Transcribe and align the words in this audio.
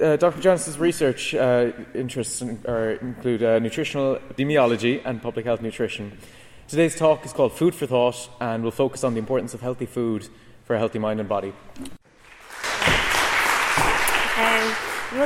Uh, 0.00 0.14
Dr. 0.14 0.40
Johnson's 0.40 0.78
research 0.78 1.34
uh, 1.34 1.72
interests 1.92 2.40
in, 2.40 2.50
include 3.00 3.42
uh, 3.42 3.58
nutritional 3.58 4.16
epidemiology 4.16 5.02
and 5.04 5.20
public 5.20 5.44
health 5.44 5.60
nutrition. 5.60 6.16
Today's 6.68 6.94
talk 6.94 7.24
is 7.26 7.32
called 7.32 7.52
Food 7.52 7.74
for 7.74 7.86
Thought 7.86 8.30
and 8.40 8.62
will 8.62 8.70
focus 8.70 9.02
on 9.02 9.14
the 9.14 9.18
importance 9.18 9.54
of 9.54 9.60
healthy 9.60 9.86
food 9.86 10.28
for 10.64 10.76
a 10.76 10.78
healthy 10.78 11.00
mind 11.00 11.18
and 11.18 11.28
body. 11.28 11.52
Um, 14.36 14.74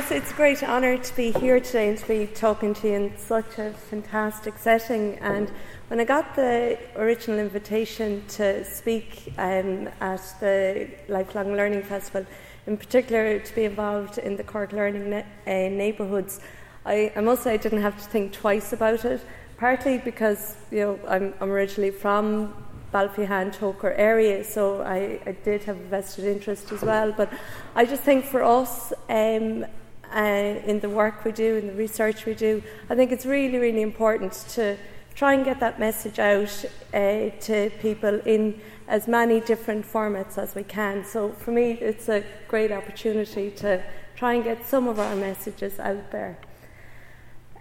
it's 0.09 0.31
a 0.31 0.35
great 0.35 0.63
honour 0.63 0.97
to 0.97 1.15
be 1.15 1.31
here 1.33 1.59
today 1.59 1.89
and 1.89 1.97
to 1.99 2.07
be 2.07 2.25
talking 2.25 2.73
to 2.73 2.87
you 2.87 2.93
in 2.93 3.17
such 3.17 3.59
a 3.59 3.73
fantastic 3.73 4.57
setting. 4.57 5.19
And 5.19 5.51
when 5.89 5.99
I 5.99 6.03
got 6.03 6.35
the 6.35 6.79
original 6.95 7.37
invitation 7.37 8.23
to 8.29 8.65
speak 8.65 9.33
um, 9.37 9.87
at 10.01 10.23
the 10.39 10.89
Lifelong 11.09 11.53
Learning 11.53 11.83
Festival, 11.83 12.25
in 12.65 12.77
particular 12.77 13.39
to 13.39 13.55
be 13.55 13.65
involved 13.65 14.17
in 14.17 14.35
the 14.37 14.43
Cork 14.43 14.71
Learning 14.71 15.09
ne- 15.09 15.25
uh, 15.47 15.69
neighbourhoods, 15.69 16.39
I, 16.85 17.11
I 17.15 17.21
must 17.21 17.43
say 17.43 17.53
I 17.53 17.57
didn't 17.57 17.81
have 17.81 17.97
to 18.01 18.09
think 18.09 18.33
twice 18.33 18.73
about 18.73 19.05
it. 19.05 19.21
Partly 19.57 19.97
because 19.97 20.57
you 20.71 20.79
know 20.79 20.99
I'm, 21.07 21.33
I'm 21.39 21.49
originally 21.49 21.91
from 21.91 22.53
Ballyphehane, 22.93 23.55
Togher 23.55 23.93
area, 23.97 24.43
so 24.43 24.81
I, 24.81 25.19
I, 25.25 25.31
did 25.43 25.63
have 25.63 25.77
a 25.77 25.83
vested 25.83 26.25
interest 26.25 26.71
as 26.71 26.81
well. 26.81 27.11
But 27.11 27.31
I 27.75 27.85
just 27.85 28.03
think 28.03 28.23
for 28.25 28.43
us, 28.43 28.93
um, 29.09 29.65
uh, 30.13 30.19
in 30.19 30.79
the 30.79 30.89
work 30.89 31.25
we 31.25 31.31
do, 31.31 31.55
in 31.55 31.67
the 31.67 31.73
research 31.73 32.25
we 32.25 32.35
do, 32.35 32.61
I 32.89 32.95
think 32.95 33.11
it's 33.11 33.25
really, 33.25 33.57
really 33.57 33.81
important 33.81 34.33
to 34.49 34.77
try 35.15 35.33
and 35.33 35.43
get 35.43 35.59
that 35.59 35.79
message 35.79 36.19
out 36.19 36.65
uh, 36.93 37.29
to 37.41 37.71
people 37.79 38.19
in 38.25 38.61
as 38.87 39.07
many 39.07 39.39
different 39.39 39.85
formats 39.85 40.37
as 40.37 40.55
we 40.55 40.63
can. 40.63 41.03
So 41.05 41.29
for 41.31 41.51
me, 41.51 41.71
it's 41.73 42.09
a 42.09 42.23
great 42.47 42.71
opportunity 42.71 43.51
to 43.51 43.83
try 44.15 44.33
and 44.33 44.43
get 44.43 44.65
some 44.65 44.87
of 44.87 44.99
our 44.99 45.15
messages 45.15 45.79
out 45.79 46.11
there. 46.11 46.37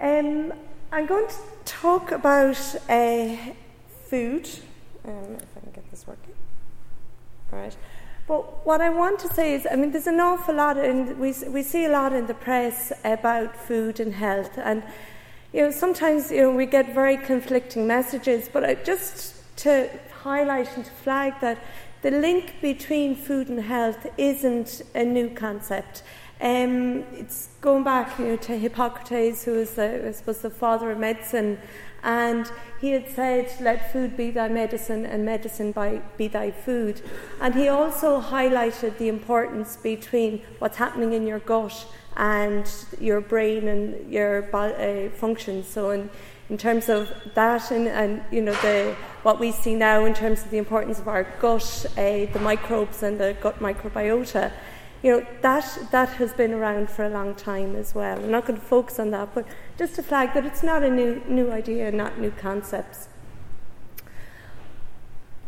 Um, 0.00 0.52
I'm 0.90 1.06
going 1.06 1.28
to 1.28 1.36
talk 1.64 2.12
about 2.12 2.58
uh, 2.88 3.36
food. 4.08 4.48
Um, 5.04 5.36
if 5.36 5.56
I 5.56 5.60
can 5.60 5.72
get 5.72 5.90
this 5.90 6.06
working. 6.06 6.34
All 7.52 7.58
right. 7.58 7.76
But 8.28 8.64
what 8.66 8.80
I 8.80 8.88
want 8.88 9.18
to 9.20 9.28
say 9.28 9.54
is, 9.54 9.66
I 9.70 9.76
mean, 9.76 9.90
there's 9.90 10.06
an 10.06 10.20
awful 10.20 10.54
lot, 10.54 10.76
and 10.76 11.18
we 11.18 11.34
we 11.48 11.62
see 11.62 11.86
a 11.86 11.88
lot 11.88 12.12
in 12.12 12.26
the 12.26 12.34
press 12.34 12.92
about 13.04 13.56
food 13.56 13.98
and 13.98 14.14
health, 14.14 14.56
and 14.58 14.82
you 15.52 15.62
know, 15.62 15.70
sometimes 15.70 16.30
you 16.30 16.42
know 16.42 16.52
we 16.52 16.66
get 16.66 16.94
very 16.94 17.16
conflicting 17.16 17.86
messages. 17.86 18.48
But 18.52 18.64
I, 18.64 18.74
just 18.74 19.34
to 19.64 19.88
highlight 20.22 20.76
and 20.76 20.84
to 20.84 20.90
flag 20.90 21.34
that 21.40 21.58
the 22.02 22.10
link 22.10 22.54
between 22.60 23.14
food 23.14 23.48
and 23.48 23.60
health 23.60 24.06
isn't 24.18 24.82
a 24.94 25.04
new 25.04 25.30
concept. 25.30 26.02
Um, 26.40 27.04
it's 27.12 27.50
going 27.60 27.84
back 27.84 28.18
you 28.18 28.24
know, 28.24 28.36
to 28.36 28.58
Hippocrates, 28.58 29.44
who 29.44 29.52
was, 29.52 29.74
the, 29.74 30.08
I 30.08 30.10
suppose, 30.10 30.40
the 30.40 30.50
father 30.50 30.90
of 30.90 30.98
medicine, 30.98 31.58
and 32.02 32.50
he 32.80 32.90
had 32.90 33.08
said, 33.08 33.52
Let 33.60 33.92
food 33.92 34.16
be 34.16 34.32
thy 34.32 34.48
medicine, 34.48 35.06
and 35.06 35.24
medicine 35.24 35.70
by, 35.70 36.02
be 36.16 36.26
thy 36.26 36.50
food. 36.50 37.00
And 37.40 37.54
he 37.54 37.68
also 37.68 38.20
highlighted 38.20 38.98
the 38.98 39.08
importance 39.08 39.76
between 39.76 40.42
what's 40.58 40.78
happening 40.78 41.12
in 41.12 41.24
your 41.24 41.38
gut 41.38 41.86
and 42.16 42.68
your 42.98 43.20
brain 43.20 43.68
and 43.68 44.12
your 44.12 44.54
uh, 44.54 45.10
functions. 45.10 45.68
So, 45.68 45.90
in, 45.90 46.10
in 46.50 46.58
terms 46.58 46.88
of 46.88 47.10
that, 47.34 47.70
and, 47.70 47.88
and 47.88 48.22
you 48.30 48.42
know, 48.42 48.54
the, 48.54 48.94
what 49.22 49.38
we 49.38 49.52
see 49.52 49.74
now 49.74 50.04
in 50.04 50.14
terms 50.14 50.42
of 50.42 50.50
the 50.50 50.58
importance 50.58 50.98
of 50.98 51.08
our 51.08 51.24
gut, 51.40 51.86
uh, 51.96 52.26
the 52.32 52.40
microbes, 52.40 53.02
and 53.02 53.18
the 53.18 53.36
gut 53.40 53.58
microbiota 53.60 54.52
you 55.02 55.10
know, 55.10 55.26
that, 55.40 55.78
that 55.90 56.10
has 56.10 56.32
been 56.32 56.52
around 56.52 56.88
for 56.88 57.04
a 57.04 57.08
long 57.08 57.34
time 57.34 57.74
as 57.74 57.94
well. 57.94 58.18
I'm 58.18 58.30
not 58.30 58.46
going 58.46 58.58
to 58.58 58.64
focus 58.64 59.00
on 59.00 59.10
that, 59.10 59.34
but 59.34 59.46
just 59.76 59.96
to 59.96 60.02
flag 60.02 60.32
that 60.34 60.46
it's 60.46 60.62
not 60.62 60.84
a 60.84 60.90
new, 60.90 61.20
new 61.28 61.50
idea, 61.50 61.90
not 61.90 62.20
new 62.20 62.30
concepts. 62.30 63.08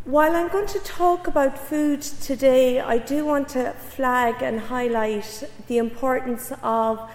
While 0.04 0.34
I'm 0.34 0.48
going 0.48 0.66
to 0.66 0.80
talk 0.80 1.28
about 1.28 1.56
food 1.56 2.02
today, 2.02 2.80
I 2.80 2.98
do 2.98 3.24
want 3.24 3.48
to 3.50 3.72
flag 3.72 4.42
and 4.42 4.60
highlight 4.60 5.44
the 5.68 5.78
importance 5.78 6.52
of 6.62 7.08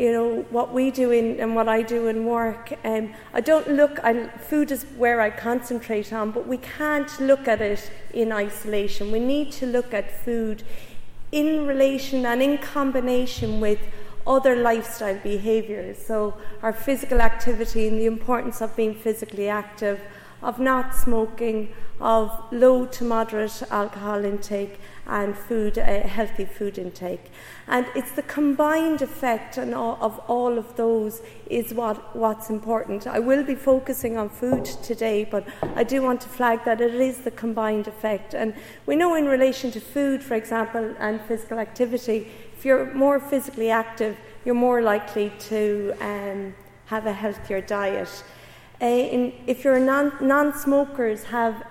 you 0.00 0.12
know 0.12 0.46
what 0.48 0.72
we 0.72 0.90
do 0.90 1.10
in 1.10 1.38
and 1.40 1.54
what 1.54 1.68
I 1.68 1.82
do 1.82 2.06
in 2.06 2.24
work. 2.24 2.72
Um, 2.84 3.12
I 3.34 3.42
don't 3.42 3.68
look. 3.68 4.00
I, 4.02 4.28
food 4.50 4.70
is 4.70 4.84
where 4.96 5.20
I 5.20 5.28
concentrate 5.28 6.10
on, 6.10 6.30
but 6.30 6.46
we 6.46 6.56
can't 6.56 7.20
look 7.20 7.46
at 7.46 7.60
it 7.60 7.90
in 8.14 8.32
isolation. 8.32 9.12
We 9.12 9.20
need 9.20 9.52
to 9.60 9.66
look 9.66 9.92
at 9.92 10.24
food 10.24 10.62
in 11.32 11.66
relation 11.66 12.24
and 12.24 12.42
in 12.42 12.56
combination 12.56 13.60
with 13.60 13.78
other 14.26 14.56
lifestyle 14.56 15.18
behaviours. 15.18 15.98
So, 15.98 16.34
our 16.62 16.72
physical 16.72 17.20
activity 17.20 17.86
and 17.86 17.98
the 17.98 18.06
importance 18.06 18.62
of 18.62 18.74
being 18.76 18.94
physically 18.94 19.48
active, 19.48 20.00
of 20.42 20.58
not 20.58 20.96
smoking, 20.96 21.74
of 22.00 22.30
low 22.50 22.86
to 22.86 23.04
moderate 23.04 23.62
alcohol 23.70 24.24
intake, 24.24 24.80
and 25.06 25.36
food, 25.36 25.78
uh, 25.78 26.00
healthy 26.02 26.46
food 26.46 26.78
intake. 26.78 27.30
And 27.70 27.86
it's 27.94 28.10
the 28.10 28.22
combined 28.22 29.00
effect 29.00 29.56
all, 29.56 29.96
of 30.00 30.18
all 30.26 30.58
of 30.58 30.74
those 30.74 31.22
is 31.48 31.72
what, 31.72 32.16
what's 32.16 32.50
important. 32.50 33.06
I 33.06 33.20
will 33.20 33.44
be 33.44 33.54
focusing 33.54 34.18
on 34.18 34.28
food 34.28 34.64
today, 34.64 35.22
but 35.22 35.46
I 35.76 35.84
do 35.84 36.02
want 36.02 36.20
to 36.22 36.28
flag 36.28 36.64
that 36.64 36.80
it 36.80 36.92
is 36.96 37.18
the 37.18 37.30
combined 37.30 37.86
effect. 37.86 38.34
And 38.34 38.54
we 38.86 38.96
know 38.96 39.14
in 39.14 39.26
relation 39.26 39.70
to 39.70 39.80
food, 39.80 40.20
for 40.20 40.34
example, 40.34 40.96
and 40.98 41.20
physical 41.20 41.60
activity, 41.60 42.26
if 42.58 42.64
you're 42.64 42.92
more 42.92 43.20
physically 43.20 43.70
active, 43.70 44.16
you're 44.44 44.56
more 44.56 44.82
likely 44.82 45.32
to 45.50 45.94
um, 46.00 46.52
have 46.86 47.06
a 47.06 47.12
healthier 47.12 47.60
diet. 47.60 48.24
Uh, 48.82 48.86
in, 48.86 49.32
if 49.46 49.62
your 49.62 49.78
non 49.78 50.52
smokers 50.58 51.22
have 51.24 51.64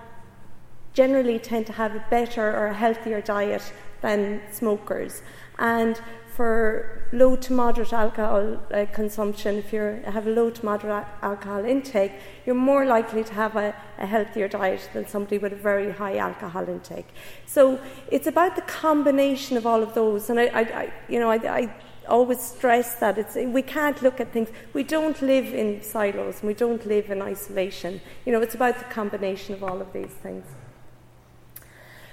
generally 0.94 1.38
tend 1.38 1.66
to 1.66 1.72
have 1.72 1.94
a 1.94 2.04
better 2.08 2.56
or 2.56 2.68
a 2.68 2.74
healthier 2.74 3.20
diet 3.20 3.70
than 4.00 4.40
smokers. 4.50 5.22
And 5.60 6.00
for 6.34 7.06
low 7.12 7.36
to 7.36 7.52
moderate 7.52 7.92
alcohol 7.92 8.56
uh, 8.72 8.86
consumption, 8.94 9.56
if 9.56 9.74
you 9.74 10.00
have 10.06 10.26
a 10.26 10.30
low 10.30 10.48
to 10.48 10.64
moderate 10.64 11.04
alcohol 11.20 11.66
intake, 11.66 12.12
you're 12.46 12.54
more 12.54 12.86
likely 12.86 13.22
to 13.22 13.34
have 13.34 13.56
a, 13.56 13.74
a, 13.98 14.06
healthier 14.06 14.48
diet 14.48 14.88
than 14.94 15.06
somebody 15.06 15.36
with 15.36 15.52
a 15.52 15.56
very 15.56 15.92
high 15.92 16.16
alcohol 16.16 16.66
intake. 16.66 17.08
So 17.44 17.78
it's 18.10 18.26
about 18.26 18.56
the 18.56 18.62
combination 18.62 19.58
of 19.58 19.66
all 19.66 19.82
of 19.82 19.92
those. 19.92 20.30
And 20.30 20.40
I, 20.40 20.46
I, 20.46 20.60
I 20.60 20.92
you 21.10 21.20
know, 21.20 21.30
I, 21.30 21.36
I 21.60 21.74
always 22.08 22.40
stress 22.40 22.94
that 22.96 23.18
it's, 23.18 23.34
we 23.34 23.60
can't 23.60 24.00
look 24.00 24.18
at 24.18 24.32
things. 24.32 24.48
We 24.72 24.82
don't 24.82 25.20
live 25.20 25.52
in 25.52 25.82
silos. 25.82 26.40
And 26.40 26.48
we 26.48 26.54
don't 26.54 26.86
live 26.86 27.10
in 27.10 27.20
isolation. 27.20 28.00
You 28.24 28.32
know, 28.32 28.40
it's 28.40 28.54
about 28.54 28.78
the 28.78 28.84
combination 28.84 29.54
of 29.54 29.62
all 29.62 29.78
of 29.82 29.92
these 29.92 30.14
things. 30.22 30.46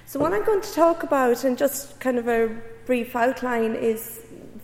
So, 0.09 0.21
what 0.21 0.31
I'm 0.31 0.45
going 0.45 0.61
to 0.61 0.71
talk 0.71 1.03
about, 1.03 1.43
and 1.43 1.57
just 1.57 1.99
kind 1.99 2.17
of 2.17 2.29
a 2.29 2.47
brief 2.85 3.13
outline, 3.13 3.75
is 3.75 4.21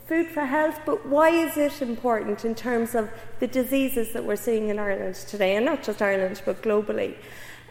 food 0.07 0.29
for 0.29 0.45
health, 0.45 0.79
but 0.85 1.05
why 1.05 1.31
is 1.31 1.57
it 1.57 1.81
important 1.81 2.45
in 2.45 2.55
terms 2.55 2.95
of 2.95 3.09
the 3.41 3.47
diseases 3.47 4.13
that 4.13 4.23
we're 4.23 4.37
seeing 4.37 4.69
in 4.69 4.79
Ireland 4.79 5.15
today, 5.15 5.57
and 5.57 5.65
not 5.65 5.83
just 5.83 6.01
Ireland, 6.01 6.41
but 6.45 6.61
globally? 6.61 7.17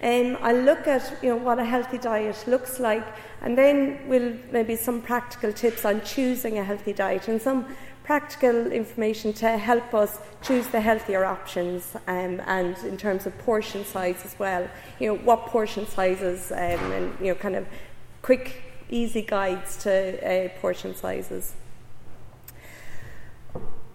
Um, 0.02 0.36
I'll 0.42 0.60
look 0.60 0.86
at 0.86 1.16
you 1.22 1.30
know, 1.30 1.36
what 1.36 1.58
a 1.58 1.64
healthy 1.64 1.96
diet 1.96 2.44
looks 2.46 2.78
like, 2.78 3.06
and 3.40 3.56
then 3.56 4.06
we'll 4.06 4.36
maybe 4.50 4.76
some 4.76 5.00
practical 5.00 5.50
tips 5.50 5.86
on 5.86 6.02
choosing 6.02 6.58
a 6.58 6.64
healthy 6.64 6.92
diet 6.92 7.28
and 7.28 7.40
some 7.40 7.74
practical 8.04 8.72
information 8.72 9.32
to 9.32 9.56
help 9.58 9.94
us 9.94 10.18
choose 10.42 10.66
the 10.68 10.80
healthier 10.80 11.24
options 11.24 11.94
um, 12.06 12.40
and 12.46 12.76
in 12.78 12.96
terms 12.96 13.26
of 13.26 13.36
portion 13.38 13.84
size 13.84 14.22
as 14.24 14.38
well. 14.38 14.68
You 14.98 15.08
know, 15.08 15.18
what 15.18 15.46
portion 15.46 15.86
sizes 15.86 16.50
um, 16.50 16.58
and, 16.58 17.18
you 17.20 17.26
know, 17.26 17.34
kind 17.34 17.56
of 17.56 17.66
quick, 18.22 18.62
easy 18.90 19.22
guides 19.22 19.76
to 19.84 19.92
uh, 20.26 20.48
portion 20.60 20.94
sizes. 20.94 21.54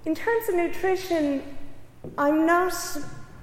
In 0.06 0.16
terms 0.16 0.48
of 0.48 0.56
nutrition, 0.56 1.44
I'm 2.18 2.46
not 2.46 2.74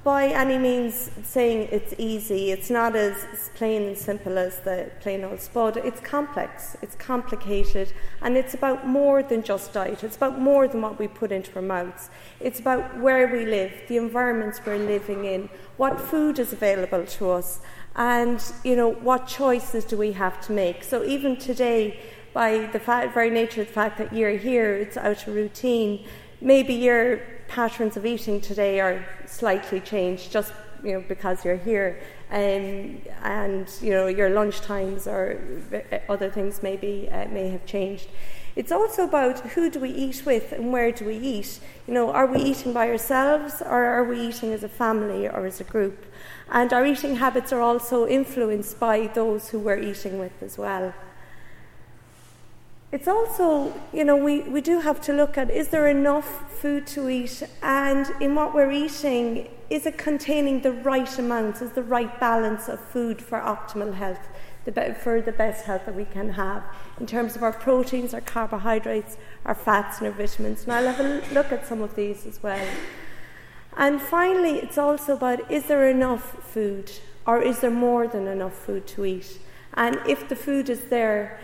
by 0.05 0.27
any 0.27 0.59
means 0.59 1.11
saying 1.23 1.67
it's 1.73 1.95
easy. 1.97 2.53
It's 2.53 2.69
not 2.69 2.95
as 2.95 3.51
plain 3.55 3.85
and 3.85 3.97
simple 3.97 4.37
as 4.37 4.61
the 4.61 4.91
plain 5.01 5.25
old 5.25 5.41
spud. 5.41 5.79
It's 5.79 6.01
complex, 6.03 6.77
it's 6.83 6.95
complicated, 6.97 7.91
and 8.21 8.37
it's 8.37 8.53
about 8.53 8.87
more 8.87 9.23
than 9.23 9.43
just 9.43 9.73
diet. 9.73 10.05
It's 10.05 10.17
about 10.17 10.39
more 10.39 10.69
than 10.69 10.83
what 10.83 10.99
we 10.99 11.09
put 11.09 11.33
into 11.33 11.57
our 11.57 11.63
mouths. 11.63 12.11
It's 12.39 12.61
about 12.61 12.99
where 12.99 13.27
we 13.29 13.47
live, 13.47 13.73
the 13.89 13.97
environments 13.97 14.61
we're 14.65 14.77
living 14.77 15.25
in, 15.25 15.49
what 15.79 15.99
food 15.99 16.39
is 16.39 16.53
available 16.53 17.07
to 17.07 17.31
us, 17.31 17.61
and 17.97 18.45
you 18.63 18.77
know 18.77 18.91
what 18.91 19.27
choices 19.27 19.87
do 19.87 19.97
we 19.97 20.13
have 20.13 20.39
to 20.43 20.53
make. 20.53 20.85
So 20.85 21.03
even 21.03 21.37
today, 21.39 21.99
by 22.35 22.67
the 22.67 22.81
fact, 22.81 23.15
very 23.15 23.31
nature 23.31 23.63
of 23.63 23.69
the 23.69 23.73
fact 23.73 23.97
that 23.97 24.13
you're 24.13 24.37
here, 24.37 24.75
it's 24.75 24.99
out 24.99 25.27
of 25.27 25.35
routine. 25.35 26.05
Maybe 26.43 26.75
you're 26.75 27.23
patterns 27.49 27.97
of 27.97 28.07
eating 28.07 28.41
today 28.41 28.81
are 28.81 29.05
slightly 29.27 29.81
changed 29.81 30.33
just 30.33 30.53
you 30.83 30.93
know 30.93 31.05
because 31.09 31.45
you're 31.45 31.57
here 31.57 32.01
um, 32.31 33.01
and 33.23 33.71
you 33.81 33.91
know 33.91 34.07
your 34.07 34.31
lunch 34.31 34.61
times 34.61 35.07
or 35.07 35.41
other 36.09 36.31
things 36.31 36.63
maybe 36.63 37.09
uh, 37.11 37.27
may 37.29 37.49
have 37.49 37.65
changed 37.67 38.09
It's 38.57 38.71
also 38.71 39.03
about 39.03 39.41
who 39.41 39.69
do 39.69 39.81
we 39.81 39.91
eat 39.91 40.23
with 40.25 40.53
and 40.53 40.73
where 40.73 40.93
do 40.93 41.05
we 41.05 41.17
eat. 41.17 41.59
You 41.89 41.95
know, 41.95 42.13
are 42.13 42.27
we 42.27 42.41
eating 42.41 42.73
by 42.73 42.89
ourselves 42.89 43.61
or 43.61 43.85
are 43.85 44.05
we 44.05 44.29
eating 44.29 44.53
as 44.53 44.63
a 44.63 44.69
family 44.69 45.29
or 45.29 45.45
as 45.45 45.61
a 45.61 45.65
group? 45.65 46.07
And 46.49 46.73
our 46.73 46.87
eating 46.87 47.17
habits 47.17 47.53
are 47.53 47.61
also 47.61 48.07
influenced 48.07 48.79
by 48.79 49.09
those 49.09 49.49
who 49.49 49.59
we're 49.59 49.81
eating 49.81 50.21
with 50.21 50.41
as 50.41 50.57
well. 50.57 50.95
It's 52.95 53.09
also, 53.09 53.75
you 53.93 54.05
know, 54.05 54.15
we, 54.15 54.43
we 54.43 54.61
do 54.61 54.79
have 54.79 55.01
to 55.01 55.13
look 55.13 55.37
at 55.37 55.51
is 55.51 55.67
there 55.67 55.89
enough 55.89 56.49
food 56.61 56.87
to 56.95 57.09
eat? 57.09 57.43
And 57.61 58.09
in 58.21 58.37
what 58.37 58.55
we're 58.55 58.71
eating, 58.71 59.49
is 59.69 59.85
it 59.85 59.99
containing 59.99 60.61
the 60.61 60.71
right 60.71 61.19
amounts, 61.19 61.61
is 61.61 61.73
the 61.73 61.83
right 61.83 62.21
balance 62.21 62.69
of 62.69 62.79
food 62.79 63.21
for 63.21 63.41
optimal 63.41 63.95
health, 63.95 64.29
the 64.65 64.71
be- 64.71 64.93
for 64.93 65.21
the 65.21 65.33
best 65.33 65.65
health 65.65 65.87
that 65.87 65.97
we 65.97 66.05
can 66.05 66.35
have 66.35 66.63
in 67.01 67.07
terms 67.07 67.35
of 67.35 67.43
our 67.43 67.53
proteins, 67.53 68.15
our 68.15 68.21
carbohydrates, 68.21 69.17
our 69.45 69.57
fats, 69.57 69.99
and 69.99 70.07
our 70.07 70.13
vitamins? 70.13 70.63
And 70.63 70.73
I'll 70.75 70.93
have 70.93 71.01
a 71.01 71.35
look 71.35 71.51
at 71.51 71.67
some 71.67 71.83
of 71.83 71.97
these 71.97 72.25
as 72.27 72.45
well. 72.45 72.65
And 73.77 74.01
finally, 74.01 74.59
it's 74.61 74.79
also 74.79 75.17
about 75.17 75.51
is 75.51 75.65
there 75.65 75.91
enough 75.91 76.45
food 76.45 76.93
or 77.27 77.43
is 77.43 77.59
there 77.59 77.73
more 77.73 78.07
than 78.07 78.29
enough 78.29 78.55
food 78.55 78.87
to 78.87 79.05
eat? 79.05 79.41
And 79.77 79.99
if 80.07 80.29
the 80.29 80.37
food 80.37 80.71
is 80.71 80.85
there, 80.85 81.41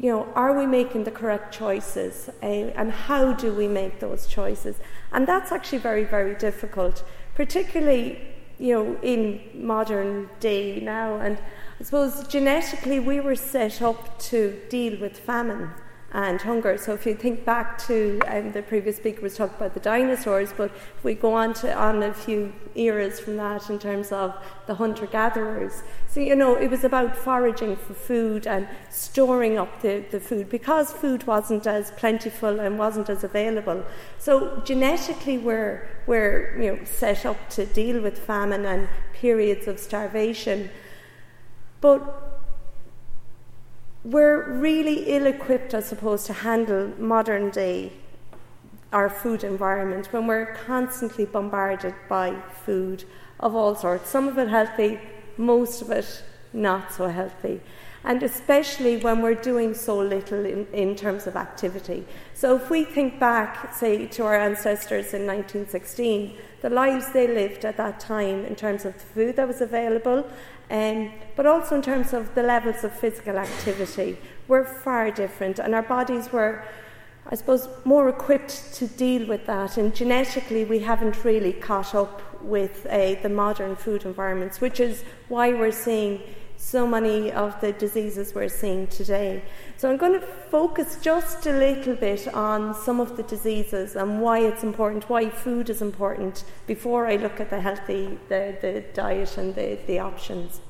you 0.00 0.10
know, 0.10 0.26
are 0.34 0.56
we 0.58 0.64
making 0.64 1.04
the 1.04 1.10
correct 1.10 1.52
choices? 1.52 2.30
Uh, 2.42 2.46
and 2.80 2.90
how 2.90 3.34
do 3.34 3.52
we 3.52 3.68
make 3.68 4.00
those 4.00 4.26
choices? 4.26 4.76
And 5.12 5.26
that's 5.26 5.52
actually 5.52 5.78
very, 5.78 6.04
very 6.04 6.34
difficult, 6.34 7.04
particularly, 7.34 8.18
you 8.58 8.72
know, 8.72 8.98
in 9.02 9.42
modern 9.52 10.30
day 10.40 10.80
now. 10.80 11.16
And 11.16 11.36
I 11.78 11.82
suppose 11.82 12.26
genetically 12.28 12.98
we 12.98 13.20
were 13.20 13.34
set 13.34 13.82
up 13.82 14.18
to 14.30 14.58
deal 14.70 14.98
with 14.98 15.18
famine 15.18 15.70
and 16.12 16.40
hunger. 16.42 16.76
So 16.76 16.92
if 16.92 17.06
you 17.06 17.14
think 17.14 17.44
back 17.44 17.78
to 17.86 18.20
um, 18.26 18.52
the 18.52 18.62
previous 18.62 18.96
speaker 18.96 19.20
was 19.20 19.36
talking 19.36 19.56
about 19.56 19.74
the 19.74 19.80
dinosaurs, 19.80 20.52
but 20.56 20.70
if 20.96 21.04
we 21.04 21.14
go 21.14 21.34
on 21.34 21.54
to 21.54 21.72
on 21.72 22.02
a 22.02 22.12
few 22.12 22.52
eras 22.74 23.20
from 23.20 23.36
that 23.36 23.70
in 23.70 23.78
terms 23.78 24.10
of 24.10 24.34
the 24.66 24.74
hunter 24.74 25.06
gatherers. 25.06 25.82
So 26.08 26.20
you 26.20 26.34
know 26.34 26.56
it 26.56 26.68
was 26.68 26.82
about 26.82 27.16
foraging 27.16 27.76
for 27.76 27.94
food 27.94 28.46
and 28.46 28.68
storing 28.90 29.58
up 29.58 29.82
the, 29.82 30.04
the 30.10 30.18
food 30.18 30.48
because 30.50 30.90
food 30.90 31.26
wasn't 31.26 31.66
as 31.66 31.92
plentiful 31.92 32.58
and 32.58 32.78
wasn't 32.78 33.08
as 33.08 33.22
available. 33.22 33.84
So 34.18 34.60
genetically 34.64 35.38
we're 35.38 35.88
we're 36.06 36.60
you 36.60 36.72
know 36.72 36.84
set 36.84 37.24
up 37.24 37.48
to 37.50 37.66
deal 37.66 38.00
with 38.00 38.18
famine 38.18 38.64
and 38.64 38.88
periods 39.12 39.68
of 39.68 39.78
starvation. 39.78 40.70
But 41.80 42.29
we're 44.02 44.50
really 44.50 45.04
ill 45.14 45.26
equipped, 45.26 45.74
I 45.74 45.80
suppose, 45.80 46.24
to 46.24 46.32
handle 46.32 46.92
modern 46.98 47.50
day 47.50 47.92
our 48.92 49.08
food 49.08 49.44
environment 49.44 50.12
when 50.12 50.26
we're 50.26 50.54
constantly 50.66 51.24
bombarded 51.24 51.94
by 52.08 52.40
food 52.64 53.04
of 53.38 53.54
all 53.54 53.74
sorts. 53.74 54.08
Some 54.08 54.26
of 54.26 54.38
it 54.38 54.48
healthy, 54.48 54.98
most 55.36 55.82
of 55.82 55.90
it 55.90 56.24
not 56.52 56.92
so 56.92 57.08
healthy. 57.08 57.60
And 58.02 58.22
especially 58.22 58.96
when 58.96 59.20
we're 59.20 59.34
doing 59.34 59.74
so 59.74 59.98
little 59.98 60.46
in, 60.46 60.66
in 60.72 60.96
terms 60.96 61.26
of 61.26 61.36
activity. 61.36 62.06
So, 62.32 62.56
if 62.56 62.70
we 62.70 62.84
think 62.84 63.20
back, 63.20 63.74
say, 63.74 64.06
to 64.06 64.24
our 64.24 64.36
ancestors 64.36 65.12
in 65.12 65.26
1916, 65.26 66.34
the 66.62 66.70
lives 66.70 67.12
they 67.12 67.26
lived 67.26 67.66
at 67.66 67.76
that 67.76 68.00
time 68.00 68.46
in 68.46 68.56
terms 68.56 68.86
of 68.86 68.94
the 68.94 69.00
food 69.00 69.36
that 69.36 69.46
was 69.46 69.60
available 69.60 70.26
um, 70.70 71.12
but 71.36 71.46
also 71.46 71.74
in 71.76 71.82
terms 71.82 72.12
of 72.12 72.34
the 72.34 72.42
levels 72.42 72.84
of 72.84 72.92
physical 72.92 73.38
activity, 73.38 74.16
we're 74.48 74.64
far 74.64 75.10
different, 75.10 75.58
and 75.58 75.74
our 75.74 75.82
bodies 75.82 76.32
were, 76.32 76.64
I 77.26 77.34
suppose, 77.34 77.68
more 77.84 78.08
equipped 78.08 78.74
to 78.74 78.86
deal 78.86 79.26
with 79.26 79.46
that. 79.46 79.76
And 79.76 79.94
genetically, 79.94 80.64
we 80.64 80.78
haven't 80.80 81.24
really 81.24 81.52
caught 81.52 81.94
up 81.94 82.22
with 82.42 82.86
uh, 82.86 83.14
the 83.22 83.28
modern 83.28 83.76
food 83.76 84.04
environments, 84.04 84.60
which 84.60 84.80
is 84.80 85.04
why 85.28 85.52
we're 85.52 85.72
seeing 85.72 86.22
so 86.60 86.86
many 86.86 87.32
of 87.32 87.58
the 87.62 87.72
diseases 87.72 88.34
we're 88.34 88.48
seeing 88.48 88.86
today. 88.88 89.42
So 89.78 89.90
I'm 89.90 89.96
going 89.96 90.12
to 90.12 90.26
focus 90.50 90.98
just 91.00 91.46
a 91.46 91.52
little 91.52 91.94
bit 91.94 92.28
on 92.34 92.74
some 92.74 93.00
of 93.00 93.16
the 93.16 93.22
diseases 93.22 93.96
and 93.96 94.20
why 94.20 94.40
it's 94.40 94.62
important, 94.62 95.08
why 95.08 95.30
food 95.30 95.70
is 95.70 95.80
important, 95.80 96.44
before 96.66 97.06
I 97.06 97.16
look 97.16 97.40
at 97.40 97.48
the 97.48 97.60
healthy, 97.60 98.18
the, 98.28 98.58
the 98.60 98.84
diet 98.92 99.38
and 99.38 99.54
the, 99.54 99.78
the 99.86 100.00
options. 100.00 100.60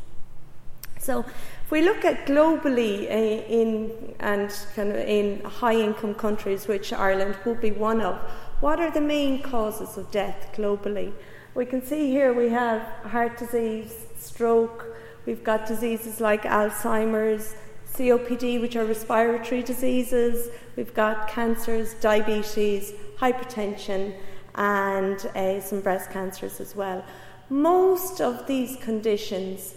So 1.01 1.25
if 1.65 1.71
we 1.71 1.83
look 1.83 2.05
at 2.05 2.25
globally 2.25 3.11
uh, 3.11 3.45
in 3.49 4.15
and 4.21 4.49
kind 4.77 4.91
of 4.93 4.97
in 4.97 5.41
high 5.43 5.75
income 5.75 6.15
countries, 6.15 6.69
which 6.69 6.93
Ireland 6.93 7.37
will 7.45 7.57
be 7.57 7.73
one 7.73 8.01
of, 8.01 8.17
what 8.61 8.79
are 8.79 8.93
the 8.93 9.01
main 9.01 9.43
causes 9.43 9.99
of 9.99 10.11
death 10.13 10.53
globally? 10.55 11.13
We 11.55 11.67
can 11.67 11.85
see 11.85 12.11
here 12.11 12.33
we 12.33 12.49
have 12.51 12.83
heart 13.03 13.39
disease, 13.39 13.93
stroke, 14.17 14.90
we've 15.27 15.45
got 15.45 15.67
diseases 15.67 16.21
like 16.21 16.43
Alzheimer's, 16.43 17.55
COPD, 17.95 18.61
which 18.61 18.77
are 18.77 18.85
respiratory 18.85 19.63
diseases, 19.63 20.49
we've 20.77 20.95
got 20.95 21.29
cancers, 21.29 21.95
diabetes, 21.95 22.93
hypertension, 23.19 24.15
and 24.55 25.27
uh, 25.35 25.61
some 25.61 25.81
breast 25.81 26.11
cancers 26.11 26.61
as 26.61 26.75
well. 26.75 27.05
Most 27.49 28.21
of 28.21 28.47
these 28.47 28.77
conditions, 28.77 29.75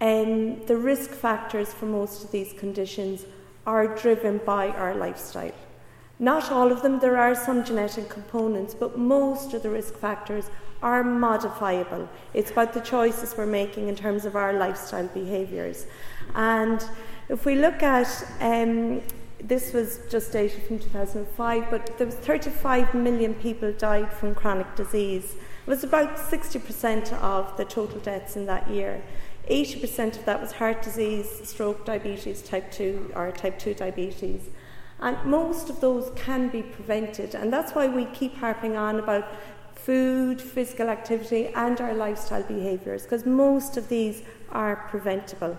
um, 0.00 0.64
the 0.66 0.76
risk 0.76 1.10
factors 1.10 1.72
for 1.72 1.86
most 1.86 2.24
of 2.24 2.30
these 2.30 2.52
conditions 2.52 3.24
are 3.66 3.96
driven 3.96 4.38
by 4.44 4.68
our 4.68 4.94
lifestyle. 4.94 5.52
Not 6.18 6.52
all 6.52 6.70
of 6.70 6.82
them, 6.82 7.00
there 7.00 7.16
are 7.16 7.34
some 7.34 7.64
genetic 7.64 8.08
components, 8.08 8.74
but 8.74 8.98
most 8.98 9.52
of 9.52 9.62
the 9.62 9.70
risk 9.70 9.94
factors 9.94 10.50
are 10.84 11.02
modifiable. 11.02 12.06
It's 12.34 12.50
about 12.50 12.74
the 12.74 12.80
choices 12.80 13.34
we're 13.36 13.46
making 13.46 13.88
in 13.88 13.96
terms 13.96 14.26
of 14.26 14.36
our 14.36 14.52
lifestyle 14.52 15.08
behaviours. 15.08 15.86
And 16.34 16.84
if 17.30 17.46
we 17.46 17.56
look 17.56 17.82
at, 17.82 18.06
um, 18.40 19.00
this 19.42 19.72
was 19.72 20.00
just 20.10 20.30
data 20.30 20.60
from 20.60 20.78
2005, 20.78 21.70
but 21.70 21.96
there 21.96 22.06
was 22.06 22.16
35 22.16 22.92
million 22.92 23.34
people 23.34 23.72
died 23.72 24.12
from 24.12 24.34
chronic 24.34 24.76
disease. 24.76 25.36
It 25.66 25.70
was 25.70 25.84
about 25.84 26.18
60% 26.18 27.14
of 27.14 27.56
the 27.56 27.64
total 27.64 27.98
deaths 28.00 28.36
in 28.36 28.44
that 28.46 28.68
year. 28.68 29.02
80% 29.48 30.18
of 30.18 30.24
that 30.26 30.40
was 30.40 30.52
heart 30.52 30.82
disease, 30.82 31.48
stroke, 31.48 31.86
diabetes, 31.86 32.42
type 32.42 32.70
2, 32.70 33.12
or 33.16 33.32
type 33.32 33.58
2 33.58 33.72
diabetes. 33.72 34.50
And 35.00 35.22
most 35.24 35.68
of 35.70 35.80
those 35.80 36.10
can 36.14 36.48
be 36.48 36.62
prevented. 36.62 37.34
And 37.34 37.52
that's 37.52 37.72
why 37.72 37.88
we 37.88 38.06
keep 38.06 38.36
harping 38.36 38.76
on 38.76 38.98
about 38.98 39.26
food, 39.84 40.40
physical 40.40 40.88
activity, 40.88 41.48
and 41.48 41.80
our 41.80 41.94
lifestyle 41.94 42.42
behaviours, 42.42 43.02
because 43.02 43.26
most 43.26 43.76
of 43.76 43.88
these 43.88 44.22
are 44.50 44.76
preventable. 44.88 45.56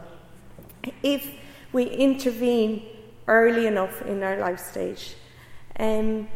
If 1.03 1.29
we 1.71 1.83
intervene 1.83 2.81
early 3.27 3.67
enough 3.67 4.01
in 4.03 4.23
our 4.23 4.37
life 4.37 4.59
stage. 4.59 5.15
Um, 5.79 6.27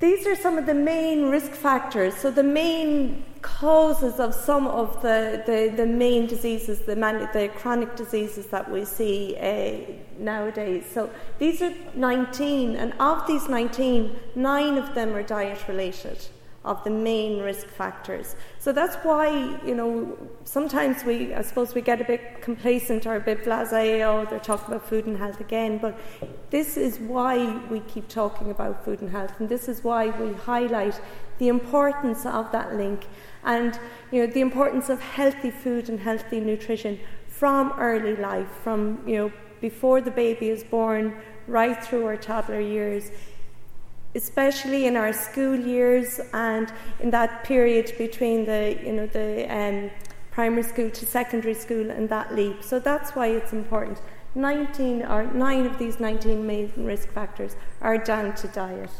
these 0.00 0.26
are 0.26 0.34
some 0.34 0.56
of 0.56 0.64
the 0.64 0.74
main 0.74 1.28
risk 1.28 1.52
factors. 1.52 2.14
So, 2.14 2.30
the 2.30 2.42
main 2.42 3.24
causes 3.42 4.18
of 4.18 4.34
some 4.34 4.66
of 4.66 5.02
the, 5.02 5.42
the, 5.46 5.72
the 5.76 5.86
main 5.86 6.26
diseases, 6.26 6.80
the, 6.80 6.96
man, 6.96 7.28
the 7.32 7.48
chronic 7.54 7.96
diseases 7.96 8.46
that 8.46 8.70
we 8.70 8.84
see 8.86 9.36
uh, 9.36 9.92
nowadays. 10.18 10.84
So, 10.90 11.10
these 11.38 11.60
are 11.60 11.72
19, 11.94 12.76
and 12.76 12.94
of 12.98 13.26
these 13.26 13.46
19, 13.48 14.16
nine 14.34 14.78
of 14.78 14.94
them 14.94 15.14
are 15.14 15.22
diet 15.22 15.68
related 15.68 16.18
of 16.62 16.84
the 16.84 16.90
main 16.90 17.40
risk 17.40 17.66
factors. 17.66 18.36
So 18.58 18.70
that's 18.70 18.96
why, 18.96 19.30
you 19.64 19.74
know, 19.74 20.18
sometimes 20.44 21.04
we, 21.04 21.32
I 21.32 21.40
suppose, 21.40 21.74
we 21.74 21.80
get 21.80 22.02
a 22.02 22.04
bit 22.04 22.42
complacent 22.42 23.06
or 23.06 23.16
a 23.16 23.20
bit 23.20 23.44
blasé, 23.44 24.02
oh, 24.02 24.26
they're 24.28 24.38
talking 24.38 24.74
about 24.74 24.86
food 24.86 25.06
and 25.06 25.16
health 25.16 25.40
again. 25.40 25.78
But 25.78 25.98
this 26.50 26.76
is 26.76 26.98
why 26.98 27.56
we 27.70 27.80
keep 27.80 28.08
talking 28.08 28.50
about 28.50 28.84
food 28.84 29.00
and 29.00 29.10
health, 29.10 29.32
and 29.40 29.48
this 29.48 29.68
is 29.68 29.82
why 29.82 30.08
we 30.08 30.34
highlight 30.34 31.00
the 31.38 31.48
importance 31.48 32.26
of 32.26 32.52
that 32.52 32.76
link 32.76 33.06
and, 33.44 33.78
you 34.12 34.26
know, 34.26 34.30
the 34.30 34.42
importance 34.42 34.90
of 34.90 35.00
healthy 35.00 35.50
food 35.50 35.88
and 35.88 35.98
healthy 35.98 36.40
nutrition 36.40 37.00
from 37.26 37.72
early 37.78 38.16
life, 38.16 38.48
from, 38.62 39.02
you 39.06 39.16
know, 39.16 39.32
before 39.62 40.02
the 40.02 40.10
baby 40.10 40.50
is 40.50 40.62
born, 40.62 41.16
right 41.46 41.82
through 41.82 42.04
our 42.04 42.16
toddler 42.16 42.60
years 42.60 43.10
especially 44.14 44.86
in 44.86 44.96
our 44.96 45.12
school 45.12 45.56
years 45.56 46.20
and 46.32 46.72
in 47.00 47.10
that 47.10 47.44
period 47.44 47.92
between 47.96 48.44
the 48.44 48.78
you 48.84 48.92
know 48.92 49.06
the 49.06 49.46
um, 49.54 49.90
primary 50.30 50.62
school 50.62 50.90
to 50.90 51.06
secondary 51.06 51.54
school 51.54 51.90
and 51.90 52.08
that 52.08 52.34
leap. 52.34 52.62
So 52.62 52.78
that's 52.78 53.10
why 53.12 53.28
it's 53.28 53.52
important. 53.52 54.00
19 54.34 55.02
or 55.02 55.24
9 55.24 55.66
of 55.66 55.78
these 55.78 55.98
19 55.98 56.46
main 56.46 56.72
risk 56.76 57.08
factors 57.08 57.56
are 57.80 57.98
down 57.98 58.34
to 58.36 58.48
diet. 58.48 58.90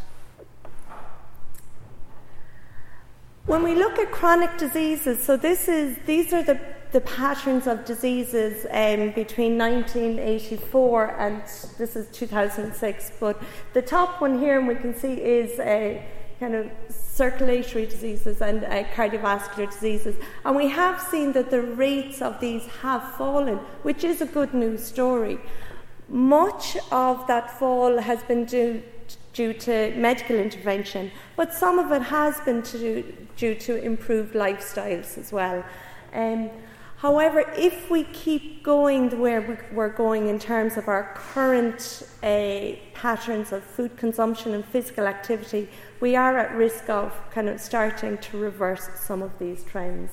When 3.46 3.62
we 3.62 3.74
look 3.74 3.98
at 3.98 4.10
chronic 4.10 4.58
diseases, 4.58 5.22
so 5.22 5.36
this 5.36 5.68
is 5.68 5.96
these 6.06 6.32
are 6.32 6.42
the 6.42 6.60
the 6.92 7.00
patterns 7.02 7.66
of 7.66 7.84
diseases 7.84 8.66
um, 8.70 9.12
between 9.12 9.56
1984 9.56 11.20
and 11.20 11.42
this 11.78 11.94
is 11.96 12.08
2006. 12.08 13.12
But 13.20 13.40
the 13.74 13.82
top 13.82 14.20
one 14.20 14.38
here, 14.38 14.58
and 14.58 14.66
we 14.66 14.74
can 14.74 14.94
see, 14.94 15.12
is 15.12 15.58
a 15.60 16.04
kind 16.40 16.54
of 16.54 16.70
circulatory 16.88 17.86
diseases 17.86 18.40
and 18.40 18.64
uh, 18.64 18.84
cardiovascular 18.94 19.70
diseases. 19.70 20.16
And 20.44 20.56
we 20.56 20.68
have 20.68 21.00
seen 21.00 21.32
that 21.32 21.50
the 21.50 21.60
rates 21.60 22.22
of 22.22 22.40
these 22.40 22.66
have 22.82 23.14
fallen, 23.14 23.58
which 23.82 24.02
is 24.04 24.20
a 24.20 24.26
good 24.26 24.54
news 24.54 24.82
story. 24.82 25.38
Much 26.08 26.76
of 26.90 27.24
that 27.28 27.56
fall 27.58 27.98
has 27.98 28.22
been 28.24 28.46
due, 28.46 28.82
due 29.32 29.52
to 29.52 29.94
medical 29.96 30.34
intervention, 30.34 31.10
but 31.36 31.54
some 31.54 31.78
of 31.78 31.92
it 31.92 32.02
has 32.02 32.40
been 32.40 32.62
to, 32.62 33.04
due 33.36 33.54
to 33.54 33.76
improved 33.84 34.34
lifestyles 34.34 35.16
as 35.18 35.30
well. 35.30 35.62
Um, 36.12 36.50
However, 37.00 37.50
if 37.56 37.90
we 37.90 38.04
keep 38.04 38.62
going 38.62 39.08
the 39.08 39.16
way 39.16 39.58
we're 39.72 39.88
going 39.88 40.28
in 40.28 40.38
terms 40.38 40.76
of 40.76 40.86
our 40.86 41.14
current 41.14 42.02
uh, 42.22 42.72
patterns 42.92 43.52
of 43.52 43.64
food 43.64 43.96
consumption 43.96 44.52
and 44.52 44.62
physical 44.62 45.06
activity, 45.06 45.70
we 46.00 46.14
are 46.14 46.36
at 46.36 46.54
risk 46.54 46.90
of 46.90 47.14
kind 47.30 47.48
of 47.48 47.58
starting 47.58 48.18
to 48.18 48.36
reverse 48.36 48.86
some 48.96 49.22
of 49.22 49.38
these 49.38 49.64
trends. 49.64 50.10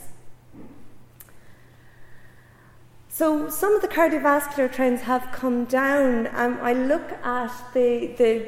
So 3.18 3.50
some 3.50 3.74
of 3.74 3.82
the 3.82 3.88
cardiovascular 3.88 4.72
trends 4.72 5.02
have 5.02 5.30
come 5.32 5.66
down. 5.66 6.28
Um, 6.36 6.60
I 6.62 6.74
look 6.74 7.14
at 7.24 7.52
the, 7.74 8.14
the, 8.16 8.48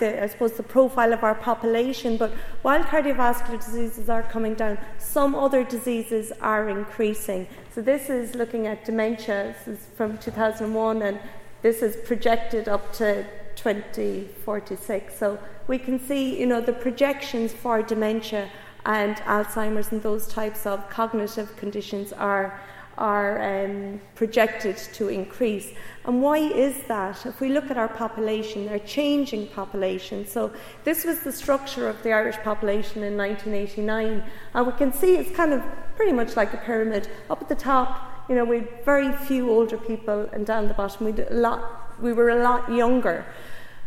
the, 0.00 0.20
I 0.24 0.26
suppose, 0.26 0.54
the 0.54 0.64
profile 0.64 1.12
of 1.12 1.22
our 1.22 1.36
population, 1.36 2.16
but 2.16 2.32
while 2.62 2.82
cardiovascular 2.82 3.64
diseases 3.64 4.08
are 4.08 4.24
coming 4.24 4.54
down, 4.54 4.78
some 4.98 5.36
other 5.36 5.62
diseases 5.62 6.32
are 6.40 6.68
increasing. 6.68 7.46
So 7.72 7.80
this 7.80 8.10
is 8.10 8.34
looking 8.34 8.66
at 8.66 8.84
dementia. 8.84 9.54
From 9.94 10.18
2001, 10.18 11.02
and 11.02 11.20
this 11.62 11.80
is 11.80 11.94
projected 12.04 12.68
up 12.68 12.92
to 12.94 13.24
2046. 13.54 15.16
So 15.16 15.38
we 15.68 15.78
can 15.78 16.00
see, 16.00 16.40
you 16.40 16.46
know, 16.46 16.60
the 16.60 16.72
projections 16.72 17.52
for 17.52 17.80
dementia 17.82 18.50
and 18.84 19.14
Alzheimer's 19.18 19.92
and 19.92 20.02
those 20.02 20.26
types 20.26 20.66
of 20.66 20.90
cognitive 20.90 21.56
conditions 21.56 22.12
are 22.12 22.60
are 23.02 23.64
um, 23.64 24.00
projected 24.14 24.76
to 24.76 25.08
increase. 25.08 25.72
And 26.04 26.22
why 26.22 26.38
is 26.38 26.84
that? 26.84 27.26
If 27.26 27.40
we 27.40 27.48
look 27.48 27.68
at 27.68 27.76
our 27.76 27.88
population, 27.88 28.64
they're 28.66 28.78
changing 28.78 29.48
population. 29.48 30.24
So 30.24 30.52
this 30.84 31.04
was 31.04 31.18
the 31.20 31.32
structure 31.32 31.88
of 31.88 32.00
the 32.04 32.12
Irish 32.12 32.36
population 32.36 33.02
in 33.02 33.16
1989, 33.16 34.22
and 34.54 34.66
we 34.66 34.72
can 34.74 34.92
see 34.92 35.16
it's 35.16 35.36
kind 35.36 35.52
of 35.52 35.62
pretty 35.96 36.12
much 36.12 36.36
like 36.36 36.54
a 36.54 36.58
pyramid. 36.58 37.08
Up 37.28 37.42
at 37.42 37.48
the 37.48 37.56
top, 37.56 38.28
you 38.28 38.36
know, 38.36 38.44
we 38.44 38.60
had 38.60 38.84
very 38.84 39.12
few 39.12 39.50
older 39.50 39.76
people, 39.76 40.30
and 40.32 40.46
down 40.46 40.68
the 40.68 40.74
bottom, 40.74 41.04
we 41.06 41.22
a 41.24 41.34
lot. 41.34 42.00
We 42.00 42.12
were 42.12 42.30
a 42.30 42.42
lot 42.42 42.72
younger. 42.72 43.26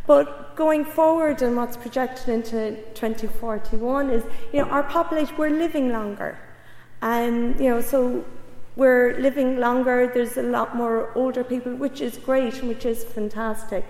But 0.08 0.58
going 0.58 0.84
forward 0.84 1.42
and 1.42 1.56
what's 1.56 1.78
projected 1.78 2.30
into 2.30 2.76
2041 2.94 4.10
is, 4.10 4.24
you 4.52 4.62
know, 4.62 4.70
our 4.70 4.84
population, 4.84 5.36
we're 5.38 5.50
living 5.50 5.92
longer. 5.92 6.38
And, 7.02 7.60
you 7.60 7.70
know, 7.70 7.82
so 7.82 8.24
we're 8.76 9.18
living 9.20 9.58
longer, 9.58 10.12
there's 10.14 10.38
a 10.38 10.44
lot 10.44 10.76
more 10.76 11.12
older 11.16 11.44
people, 11.44 11.76
which 11.76 12.02
is 12.02 12.18
great 12.18 12.56
and 12.60 12.68
which 12.68 12.86
is 12.86 13.04
fantastic. 13.04 13.86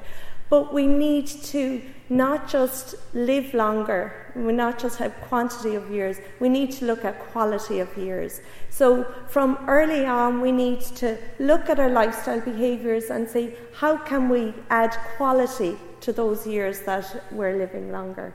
But 0.49 0.73
we 0.73 0.85
need 0.85 1.27
to 1.27 1.81
not 2.07 2.47
just 2.47 2.95
live 3.15 3.53
longer, 3.55 4.31
we 4.35 4.53
not 4.53 4.77
just 4.77 4.99
have 4.99 5.11
quantity 5.21 5.73
of 5.73 5.89
years, 5.89 6.17
we 6.39 6.49
need 6.49 6.71
to 6.73 6.85
look 6.85 7.03
at 7.03 7.19
quality 7.31 7.79
of 7.79 7.97
years. 7.97 8.41
So 8.69 9.05
from 9.27 9.57
early 9.67 10.05
on, 10.05 10.39
we 10.39 10.51
need 10.51 10.81
to 10.97 11.17
look 11.39 11.67
at 11.67 11.79
our 11.79 11.89
lifestyle 11.89 12.41
behaviours 12.41 13.05
and 13.05 13.27
see 13.27 13.53
how 13.73 13.97
can 13.97 14.29
we 14.29 14.53
add 14.69 14.91
quality 15.17 15.77
to 16.01 16.13
those 16.13 16.45
years 16.45 16.81
that 16.81 17.23
we're 17.31 17.57
living 17.57 17.91
longer. 17.91 18.33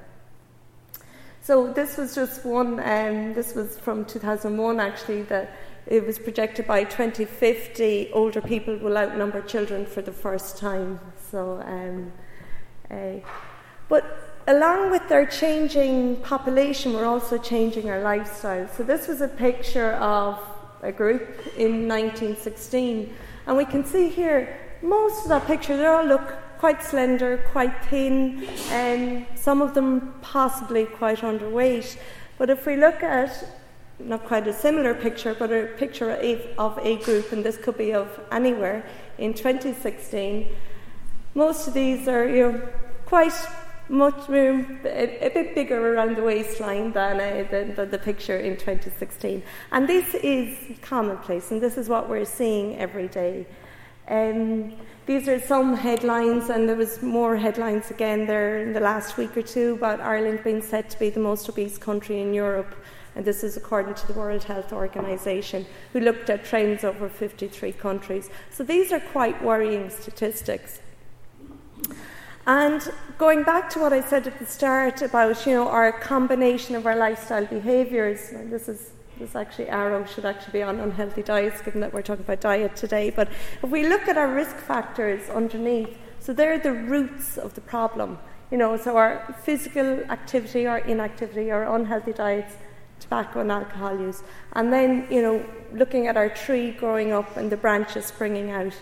So 1.42 1.72
this 1.72 1.96
was 1.96 2.14
just 2.14 2.44
one, 2.44 2.80
um, 2.80 3.34
this 3.34 3.54
was 3.54 3.78
from 3.78 4.04
2001 4.04 4.80
actually, 4.80 5.22
that 5.22 5.56
it 5.86 6.06
was 6.06 6.18
projected 6.18 6.66
by 6.66 6.84
2050 6.84 8.10
older 8.12 8.40
people 8.40 8.76
will 8.76 8.96
outnumber 8.96 9.40
children 9.42 9.86
for 9.86 10.02
the 10.02 10.12
first 10.12 10.58
time. 10.58 11.00
So, 11.30 11.62
um, 11.64 12.12
uh, 12.90 13.20
but 13.88 14.42
along 14.46 14.90
with 14.90 15.10
our 15.10 15.26
changing 15.26 16.16
population, 16.16 16.92
we're 16.92 17.06
also 17.06 17.38
changing 17.38 17.90
our 17.90 18.02
lifestyle. 18.02 18.68
So 18.68 18.82
this 18.82 19.08
was 19.08 19.20
a 19.20 19.28
picture 19.28 19.92
of 19.92 20.38
a 20.82 20.92
group 20.92 21.22
in 21.56 21.86
1916, 21.88 23.14
and 23.46 23.56
we 23.56 23.64
can 23.64 23.84
see 23.84 24.08
here 24.08 24.58
most 24.82 25.24
of 25.24 25.28
that 25.28 25.46
picture. 25.46 25.76
They 25.76 25.86
all 25.86 26.04
look 26.04 26.34
quite 26.58 26.82
slender, 26.82 27.38
quite 27.52 27.84
thin, 27.86 28.44
and 28.70 29.26
some 29.34 29.62
of 29.62 29.74
them 29.74 30.14
possibly 30.20 30.84
quite 30.84 31.20
underweight. 31.20 31.96
But 32.38 32.50
if 32.50 32.66
we 32.66 32.76
look 32.76 33.02
at 33.02 33.59
not 34.04 34.24
quite 34.24 34.46
a 34.46 34.52
similar 34.52 34.94
picture, 34.94 35.34
but 35.34 35.52
a 35.52 35.66
picture 35.76 36.10
of 36.58 36.78
a 36.78 36.96
group, 36.96 37.32
and 37.32 37.44
this 37.44 37.56
could 37.56 37.78
be 37.78 37.92
of 37.92 38.08
anywhere 38.32 38.84
in 39.18 39.34
2016. 39.34 40.48
Most 41.34 41.68
of 41.68 41.74
these 41.74 42.08
are 42.08 42.28
you 42.28 42.52
know, 42.52 42.68
quite 43.06 43.34
much 43.88 44.28
room, 44.28 44.80
a, 44.84 45.26
a, 45.26 45.30
bit 45.30 45.54
bigger 45.54 45.94
around 45.94 46.16
the 46.16 46.22
waistline 46.22 46.92
than, 46.92 47.16
uh, 47.16 47.44
than, 47.50 47.74
than, 47.74 47.90
the 47.90 47.98
picture 47.98 48.38
in 48.38 48.56
2016. 48.56 49.42
And 49.72 49.88
this 49.88 50.14
is 50.14 50.78
commonplace, 50.80 51.50
and 51.50 51.60
this 51.60 51.76
is 51.76 51.88
what 51.88 52.08
we're 52.08 52.24
seeing 52.24 52.78
every 52.78 53.08
day. 53.08 53.46
Um, 54.08 54.74
these 55.06 55.28
are 55.28 55.40
some 55.40 55.74
headlines, 55.74 56.50
and 56.50 56.68
there 56.68 56.76
was 56.76 57.02
more 57.02 57.36
headlines 57.36 57.90
again 57.90 58.26
there 58.26 58.60
in 58.60 58.72
the 58.72 58.80
last 58.80 59.16
week 59.16 59.36
or 59.36 59.42
two 59.42 59.74
about 59.74 60.00
Ireland 60.00 60.42
being 60.44 60.62
said 60.62 60.88
to 60.90 60.98
be 60.98 61.10
the 61.10 61.20
most 61.20 61.48
obese 61.48 61.78
country 61.78 62.20
in 62.20 62.32
Europe 62.32 62.74
and 63.14 63.24
this 63.24 63.42
is 63.42 63.56
according 63.56 63.94
to 63.94 64.06
the 64.06 64.12
World 64.12 64.44
Health 64.44 64.72
Organization, 64.72 65.66
who 65.92 66.00
looked 66.00 66.30
at 66.30 66.44
trends 66.44 66.84
over 66.84 67.08
53 67.08 67.72
countries. 67.72 68.30
So 68.50 68.64
these 68.64 68.92
are 68.92 69.00
quite 69.00 69.42
worrying 69.42 69.90
statistics. 69.90 70.80
And 72.46 72.90
going 73.18 73.42
back 73.42 73.68
to 73.70 73.80
what 73.80 73.92
I 73.92 74.00
said 74.00 74.26
at 74.26 74.38
the 74.38 74.46
start 74.46 75.02
about 75.02 75.46
you 75.46 75.52
know 75.52 75.68
our 75.68 75.92
combination 75.92 76.74
of 76.74 76.86
our 76.86 76.96
lifestyle 76.96 77.46
behaviours, 77.46 78.30
this 78.30 78.68
is 78.68 78.92
this 79.18 79.36
actually 79.36 79.68
arrow 79.68 80.04
should 80.06 80.24
actually 80.24 80.52
be 80.52 80.62
on 80.62 80.80
unhealthy 80.80 81.22
diets, 81.22 81.60
given 81.60 81.80
that 81.82 81.92
we're 81.92 82.02
talking 82.02 82.24
about 82.24 82.40
diet 82.40 82.74
today. 82.74 83.10
But 83.10 83.28
if 83.62 83.68
we 83.68 83.86
look 83.86 84.08
at 84.08 84.16
our 84.16 84.32
risk 84.32 84.56
factors 84.56 85.28
underneath, 85.28 85.96
so 86.18 86.32
they're 86.32 86.58
the 86.58 86.72
roots 86.72 87.36
of 87.36 87.54
the 87.54 87.60
problem. 87.60 88.18
You 88.50 88.56
know, 88.56 88.76
so 88.78 88.96
our 88.96 89.36
physical 89.42 90.00
activity 90.10 90.66
or 90.66 90.78
inactivity 90.78 91.52
or 91.52 91.62
unhealthy 91.64 92.14
diets 92.14 92.54
tobacco 93.00 93.40
and 93.40 93.50
alcohol 93.50 93.98
use. 93.98 94.22
And 94.52 94.72
then, 94.72 95.06
you 95.10 95.22
know, 95.22 95.44
looking 95.72 96.06
at 96.06 96.16
our 96.16 96.28
tree 96.28 96.72
growing 96.72 97.12
up 97.12 97.36
and 97.36 97.50
the 97.50 97.56
branches 97.56 98.06
springing 98.06 98.50
out, 98.50 98.74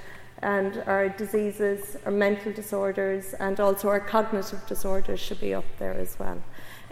and 0.42 0.82
our 0.86 1.08
diseases, 1.08 1.96
our 2.04 2.12
mental 2.12 2.52
disorders, 2.52 3.34
and 3.34 3.58
also 3.58 3.88
our 3.88 4.00
cognitive 4.00 4.64
disorders 4.66 5.18
should 5.18 5.40
be 5.40 5.52
up 5.52 5.64
there 5.78 5.94
as 5.94 6.16
well. 6.18 6.40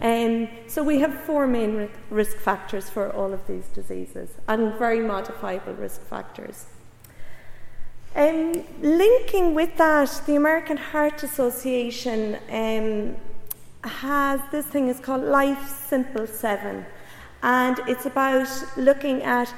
Um, 0.01 0.49
so 0.67 0.83
we 0.83 0.99
have 0.99 1.15
four 1.23 1.47
main 1.47 1.89
risk 2.11 2.37
factors 2.39 2.91
for 2.91 3.11
all 3.13 3.33
of 3.33 3.47
these 3.47 3.67
diseases, 3.69 4.31
and 4.49 4.75
very 4.75 5.01
modifiable 5.01 5.75
risk 5.75 6.03
factors. 6.03 6.67
Um, 8.15 8.65
linking 8.81 9.55
with 9.55 9.77
that, 9.77 10.23
the 10.27 10.37
American 10.37 10.77
Heart 10.77 11.23
Association 11.23 12.39
um, 12.51 13.17
has 13.89 14.41
this 14.51 14.67
thing 14.67 14.89
is 14.89 14.99
called 14.99 15.23
Life 15.23 15.69
Simple 15.89 16.27
Seven, 16.27 16.85
and 17.43 17.79
it's 17.87 18.07
about 18.07 18.49
looking 18.77 19.23
at 19.23 19.53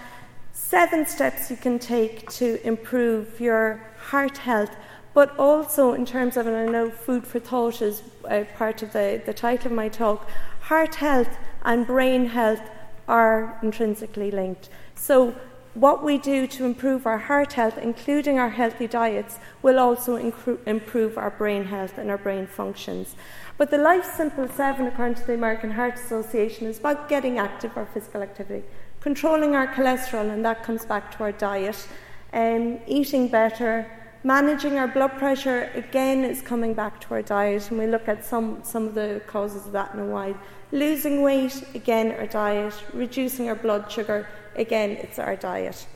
seven 0.52 1.06
steps 1.06 1.50
you 1.50 1.56
can 1.56 1.78
take 1.78 2.28
to 2.30 2.64
improve 2.66 3.40
your 3.40 3.80
heart 3.99 4.38
health, 4.38 4.76
but 5.14 5.37
also 5.38 5.94
in 5.94 6.04
terms 6.04 6.37
of, 6.37 6.47
and 6.47 6.56
I 6.56 6.66
know 6.66 6.90
food 6.90 7.26
for 7.26 7.38
thought 7.38 7.80
is 7.80 8.02
uh, 8.28 8.44
part 8.56 8.82
of 8.82 8.92
the, 8.92 9.23
the 9.25 9.32
title 9.32 9.68
of 9.68 9.73
my 9.73 9.88
talk, 9.88 10.28
heart 10.61 10.97
health 10.97 11.38
and 11.62 11.87
brain 11.87 12.26
health 12.26 12.61
are 13.06 13.58
intrinsically 13.62 14.30
linked. 14.30 14.68
So, 14.94 15.35
what 15.80 16.02
we 16.02 16.18
do 16.18 16.47
to 16.49 16.64
improve 16.64 17.06
our 17.06 17.18
heart 17.18 17.52
health, 17.52 17.78
including 17.78 18.37
our 18.37 18.49
healthy 18.49 18.88
diets, 18.88 19.38
will 19.62 19.78
also 19.78 20.16
incru- 20.16 20.58
improve 20.66 21.16
our 21.16 21.30
brain 21.30 21.64
health 21.64 21.99
and 21.99 22.11
our 22.11 22.18
brain 22.18 22.49
functions. 22.49 23.14
But 23.56 23.70
the 23.70 23.78
Life 23.78 24.04
Simple 24.04 24.49
7, 24.49 24.87
according 24.87 25.14
to 25.16 25.26
the 25.26 25.35
American 25.35 25.70
Heart 25.70 25.94
Association, 25.94 26.66
is 26.66 26.80
about 26.80 27.08
getting 27.08 27.38
active 27.38 27.76
or 27.76 27.87
physical 27.87 28.23
activity, 28.23 28.66
controlling 29.00 29.54
our 29.54 29.68
cholesterol, 29.68 30.30
and 30.30 30.44
that 30.44 30.64
comes 30.64 30.85
back 30.85 31.16
to 31.16 31.23
our 31.23 31.32
diet, 31.32 31.87
um, 32.32 32.80
eating 32.88 33.28
better, 33.28 33.87
managing 34.25 34.78
our 34.78 34.88
blood 34.88 35.16
pressure, 35.16 35.70
again, 35.75 36.25
is 36.25 36.42
coming 36.42 36.75
back 36.75 37.00
to 37.02 37.14
our 37.14 37.23
diet, 37.23 37.70
and 37.70 37.78
we 37.78 37.87
look 37.87 38.08
at 38.08 38.25
some, 38.25 38.61
some 38.64 38.88
of 38.88 38.94
the 38.94 39.23
causes 39.28 39.66
of 39.66 39.73
that 39.73 39.94
in 39.94 40.00
a 40.00 40.06
while. 40.06 40.35
Losing 40.73 41.23
weight, 41.23 41.62
again, 41.75 42.12
our 42.12 42.26
diet, 42.26 42.75
reducing 42.92 43.49
our 43.49 43.54
blood 43.54 43.90
sugar, 43.90 44.26
again, 44.58 44.90
it's 44.90 45.18
our 45.18 45.36
diet. 45.36 45.86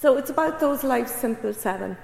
So 0.00 0.16
it's 0.16 0.30
about 0.30 0.60
those 0.60 0.84
life 0.84 1.08
simple 1.08 1.52
seven. 1.52 1.96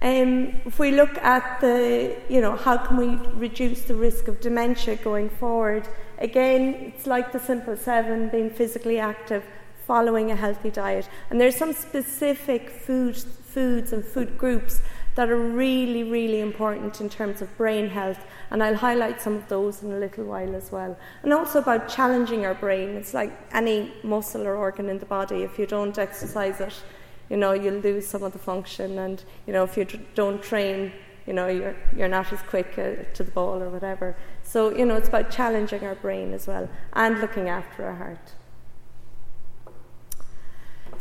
Um, 0.00 0.60
if 0.64 0.80
we 0.80 0.90
look 0.90 1.16
at 1.18 1.60
the, 1.60 2.16
you 2.28 2.40
know, 2.40 2.56
how 2.56 2.76
can 2.76 2.96
we 2.96 3.14
reduce 3.38 3.82
the 3.82 3.94
risk 3.94 4.26
of 4.26 4.40
dementia 4.40 4.96
going 4.96 5.30
forward? 5.30 5.86
Again, 6.18 6.74
it's 6.88 7.06
like 7.06 7.30
the 7.30 7.38
simple 7.38 7.76
seven, 7.76 8.28
being 8.28 8.50
physically 8.50 8.98
active, 8.98 9.44
following 9.86 10.32
a 10.32 10.36
healthy 10.36 10.70
diet. 10.70 11.08
And 11.30 11.40
there's 11.40 11.56
some 11.56 11.72
specific 11.72 12.70
food, 12.70 13.16
foods 13.52 13.92
and 13.92 14.04
food 14.04 14.38
groups 14.38 14.82
that 15.14 15.30
are 15.30 15.36
really, 15.36 16.04
really 16.04 16.40
important 16.40 17.00
in 17.00 17.08
terms 17.08 17.42
of 17.42 17.56
brain 17.58 17.88
health. 17.88 18.24
And 18.50 18.62
I'll 18.62 18.76
highlight 18.76 19.20
some 19.20 19.34
of 19.34 19.48
those 19.48 19.82
in 19.82 19.92
a 19.92 19.98
little 19.98 20.24
while 20.24 20.54
as 20.54 20.72
well. 20.72 20.96
And 21.22 21.32
also 21.32 21.58
about 21.58 21.88
challenging 21.88 22.46
our 22.46 22.54
brain. 22.54 22.90
It's 22.90 23.14
like 23.14 23.32
any 23.52 23.92
muscle 24.02 24.46
or 24.46 24.56
organ 24.56 24.88
in 24.88 24.98
the 24.98 25.06
body. 25.06 25.42
If 25.42 25.58
you 25.58 25.66
don't 25.66 25.96
exercise 25.98 26.60
it, 26.60 26.74
you 27.28 27.36
know, 27.36 27.52
you'll 27.52 27.80
lose 27.80 28.06
some 28.06 28.22
of 28.22 28.32
the 28.32 28.38
function. 28.38 28.98
And, 28.98 29.22
you 29.46 29.52
know, 29.52 29.64
if 29.64 29.76
you 29.76 29.86
don't 30.14 30.42
train, 30.42 30.92
you 31.26 31.32
know, 31.32 31.48
you're, 31.48 31.76
you're 31.96 32.08
not 32.08 32.32
as 32.32 32.42
quick 32.42 32.72
uh, 32.78 33.04
to 33.14 33.22
the 33.22 33.30
ball 33.30 33.62
or 33.62 33.70
whatever. 33.70 34.16
So, 34.42 34.74
you 34.74 34.86
know, 34.86 34.96
it's 34.96 35.08
about 35.08 35.30
challenging 35.30 35.84
our 35.84 35.94
brain 35.94 36.32
as 36.32 36.46
well 36.46 36.68
and 36.94 37.20
looking 37.20 37.48
after 37.48 37.84
our 37.84 37.94
heart. 37.94 38.32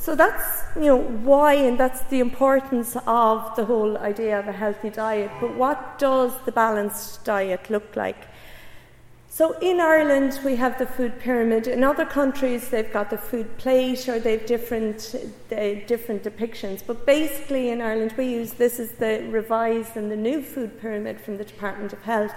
So 0.01 0.15
that's, 0.15 0.63
you 0.75 0.88
know, 0.88 0.98
why 0.98 1.53
and 1.53 1.79
that's 1.79 2.01
the 2.10 2.22
importance 2.22 2.98
of 3.05 3.55
the 3.55 3.65
whole 3.65 4.00
idea 4.00 4.39
of 4.39 4.48
a 4.48 4.51
healthy 4.51 4.89
diet. 4.89 5.29
But 5.39 5.53
what 5.55 6.00
does 6.00 6.31
the 6.43 6.51
balanced 6.51 7.24
diet 7.24 7.70
look 7.70 7.96
like? 7.96 8.25
So 9.29 9.60
in 9.60 9.79
Ireland, 9.79 10.39
we 10.43 10.55
have 10.55 10.79
the 10.79 10.88
food 10.88 11.20
pyramid. 11.20 11.67
In 11.67 11.84
other 11.84 12.03
countries, 12.03 12.70
they've 12.70 12.91
got 12.91 13.12
the 13.12 13.17
food 13.20 13.60
plate 13.60 14.10
or 14.10 14.20
they've 14.20 14.43
different, 14.43 15.13
uh, 15.51 15.86
different 15.86 16.24
depictions. 16.24 16.81
But 16.86 17.05
basically, 17.05 17.70
in 17.70 17.79
Ireland, 17.79 18.15
we 18.17 18.25
use 18.25 18.53
this 18.53 18.79
is 18.79 18.93
the 18.93 19.24
revised 19.29 19.98
and 19.98 20.10
the 20.10 20.17
new 20.17 20.41
food 20.41 20.81
pyramid 20.81 21.22
from 21.22 21.38
the 21.38 21.46
Department 21.46 21.93
of 21.93 22.01
Health. 22.01 22.34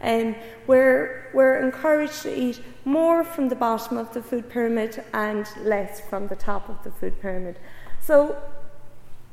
And 0.00 0.34
um, 0.34 0.40
we're, 0.66 1.30
we're 1.34 1.58
encouraged 1.58 2.22
to 2.22 2.34
eat 2.34 2.60
more 2.84 3.24
from 3.24 3.48
the 3.48 3.56
bottom 3.56 3.96
of 3.96 4.14
the 4.14 4.22
food 4.22 4.48
pyramid 4.48 5.02
and 5.12 5.46
less 5.62 6.00
from 6.00 6.28
the 6.28 6.36
top 6.36 6.68
of 6.68 6.82
the 6.84 6.90
food 6.90 7.20
pyramid. 7.20 7.58
So 8.00 8.36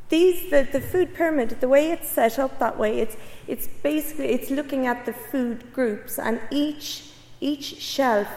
these 0.10 0.50
the, 0.50 0.67
the 0.72 0.81
food 0.81 1.13
pyramid 1.13 1.50
the 1.62 1.67
way 1.67 1.91
it's 1.91 2.10
set 2.10 2.38
up 2.38 2.60
that 2.60 2.77
way 2.77 3.00
it's 3.00 3.17
it's 3.48 3.67
basically 3.81 4.27
it's 4.27 4.51
looking 4.51 4.86
at 4.86 5.05
the 5.05 5.13
food 5.13 5.74
groups 5.74 6.19
and 6.19 6.39
each 6.51 7.12
each 7.41 7.77
shelf 7.81 8.27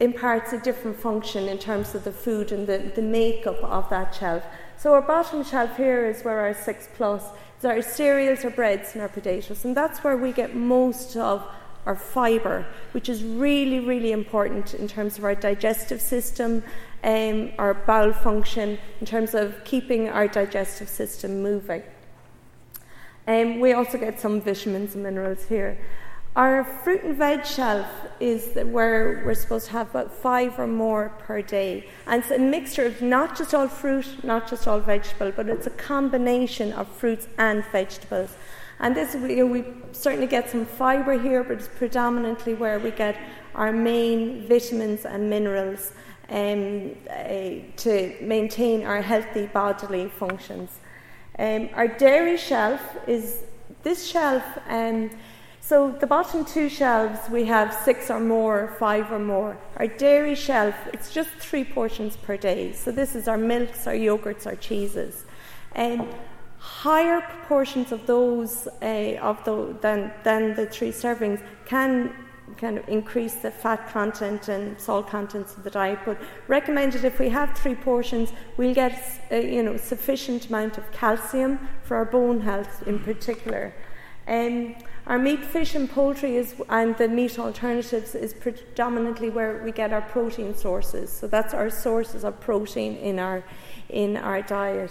imparts 0.00 0.52
a 0.52 0.58
different 0.60 0.96
function 0.98 1.48
in 1.48 1.58
terms 1.58 1.94
of 1.94 2.04
the 2.04 2.12
food 2.12 2.52
and 2.52 2.66
the, 2.66 2.92
the 2.94 3.02
makeup 3.02 3.62
of 3.62 3.88
that 3.90 4.14
shelf 4.14 4.42
so 4.78 4.94
our 4.94 5.02
bottom 5.02 5.44
shelf 5.44 5.76
here 5.76 6.06
is 6.06 6.22
where 6.22 6.40
our 6.40 6.54
six 6.54 6.88
plus 6.96 7.24
our 7.64 7.82
cereals 7.82 8.44
our 8.44 8.50
breads 8.50 8.92
and 8.92 9.02
our 9.02 9.08
potatoes 9.08 9.64
and 9.64 9.76
that's 9.76 10.04
where 10.04 10.16
we 10.16 10.32
get 10.32 10.54
most 10.54 11.16
of 11.16 11.46
our 11.86 11.94
fibre, 11.94 12.66
which 12.90 13.08
is 13.08 13.22
really, 13.22 13.78
really 13.78 14.10
important 14.10 14.74
in 14.74 14.88
terms 14.88 15.16
of 15.16 15.24
our 15.24 15.36
digestive 15.36 16.00
system, 16.00 16.62
um, 17.04 17.52
our 17.58 17.74
bowel 17.74 18.12
function, 18.12 18.76
in 19.00 19.06
terms 19.06 19.34
of 19.34 19.64
keeping 19.64 20.08
our 20.08 20.26
digestive 20.26 20.88
system 20.88 21.42
moving. 21.42 21.82
Um, 23.28 23.60
we 23.60 23.72
also 23.72 23.98
get 23.98 24.20
some 24.20 24.40
vitamins 24.40 24.94
and 24.94 25.04
minerals 25.04 25.44
here. 25.44 25.78
Our 26.36 26.64
fruit 26.64 27.02
and 27.02 27.16
veg 27.16 27.46
shelf 27.46 27.86
is 28.20 28.58
where 28.66 29.22
we're 29.24 29.32
supposed 29.32 29.68
to 29.68 29.72
have 29.72 29.88
about 29.88 30.12
five 30.12 30.58
or 30.58 30.66
more 30.66 31.10
per 31.20 31.40
day. 31.40 31.88
And 32.06 32.22
it's 32.22 32.30
a 32.30 32.38
mixture 32.38 32.84
of 32.84 33.00
not 33.00 33.38
just 33.38 33.54
all 33.54 33.68
fruit, 33.68 34.22
not 34.22 34.46
just 34.46 34.68
all 34.68 34.78
vegetable, 34.78 35.32
but 35.34 35.48
it's 35.48 35.66
a 35.66 35.70
combination 35.70 36.74
of 36.74 36.88
fruits 36.88 37.26
and 37.38 37.64
vegetables. 37.72 38.36
And 38.80 38.94
this, 38.94 39.14
you 39.14 39.36
know, 39.36 39.46
we 39.46 39.64
certainly 39.92 40.26
get 40.26 40.50
some 40.50 40.66
fibre 40.66 41.18
here, 41.18 41.42
but 41.42 41.54
it's 41.56 41.68
predominantly 41.68 42.52
where 42.52 42.78
we 42.78 42.90
get 42.90 43.16
our 43.54 43.72
main 43.72 44.46
vitamins 44.46 45.06
and 45.06 45.30
minerals 45.30 45.92
um, 46.28 46.94
uh, 47.08 47.24
to 47.78 48.14
maintain 48.20 48.84
our 48.84 49.00
healthy 49.00 49.46
bodily 49.46 50.08
functions. 50.08 50.80
Um, 51.38 51.70
our 51.72 51.88
dairy 51.88 52.36
shelf 52.36 52.82
is 53.06 53.44
this 53.82 54.06
shelf. 54.06 54.44
Um, 54.68 55.08
so 55.68 55.90
the 55.90 56.06
bottom 56.06 56.44
two 56.44 56.68
shelves 56.68 57.18
we 57.28 57.44
have 57.46 57.74
six 57.74 58.08
or 58.08 58.20
more, 58.20 58.76
five 58.78 59.10
or 59.10 59.18
more. 59.18 59.58
Our 59.78 59.88
dairy 59.88 60.36
shelf 60.36 60.76
it's 60.92 61.12
just 61.12 61.30
three 61.40 61.64
portions 61.64 62.16
per 62.16 62.36
day. 62.36 62.72
So 62.72 62.92
this 62.92 63.16
is 63.16 63.26
our 63.26 63.36
milks, 63.36 63.88
our 63.88 63.94
yogurts, 63.94 64.46
our 64.46 64.54
cheeses. 64.54 65.24
Um, 65.74 66.08
higher 66.58 67.20
proportions 67.20 67.90
of 67.90 68.06
those 68.06 68.68
uh, 68.80 69.18
of 69.20 69.42
the, 69.44 69.76
than, 69.80 70.12
than 70.22 70.54
the 70.54 70.66
three 70.66 70.92
servings 70.92 71.42
can 71.64 72.14
kind 72.58 72.78
of 72.78 72.88
increase 72.88 73.34
the 73.34 73.50
fat 73.50 73.88
content 73.88 74.46
and 74.46 74.80
salt 74.80 75.08
contents 75.08 75.56
of 75.56 75.64
the 75.64 75.70
diet 75.70 75.98
but 76.04 76.16
recommended 76.46 77.04
if 77.04 77.18
we 77.18 77.28
have 77.28 77.58
three 77.58 77.74
portions 77.74 78.32
we'll 78.56 78.72
get 78.72 79.20
uh, 79.32 79.34
you 79.34 79.64
know 79.64 79.76
sufficient 79.76 80.46
amount 80.48 80.78
of 80.78 80.84
calcium 80.92 81.58
for 81.82 81.96
our 81.96 82.04
bone 82.04 82.40
health 82.40 82.86
in 82.86 83.00
particular 83.00 83.74
um, 84.28 84.76
our 85.06 85.18
meat, 85.18 85.44
fish, 85.44 85.74
and 85.76 85.88
poultry 85.88 86.36
is, 86.36 86.54
and 86.68 86.96
the 86.96 87.06
meat 87.06 87.38
alternatives 87.38 88.14
is 88.14 88.34
predominantly 88.34 89.30
where 89.30 89.62
we 89.62 89.70
get 89.70 89.92
our 89.92 90.02
protein 90.02 90.54
sources. 90.54 91.10
So 91.10 91.28
that's 91.28 91.54
our 91.54 91.70
sources 91.70 92.24
of 92.24 92.40
protein 92.40 92.96
in 92.96 93.18
our 93.18 93.44
in 93.88 94.16
our 94.16 94.42
diet. 94.42 94.90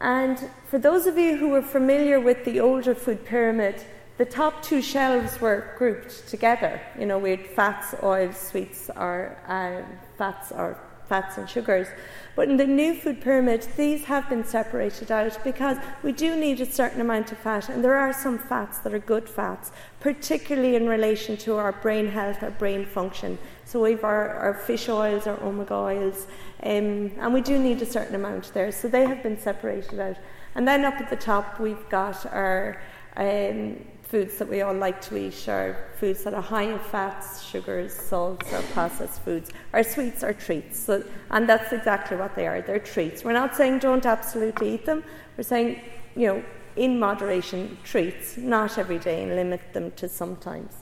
And 0.00 0.38
for 0.68 0.78
those 0.78 1.06
of 1.06 1.16
you 1.16 1.36
who 1.36 1.54
are 1.54 1.62
familiar 1.62 2.20
with 2.20 2.44
the 2.44 2.60
older 2.60 2.94
food 2.94 3.24
pyramid, 3.24 3.82
the 4.18 4.26
top 4.26 4.62
two 4.62 4.82
shelves 4.82 5.40
were 5.40 5.74
grouped 5.78 6.28
together. 6.28 6.80
You 6.98 7.06
know, 7.06 7.18
we 7.18 7.30
had 7.30 7.46
fats, 7.46 7.94
oils, 8.02 8.36
sweets, 8.36 8.90
or 8.94 9.38
uh, 9.48 9.82
fats, 10.18 10.52
or 10.52 10.78
fats 11.10 11.36
and 11.36 11.50
sugars. 11.50 11.88
But 12.36 12.48
in 12.48 12.56
the 12.56 12.66
new 12.66 12.94
food 12.94 13.20
pyramid, 13.20 13.66
these 13.76 14.04
have 14.04 14.28
been 14.28 14.44
separated 14.44 15.10
out 15.10 15.36
because 15.42 15.76
we 16.04 16.12
do 16.12 16.36
need 16.36 16.60
a 16.60 16.72
certain 16.80 17.00
amount 17.00 17.32
of 17.32 17.38
fat, 17.38 17.68
and 17.68 17.84
there 17.84 17.96
are 17.96 18.12
some 18.12 18.38
fats 18.38 18.78
that 18.78 18.94
are 18.94 19.00
good 19.14 19.28
fats, 19.28 19.72
particularly 19.98 20.76
in 20.76 20.88
relation 20.88 21.36
to 21.38 21.56
our 21.56 21.72
brain 21.72 22.06
health, 22.06 22.42
our 22.44 22.52
brain 22.52 22.86
function. 22.86 23.36
So 23.64 23.82
we've 23.82 24.04
our, 24.04 24.30
our 24.44 24.54
fish 24.54 24.88
oils, 24.88 25.26
our 25.26 25.38
omega 25.42 25.74
oils, 25.74 26.28
um, 26.62 27.10
and 27.18 27.34
we 27.34 27.40
do 27.40 27.58
need 27.58 27.82
a 27.82 27.86
certain 27.86 28.14
amount 28.14 28.54
there. 28.54 28.70
So 28.70 28.86
they 28.86 29.04
have 29.06 29.22
been 29.22 29.38
separated 29.38 29.98
out. 29.98 30.16
And 30.54 30.66
then 30.66 30.84
up 30.84 31.00
at 31.00 31.10
the 31.10 31.16
top, 31.16 31.58
we've 31.58 31.88
got 31.88 32.24
our 32.26 32.80
um, 33.16 33.84
foods 34.10 34.38
that 34.38 34.48
we 34.48 34.60
all 34.60 34.74
like 34.74 35.00
to 35.00 35.16
eat 35.16 35.48
are 35.48 35.88
foods 35.96 36.24
that 36.24 36.34
are 36.34 36.42
high 36.42 36.64
in 36.64 36.78
fats, 36.80 37.44
sugars, 37.44 37.94
salts, 37.94 38.52
or 38.52 38.60
processed 38.72 39.22
foods. 39.22 39.50
Our 39.72 39.84
sweets 39.84 40.24
are 40.24 40.32
treats, 40.34 40.80
so, 40.80 41.04
and 41.30 41.48
that's 41.48 41.72
exactly 41.72 42.16
what 42.16 42.34
they 42.34 42.48
are. 42.48 42.60
They're 42.60 42.80
treats. 42.80 43.22
We're 43.22 43.32
not 43.32 43.54
saying 43.54 43.78
don't 43.78 44.04
absolutely 44.04 44.74
eat 44.74 44.84
them. 44.84 45.04
We're 45.36 45.44
saying, 45.44 45.80
you 46.16 46.26
know, 46.26 46.44
in 46.74 46.98
moderation, 46.98 47.78
treats, 47.84 48.36
not 48.36 48.78
every 48.78 48.98
day, 48.98 49.22
and 49.22 49.36
limit 49.36 49.72
them 49.72 49.92
to 49.92 50.08
sometimes. 50.08 50.74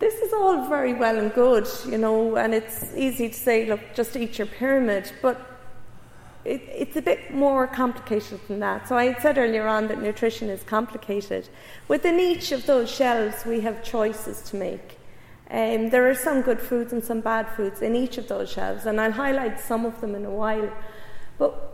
This 0.00 0.14
is 0.14 0.32
all 0.32 0.68
very 0.68 0.94
well 0.94 1.16
and 1.16 1.32
good, 1.32 1.68
you 1.86 1.98
know, 1.98 2.36
and 2.36 2.54
it's 2.54 2.92
easy 2.96 3.28
to 3.28 3.34
say, 3.34 3.66
look, 3.66 3.80
just 3.94 4.16
eat 4.16 4.38
your 4.38 4.48
pyramid, 4.48 5.12
but 5.22 5.49
it, 6.44 6.62
it's 6.74 6.96
a 6.96 7.02
bit 7.02 7.34
more 7.34 7.66
complicated 7.66 8.40
than 8.48 8.60
that. 8.60 8.88
So 8.88 8.96
I 8.96 9.14
said 9.20 9.38
earlier 9.38 9.66
on 9.66 9.88
that 9.88 10.00
nutrition 10.00 10.48
is 10.48 10.62
complicated. 10.62 11.48
Within 11.88 12.18
each 12.18 12.52
of 12.52 12.66
those 12.66 12.90
shelves, 12.90 13.44
we 13.44 13.60
have 13.60 13.82
choices 13.82 14.42
to 14.50 14.56
make. 14.56 14.98
Um, 15.50 15.90
there 15.90 16.08
are 16.08 16.14
some 16.14 16.42
good 16.42 16.60
foods 16.60 16.92
and 16.92 17.04
some 17.04 17.20
bad 17.20 17.48
foods 17.56 17.82
in 17.82 17.96
each 17.96 18.18
of 18.18 18.28
those 18.28 18.50
shelves, 18.50 18.86
and 18.86 19.00
I'll 19.00 19.10
highlight 19.10 19.60
some 19.60 19.84
of 19.84 20.00
them 20.00 20.14
in 20.14 20.24
a 20.24 20.30
while. 20.30 20.70
But 21.38 21.70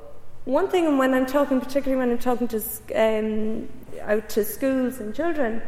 one 0.47 0.69
thing, 0.69 0.87
and 0.87 0.99
when 0.99 1.13
I'm 1.13 1.27
talking, 1.27 1.61
particularly 1.61 1.99
when 1.99 2.11
I'm 2.11 2.19
talking 2.19 2.49
to 2.49 2.61
um, 2.95 3.69
out 4.01 4.29
to 4.31 4.45
schools 4.45 4.99
and 5.01 5.15
children, 5.15 5.61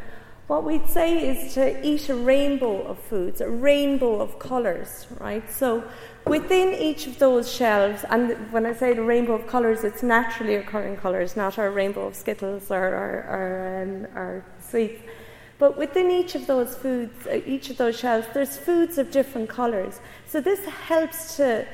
what 0.46 0.64
we'd 0.64 0.88
say 0.88 1.28
is 1.28 1.52
to 1.54 1.86
eat 1.86 2.08
a 2.08 2.14
rainbow 2.14 2.80
of 2.82 2.98
foods, 2.98 3.42
a 3.42 3.50
rainbow 3.50 4.18
of 4.20 4.38
colours, 4.38 5.06
right? 5.20 5.48
So 5.50 5.84
within 6.28 6.74
each 6.74 7.06
of 7.06 7.18
those 7.18 7.52
shelves, 7.52 8.04
and 8.10 8.52
when 8.52 8.66
I 8.66 8.74
say 8.74 8.92
the 8.92 9.02
rainbow 9.02 9.34
of 9.34 9.46
colours, 9.46 9.84
it's 9.84 10.02
naturally 10.02 10.56
occurring 10.56 10.96
colours, 10.96 11.36
not 11.36 11.58
our 11.58 11.70
rainbow 11.70 12.06
of 12.06 12.14
Skittles 12.14 12.70
or 12.70 12.94
our, 12.94 13.82
um, 13.82 14.06
our 14.14 14.44
sweets. 14.60 15.02
But 15.58 15.76
within 15.76 16.10
each 16.10 16.34
of 16.34 16.46
those 16.46 16.76
foods, 16.76 17.26
uh, 17.26 17.40
each 17.44 17.70
of 17.70 17.78
those 17.78 17.98
shelves, 17.98 18.28
there's 18.32 18.56
foods 18.56 18.96
of 18.98 19.10
different 19.10 19.48
colours. 19.48 20.00
So 20.26 20.40
this 20.40 20.64
helps 20.66 21.36
to 21.36 21.66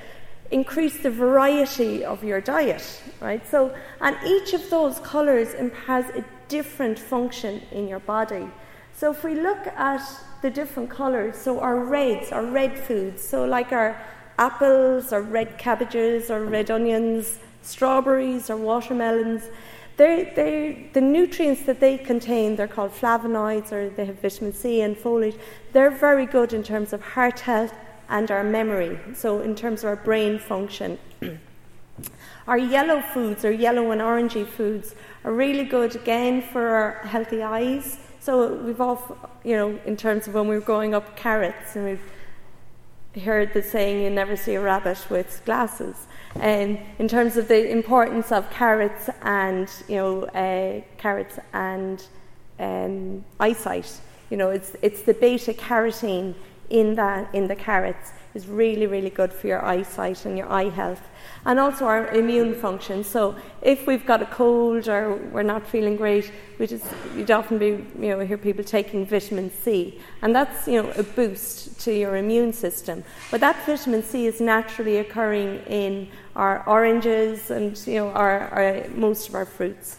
increase 0.50 1.02
the 1.02 1.10
variety 1.10 2.04
of 2.04 2.24
your 2.24 2.40
diet, 2.40 3.02
right? 3.20 3.46
So, 3.46 3.74
and 4.00 4.16
each 4.26 4.54
of 4.54 4.70
those 4.70 5.00
colours 5.00 5.52
has 5.86 6.08
a 6.10 6.24
different 6.48 6.98
function 6.98 7.62
in 7.72 7.88
your 7.88 8.00
body. 8.00 8.48
So 8.94 9.10
if 9.10 9.24
we 9.24 9.34
look 9.34 9.66
at 9.66 10.02
the 10.40 10.50
different 10.50 10.88
colours, 10.88 11.36
so 11.36 11.60
our 11.60 11.78
reds, 11.78 12.30
our 12.30 12.44
red 12.44 12.78
foods, 12.78 13.26
so 13.26 13.44
like 13.44 13.72
our 13.72 14.00
apples 14.38 15.12
or 15.12 15.22
red 15.22 15.58
cabbages 15.58 16.30
or 16.30 16.44
red 16.44 16.70
onions, 16.70 17.38
strawberries 17.62 18.50
or 18.50 18.56
watermelons. 18.56 19.44
They're, 19.96 20.32
they're, 20.34 20.76
the 20.92 21.00
nutrients 21.00 21.62
that 21.62 21.80
they 21.80 21.98
contain, 21.98 22.56
they're 22.56 22.68
called 22.68 22.92
flavonoids 22.92 23.70
or 23.70 23.88
they 23.88 24.06
have 24.06 24.20
vitamin 24.20 24.52
C 24.52 24.80
and 24.80 24.96
folate, 24.96 25.38
they're 25.72 25.90
very 25.90 26.26
good 26.26 26.52
in 26.52 26.62
terms 26.62 26.92
of 26.92 27.00
heart 27.00 27.40
health 27.40 27.72
and 28.08 28.30
our 28.30 28.44
memory, 28.44 28.98
so 29.14 29.40
in 29.40 29.54
terms 29.54 29.82
of 29.82 29.88
our 29.88 29.96
brain 29.96 30.38
function. 30.38 30.98
our 32.48 32.58
yellow 32.58 33.00
foods, 33.00 33.44
or 33.44 33.52
yellow 33.52 33.90
and 33.92 34.00
orangey 34.00 34.46
foods, 34.46 34.94
are 35.24 35.32
really 35.32 35.64
good 35.64 35.96
again 35.96 36.42
for 36.42 36.66
our 36.66 36.92
healthy 37.06 37.42
eyes. 37.42 37.98
So 38.20 38.54
we've 38.54 38.80
all, 38.80 39.16
you 39.44 39.56
know, 39.56 39.78
in 39.86 39.96
terms 39.96 40.26
of 40.26 40.34
when 40.34 40.48
we 40.48 40.54
were 40.54 40.60
growing 40.60 40.94
up, 40.94 41.16
carrots, 41.16 41.76
and 41.76 41.84
we've 41.84 42.10
heard 43.20 43.52
the 43.52 43.62
saying, 43.62 44.02
you 44.02 44.10
never 44.10 44.36
see 44.36 44.54
a 44.54 44.60
rabbit 44.60 45.06
with 45.10 45.42
glasses. 45.44 46.06
And 46.40 46.78
in 46.98 47.08
terms 47.08 47.36
of 47.36 47.48
the 47.48 47.70
importance 47.70 48.32
of 48.32 48.50
carrots 48.50 49.08
and, 49.22 49.70
you 49.88 49.96
know, 49.96 50.24
uh, 50.24 50.80
carrots 50.98 51.38
and 51.52 52.04
um, 52.58 53.24
eyesight, 53.38 54.00
you 54.30 54.36
know, 54.36 54.50
it's, 54.50 54.74
it's 54.82 55.02
the 55.02 55.14
beta 55.14 55.52
carotene 55.52 56.34
in, 56.70 56.94
that, 56.96 57.32
in 57.34 57.46
the 57.46 57.56
carrots 57.56 58.12
is 58.34 58.48
really, 58.48 58.86
really 58.86 59.10
good 59.10 59.32
for 59.32 59.46
your 59.46 59.64
eyesight 59.64 60.26
and 60.26 60.36
your 60.36 60.50
eye 60.50 60.68
health. 60.68 61.00
And 61.46 61.60
also 61.60 61.86
our 61.86 62.08
immune 62.08 62.54
function. 62.54 63.04
So 63.04 63.36
if 63.62 63.86
we've 63.86 64.04
got 64.04 64.22
a 64.22 64.26
cold 64.26 64.88
or 64.88 65.16
we're 65.32 65.42
not 65.42 65.66
feeling 65.66 65.96
great, 65.96 66.32
we 66.58 66.66
just 66.66 66.86
you'd 67.14 67.30
often 67.30 67.58
be 67.58 67.66
you 67.66 68.10
know 68.10 68.20
hear 68.20 68.38
people 68.38 68.64
taking 68.64 69.04
vitamin 69.06 69.50
C, 69.50 70.00
and 70.22 70.34
that's 70.34 70.66
you 70.66 70.82
know 70.82 70.90
a 70.92 71.02
boost 71.02 71.78
to 71.80 71.92
your 71.92 72.16
immune 72.16 72.52
system. 72.52 73.04
But 73.30 73.40
that 73.40 73.64
vitamin 73.66 74.02
C 74.02 74.26
is 74.26 74.40
naturally 74.40 74.98
occurring 74.98 75.60
in 75.66 76.08
our 76.34 76.66
oranges 76.66 77.50
and 77.50 77.78
you 77.86 77.96
know 77.96 78.08
our, 78.10 78.48
our 78.48 78.88
most 78.90 79.28
of 79.28 79.34
our 79.34 79.44
fruits. 79.44 79.98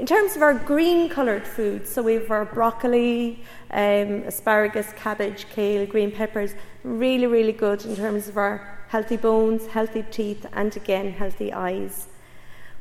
In 0.00 0.06
terms 0.06 0.34
of 0.34 0.40
our 0.40 0.54
green 0.54 1.10
coloured 1.10 1.46
foods, 1.46 1.90
so 1.90 2.00
we 2.00 2.14
have 2.14 2.30
our 2.30 2.46
broccoli, 2.46 3.44
um, 3.72 4.24
asparagus, 4.26 4.92
cabbage, 4.96 5.46
kale, 5.50 5.86
green 5.86 6.10
peppers, 6.10 6.54
really, 6.82 7.26
really 7.26 7.52
good 7.52 7.84
in 7.84 7.96
terms 7.96 8.28
of 8.28 8.36
our 8.36 8.78
healthy 8.88 9.16
bones, 9.16 9.66
healthy 9.68 10.04
teeth, 10.10 10.46
and 10.52 10.76
again, 10.76 11.12
healthy 11.12 11.52
eyes. 11.52 12.08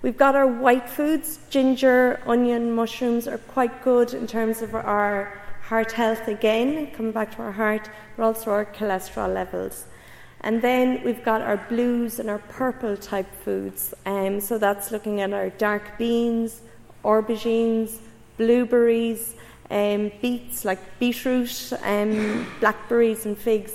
We've 0.01 0.17
got 0.17 0.35
our 0.35 0.47
white 0.47 0.89
foods, 0.89 1.39
ginger, 1.49 2.21
onion, 2.25 2.73
mushrooms 2.73 3.27
are 3.27 3.37
quite 3.37 3.83
good 3.83 4.13
in 4.13 4.27
terms 4.27 4.61
of 4.61 4.73
our 4.73 5.39
heart 5.61 5.91
health 5.91 6.27
again, 6.27 6.89
coming 6.91 7.11
back 7.11 7.35
to 7.35 7.43
our 7.43 7.51
heart, 7.51 7.89
but 8.15 8.23
also 8.23 8.51
our 8.51 8.65
cholesterol 8.65 9.31
levels. 9.31 9.85
And 10.41 10.61
then 10.61 11.03
we've 11.03 11.23
got 11.23 11.41
our 11.41 11.57
blues 11.57 12.19
and 12.19 12.29
our 12.29 12.39
purple 12.39 12.95
type 12.95 13.27
foods. 13.43 13.93
Um, 14.05 14.39
so 14.39 14.57
that's 14.57 14.89
looking 14.89 15.19
at 15.21 15.33
our 15.33 15.49
dark 15.49 15.97
beans, 15.97 16.61
aubergines, 17.03 17.97
blueberries, 18.37 19.35
um, 19.69 20.11
beets 20.21 20.65
like 20.65 20.79
beetroot, 20.99 21.73
um, 21.83 22.47
blackberries, 22.59 23.25
and 23.25 23.37
figs. 23.37 23.73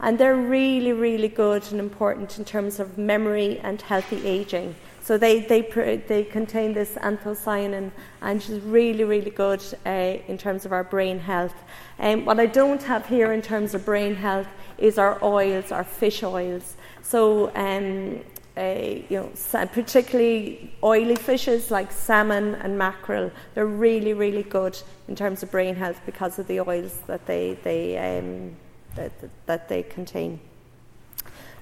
And 0.00 0.18
they're 0.18 0.36
really, 0.36 0.92
really 0.92 1.28
good 1.28 1.62
and 1.70 1.78
important 1.78 2.38
in 2.38 2.44
terms 2.44 2.80
of 2.80 2.96
memory 2.96 3.58
and 3.58 3.80
healthy 3.82 4.26
aging. 4.26 4.74
So 5.02 5.18
they, 5.18 5.40
they, 5.40 5.62
they 6.06 6.24
contain 6.24 6.72
this 6.72 6.94
anthocyanin, 6.94 7.90
and 8.22 8.40
is 8.40 8.60
really, 8.60 9.04
really 9.04 9.30
good 9.30 9.62
uh, 9.84 10.18
in 10.28 10.38
terms 10.38 10.64
of 10.64 10.72
our 10.72 10.84
brain 10.84 11.18
health. 11.18 11.54
Um, 11.98 12.24
what 12.24 12.38
I 12.38 12.46
don't 12.46 12.82
have 12.84 13.06
here 13.06 13.32
in 13.32 13.42
terms 13.42 13.74
of 13.74 13.84
brain 13.84 14.14
health 14.14 14.46
is 14.78 14.98
our 14.98 15.18
oils, 15.22 15.72
our 15.72 15.84
fish 15.84 16.22
oils. 16.22 16.76
So 17.02 17.50
um, 17.56 18.20
uh, 18.56 18.74
you 19.08 19.16
know, 19.18 19.30
particularly 19.72 20.74
oily 20.82 21.16
fishes 21.16 21.70
like 21.70 21.92
salmon 21.92 22.54
and 22.56 22.76
mackerel. 22.76 23.30
They're 23.54 23.66
really, 23.66 24.12
really 24.12 24.42
good 24.42 24.78
in 25.08 25.14
terms 25.16 25.42
of 25.42 25.50
brain 25.50 25.74
health 25.76 26.00
because 26.04 26.38
of 26.38 26.46
the 26.46 26.60
oils 26.60 26.98
that 27.06 27.26
they, 27.26 27.58
they, 27.62 28.18
um, 28.18 28.56
that, 28.96 29.12
that 29.46 29.68
they 29.68 29.82
contain. 29.82 30.40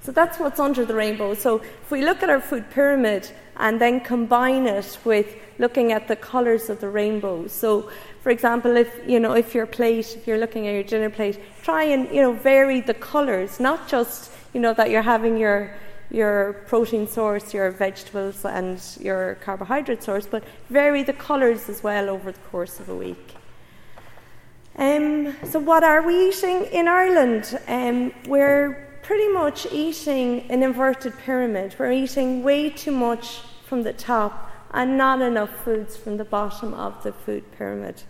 So 0.01 0.11
that's 0.11 0.39
what's 0.39 0.59
under 0.59 0.85
the 0.85 0.95
rainbow. 0.95 1.33
So 1.33 1.57
if 1.57 1.91
we 1.91 2.03
look 2.03 2.23
at 2.23 2.29
our 2.29 2.39
food 2.39 2.69
pyramid 2.71 3.29
and 3.57 3.79
then 3.79 3.99
combine 3.99 4.65
it 4.65 4.97
with 5.03 5.35
looking 5.59 5.91
at 5.91 6.07
the 6.07 6.15
colours 6.15 6.69
of 6.69 6.79
the 6.79 6.89
rainbow. 6.89 7.47
So 7.47 7.89
for 8.21 8.31
example, 8.31 8.77
if 8.77 9.01
you 9.07 9.19
know 9.19 9.33
if 9.33 9.53
your 9.53 9.65
plate, 9.65 10.15
if 10.15 10.25
you're 10.25 10.37
looking 10.37 10.67
at 10.67 10.73
your 10.73 10.83
dinner 10.83 11.09
plate, 11.09 11.39
try 11.61 11.83
and 11.83 12.09
you 12.13 12.21
know 12.21 12.33
vary 12.33 12.81
the 12.81 12.93
colours, 12.93 13.59
not 13.59 13.87
just 13.87 14.31
you 14.53 14.59
know 14.59 14.73
that 14.73 14.89
you're 14.89 15.01
having 15.01 15.37
your 15.37 15.75
your 16.11 16.53
protein 16.67 17.07
source, 17.07 17.53
your 17.53 17.71
vegetables, 17.71 18.43
and 18.45 18.81
your 18.99 19.35
carbohydrate 19.35 20.03
source, 20.03 20.25
but 20.25 20.43
vary 20.69 21.03
the 21.03 21.13
colours 21.13 21.69
as 21.69 21.83
well 21.83 22.09
over 22.09 22.31
the 22.31 22.39
course 22.51 22.79
of 22.79 22.89
a 22.89 22.95
week. 22.95 23.35
Um, 24.75 25.35
so, 25.43 25.59
what 25.59 25.83
are 25.83 26.01
we 26.01 26.29
eating 26.29 26.65
in 26.71 26.87
Ireland? 26.87 27.59
Um, 27.67 28.13
we're 28.27 28.99
pretty 29.03 29.27
much 29.27 29.67
eating 29.71 30.41
an 30.51 30.63
inverted 30.63 31.17
pyramid. 31.19 31.75
We're 31.77 31.91
eating 31.91 32.43
way 32.43 32.69
too 32.69 32.91
much 32.91 33.41
from 33.65 33.83
the 33.83 33.93
top 33.93 34.51
and 34.71 34.97
not 34.97 35.21
enough 35.21 35.49
foods 35.63 35.97
from 35.97 36.17
the 36.17 36.25
bottom 36.25 36.73
of 36.73 37.03
the 37.03 37.11
food 37.11 37.43
pyramid. 37.57 38.03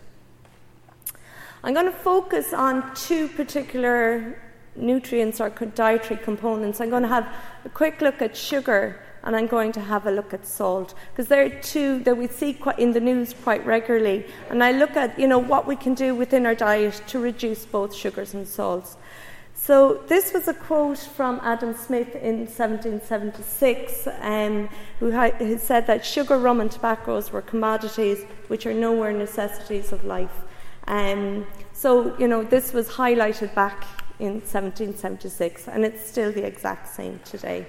I'm 1.62 1.74
going 1.74 1.86
to 1.86 1.92
focus 1.92 2.52
on 2.52 2.94
two 2.94 3.28
particular 3.28 4.40
nutrients 4.80 5.40
or 5.40 5.50
dietary 5.50 6.18
components. 6.22 6.80
I'm 6.80 6.90
going 6.90 7.02
to 7.02 7.08
have 7.08 7.32
a 7.64 7.68
quick 7.68 8.00
look 8.00 8.22
at 8.22 8.36
sugar 8.36 9.00
and 9.22 9.36
I'm 9.36 9.46
going 9.46 9.72
to 9.72 9.80
have 9.80 10.06
a 10.06 10.10
look 10.10 10.32
at 10.32 10.46
salt 10.46 10.94
because 11.12 11.28
they're 11.28 11.50
two 11.60 11.98
that 12.00 12.16
we 12.16 12.26
see 12.26 12.58
in 12.78 12.92
the 12.92 13.00
news 13.00 13.34
quite 13.42 13.64
regularly. 13.66 14.26
And 14.48 14.64
I 14.64 14.72
look 14.72 14.96
at 14.96 15.18
you 15.18 15.28
know 15.28 15.38
what 15.38 15.66
we 15.66 15.76
can 15.76 15.94
do 15.94 16.14
within 16.14 16.46
our 16.46 16.54
diet 16.54 17.02
to 17.08 17.18
reduce 17.18 17.66
both 17.66 17.94
sugars 17.94 18.34
and 18.34 18.48
salts. 18.48 18.96
So 19.54 20.02
this 20.08 20.32
was 20.32 20.48
a 20.48 20.54
quote 20.54 20.98
from 20.98 21.38
Adam 21.42 21.74
Smith 21.74 22.16
in 22.16 22.46
1776, 22.46 24.08
um, 24.20 24.70
who, 24.98 25.12
ha- 25.12 25.32
who 25.32 25.58
said 25.58 25.86
that 25.86 26.04
sugar, 26.04 26.38
rum, 26.38 26.62
and 26.62 26.70
tobaccos 26.70 27.30
were 27.30 27.42
commodities 27.42 28.24
which 28.48 28.64
are 28.64 28.72
nowhere 28.72 29.12
necessities 29.12 29.92
of 29.92 30.02
life. 30.02 30.44
Um, 30.86 31.46
so 31.74 32.16
you 32.18 32.26
know 32.26 32.42
this 32.42 32.72
was 32.72 32.88
highlighted 32.88 33.54
back 33.54 33.86
in 34.20 34.34
1776, 34.34 35.68
and 35.68 35.84
it's 35.84 36.06
still 36.06 36.30
the 36.30 36.44
exact 36.46 36.94
same 36.94 37.18
today. 37.24 37.66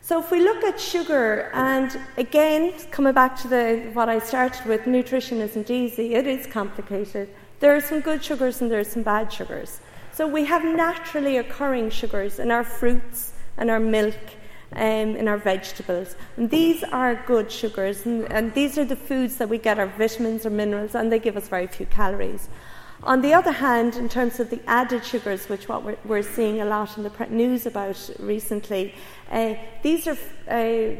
So, 0.00 0.18
if 0.20 0.30
we 0.30 0.40
look 0.40 0.64
at 0.64 0.80
sugar, 0.80 1.50
and 1.52 2.00
again, 2.16 2.72
coming 2.90 3.12
back 3.12 3.36
to 3.42 3.48
the, 3.48 3.90
what 3.92 4.08
I 4.08 4.20
started 4.20 4.64
with, 4.64 4.86
nutrition 4.86 5.40
isn't 5.40 5.70
easy, 5.70 6.14
it 6.14 6.26
is 6.26 6.46
complicated. 6.46 7.28
There 7.60 7.76
are 7.76 7.80
some 7.80 8.00
good 8.00 8.24
sugars 8.24 8.62
and 8.62 8.70
there 8.70 8.80
are 8.80 8.84
some 8.84 9.02
bad 9.02 9.30
sugars. 9.30 9.80
So, 10.12 10.26
we 10.26 10.46
have 10.46 10.64
naturally 10.64 11.36
occurring 11.36 11.90
sugars 11.90 12.38
in 12.38 12.50
our 12.50 12.64
fruits 12.64 13.32
and 13.58 13.70
our 13.70 13.80
milk, 13.80 14.16
um, 14.72 15.16
in 15.16 15.28
our 15.28 15.36
vegetables. 15.36 16.16
And 16.38 16.48
these 16.48 16.82
are 16.84 17.22
good 17.26 17.52
sugars, 17.52 18.06
and, 18.06 18.32
and 18.32 18.54
these 18.54 18.78
are 18.78 18.86
the 18.86 18.96
foods 18.96 19.36
that 19.36 19.50
we 19.50 19.58
get 19.58 19.78
our 19.78 19.88
vitamins 19.88 20.46
or 20.46 20.50
minerals, 20.50 20.94
and 20.94 21.12
they 21.12 21.18
give 21.18 21.36
us 21.36 21.48
very 21.48 21.66
few 21.66 21.84
calories. 21.84 22.48
On 23.04 23.22
the 23.22 23.32
other 23.32 23.52
hand, 23.52 23.94
in 23.96 24.08
terms 24.08 24.40
of 24.40 24.50
the 24.50 24.60
added 24.66 25.04
sugars, 25.04 25.48
which 25.48 25.68
what 25.68 25.84
we're, 25.84 25.96
we're 26.04 26.22
seeing 26.22 26.60
a 26.60 26.64
lot 26.64 26.96
in 26.96 27.04
the 27.04 27.26
news 27.30 27.64
about 27.64 28.10
recently, 28.18 28.94
uh, 29.30 29.54
these 29.82 30.08
are 30.08 30.18
uh, 30.48 30.96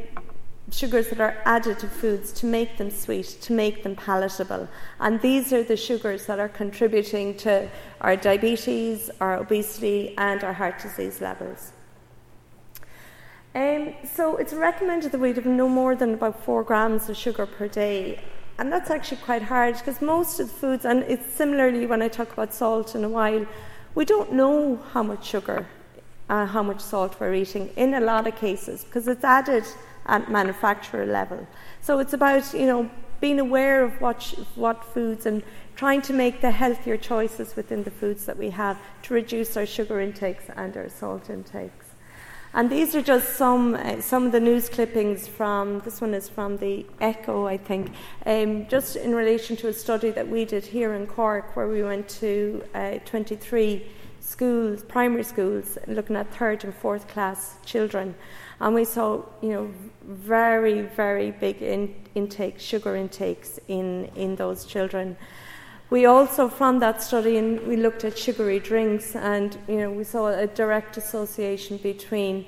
sugars 0.70 1.08
that 1.08 1.20
are 1.20 1.36
added 1.44 1.78
to 1.80 1.88
foods 1.88 2.32
to 2.32 2.46
make 2.46 2.76
them 2.76 2.90
sweet, 2.90 3.26
to 3.40 3.52
make 3.52 3.82
them 3.82 3.96
palatable. 3.96 4.68
And 5.00 5.20
these 5.20 5.52
are 5.52 5.62
the 5.62 5.76
sugars 5.76 6.26
that 6.26 6.38
are 6.38 6.48
contributing 6.48 7.36
to 7.38 7.68
our 8.00 8.16
diabetes, 8.16 9.10
our 9.20 9.36
obesity, 9.36 10.14
and 10.18 10.44
our 10.44 10.52
heart 10.52 10.80
disease 10.80 11.20
levels. 11.20 11.72
Um, 13.54 13.94
so 14.04 14.36
it's 14.36 14.52
recommended 14.52 15.10
that 15.12 15.18
we 15.18 15.32
have 15.32 15.46
no 15.46 15.68
more 15.68 15.96
than 15.96 16.14
about 16.14 16.44
four 16.44 16.62
grams 16.62 17.08
of 17.08 17.16
sugar 17.16 17.46
per 17.46 17.66
day. 17.66 18.20
And 18.58 18.72
that's 18.72 18.90
actually 18.90 19.18
quite 19.18 19.42
hard 19.42 19.78
because 19.78 20.02
most 20.02 20.40
of 20.40 20.48
the 20.48 20.54
foods, 20.54 20.84
and 20.84 21.04
it's 21.04 21.32
similarly 21.32 21.86
when 21.86 22.02
I 22.02 22.08
talk 22.08 22.32
about 22.32 22.52
salt 22.52 22.96
in 22.96 23.04
a 23.04 23.08
while, 23.08 23.46
we 23.94 24.04
don't 24.04 24.32
know 24.32 24.80
how 24.92 25.04
much 25.04 25.24
sugar, 25.24 25.66
uh, 26.28 26.44
how 26.46 26.64
much 26.64 26.80
salt 26.80 27.20
we're 27.20 27.34
eating 27.34 27.68
in 27.76 27.94
a 27.94 28.00
lot 28.00 28.26
of 28.26 28.34
cases 28.34 28.82
because 28.82 29.06
it's 29.06 29.22
added 29.22 29.64
at 30.06 30.28
manufacturer 30.28 31.06
level. 31.06 31.46
So 31.80 32.00
it's 32.00 32.14
about, 32.14 32.52
you 32.52 32.66
know, 32.66 32.90
being 33.20 33.38
aware 33.38 33.84
of 33.84 34.00
what, 34.00 34.22
sh- 34.22 34.34
what 34.56 34.84
foods 34.84 35.26
and 35.26 35.42
trying 35.76 36.02
to 36.02 36.12
make 36.12 36.40
the 36.40 36.50
healthier 36.50 36.96
choices 36.96 37.54
within 37.54 37.84
the 37.84 37.90
foods 37.92 38.26
that 38.26 38.36
we 38.36 38.50
have 38.50 38.78
to 39.02 39.14
reduce 39.14 39.56
our 39.56 39.66
sugar 39.66 40.00
intakes 40.00 40.44
and 40.56 40.76
our 40.76 40.88
salt 40.88 41.30
intakes. 41.30 41.87
And 42.54 42.70
these 42.70 42.94
are 42.94 43.02
just 43.02 43.36
some 43.36 43.74
uh, 43.74 44.00
some 44.00 44.26
of 44.26 44.32
the 44.32 44.40
news 44.40 44.68
clippings 44.68 45.28
from 45.28 45.80
this 45.80 46.00
one 46.00 46.14
is 46.14 46.28
from 46.28 46.56
the 46.56 46.86
Echo, 47.00 47.46
I 47.46 47.58
think, 47.58 47.92
um, 48.24 48.66
just 48.68 48.96
in 48.96 49.14
relation 49.14 49.54
to 49.56 49.68
a 49.68 49.72
study 49.72 50.10
that 50.10 50.26
we 50.26 50.44
did 50.44 50.64
here 50.64 50.94
in 50.94 51.06
Cork, 51.06 51.54
where 51.56 51.68
we 51.68 51.82
went 51.82 52.08
to 52.20 52.64
uh, 52.74 52.98
23 53.04 53.86
schools, 54.20 54.82
primary 54.82 55.24
schools, 55.24 55.78
looking 55.86 56.16
at 56.16 56.34
third 56.34 56.64
and 56.64 56.74
fourth 56.74 57.06
class 57.08 57.56
children, 57.66 58.14
and 58.60 58.74
we 58.74 58.84
saw, 58.84 59.22
you 59.42 59.50
know, 59.50 59.70
very, 60.04 60.82
very 60.82 61.30
big 61.30 61.60
in, 61.60 61.94
intake, 62.14 62.58
sugar 62.58 62.96
intakes 62.96 63.60
in, 63.68 64.06
in 64.16 64.36
those 64.36 64.64
children. 64.64 65.16
We 65.90 66.04
also, 66.04 66.48
from 66.48 66.80
that 66.80 67.02
study, 67.02 67.38
and 67.38 67.66
we 67.66 67.76
looked 67.76 68.04
at 68.04 68.18
sugary 68.18 68.60
drinks, 68.60 69.16
and 69.16 69.56
you 69.66 69.76
know, 69.76 69.90
we 69.90 70.04
saw 70.04 70.26
a 70.26 70.46
direct 70.46 70.98
association 70.98 71.78
between 71.78 72.44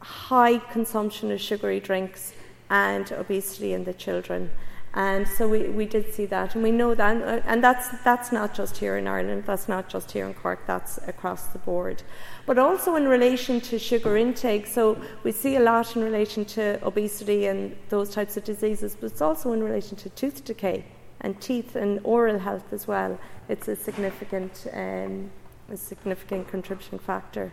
high 0.00 0.58
consumption 0.58 1.30
of 1.32 1.40
sugary 1.40 1.80
drinks 1.80 2.34
and 2.68 3.10
obesity 3.12 3.72
in 3.72 3.84
the 3.84 3.94
children. 3.94 4.50
And 4.92 5.26
so 5.26 5.48
we, 5.48 5.70
we 5.70 5.86
did 5.86 6.12
see 6.12 6.26
that, 6.26 6.54
and 6.54 6.62
we 6.62 6.70
know 6.70 6.94
that, 6.94 7.22
uh, 7.22 7.40
and 7.46 7.64
that's 7.64 7.88
that's 8.04 8.30
not 8.30 8.52
just 8.52 8.76
here 8.76 8.98
in 8.98 9.06
Ireland, 9.06 9.44
that's 9.46 9.66
not 9.66 9.88
just 9.88 10.10
here 10.10 10.26
in 10.26 10.34
Cork, 10.34 10.66
that's 10.66 10.98
across 11.06 11.46
the 11.46 11.60
board. 11.60 12.02
But 12.44 12.58
also 12.58 12.94
in 12.96 13.08
relation 13.08 13.62
to 13.62 13.78
sugar 13.78 14.18
intake, 14.18 14.66
so 14.66 15.00
we 15.22 15.32
see 15.32 15.56
a 15.56 15.60
lot 15.60 15.96
in 15.96 16.04
relation 16.04 16.44
to 16.56 16.78
obesity 16.84 17.46
and 17.46 17.74
those 17.88 18.10
types 18.10 18.36
of 18.36 18.44
diseases, 18.44 18.96
but 19.00 19.12
it's 19.12 19.22
also 19.22 19.52
in 19.52 19.62
relation 19.62 19.96
to 19.96 20.10
tooth 20.10 20.44
decay 20.44 20.84
and 21.20 21.40
teeth 21.40 21.76
and 21.76 22.00
oral 22.04 22.38
health 22.38 22.72
as 22.72 22.86
well. 22.86 23.18
It's 23.48 23.68
a 23.68 23.76
significant, 23.76 24.66
um, 24.72 25.30
a 25.70 25.76
significant 25.76 26.48
contributing 26.48 26.98
factor. 26.98 27.52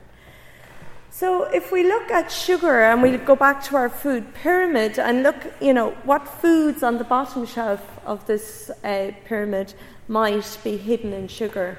So 1.10 1.44
if 1.46 1.72
we 1.72 1.84
look 1.84 2.12
at 2.12 2.32
sugar 2.32 2.84
and 2.84 3.02
we 3.02 3.18
go 3.18 3.36
back 3.36 3.64
to 3.66 3.76
our 3.76 3.90
food 3.90 4.34
pyramid 4.34 5.00
and 5.00 5.24
look, 5.24 5.36
you 5.60 5.74
know, 5.74 5.92
what 6.04 6.28
foods 6.28 6.84
on 6.84 6.98
the 6.98 7.04
bottom 7.04 7.46
shelf 7.46 7.82
of 8.06 8.28
this 8.28 8.70
uh, 8.84 9.12
pyramid 9.26 9.74
might 10.08 10.58
be 10.64 10.78
hidden 10.78 11.14
in 11.14 11.28
sugar. 11.28 11.78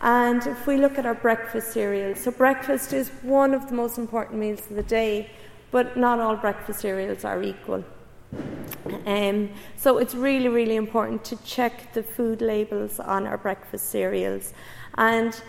And 0.00 0.46
if 0.46 0.66
we 0.66 0.76
look 0.76 0.98
at 0.98 1.04
our 1.04 1.14
breakfast 1.14 1.72
cereals, 1.72 2.20
so 2.20 2.30
breakfast 2.30 2.92
is 2.92 3.08
one 3.22 3.54
of 3.54 3.68
the 3.68 3.74
most 3.74 3.98
important 3.98 4.38
meals 4.38 4.60
of 4.70 4.76
the 4.76 4.82
day, 4.82 5.30
but 5.70 5.96
not 5.96 6.20
all 6.20 6.36
breakfast 6.36 6.80
cereals 6.80 7.24
are 7.24 7.42
equal. 7.42 7.84
Um, 9.06 9.50
so 9.76 9.98
it's 9.98 10.14
really, 10.14 10.48
really 10.48 10.76
important 10.76 11.24
to 11.24 11.36
check 11.44 11.92
the 11.92 12.02
food 12.02 12.40
labels 12.40 13.00
on 13.00 13.26
our 13.26 13.38
breakfast 13.38 13.90
cereals. 13.90 14.52
And 14.96 15.40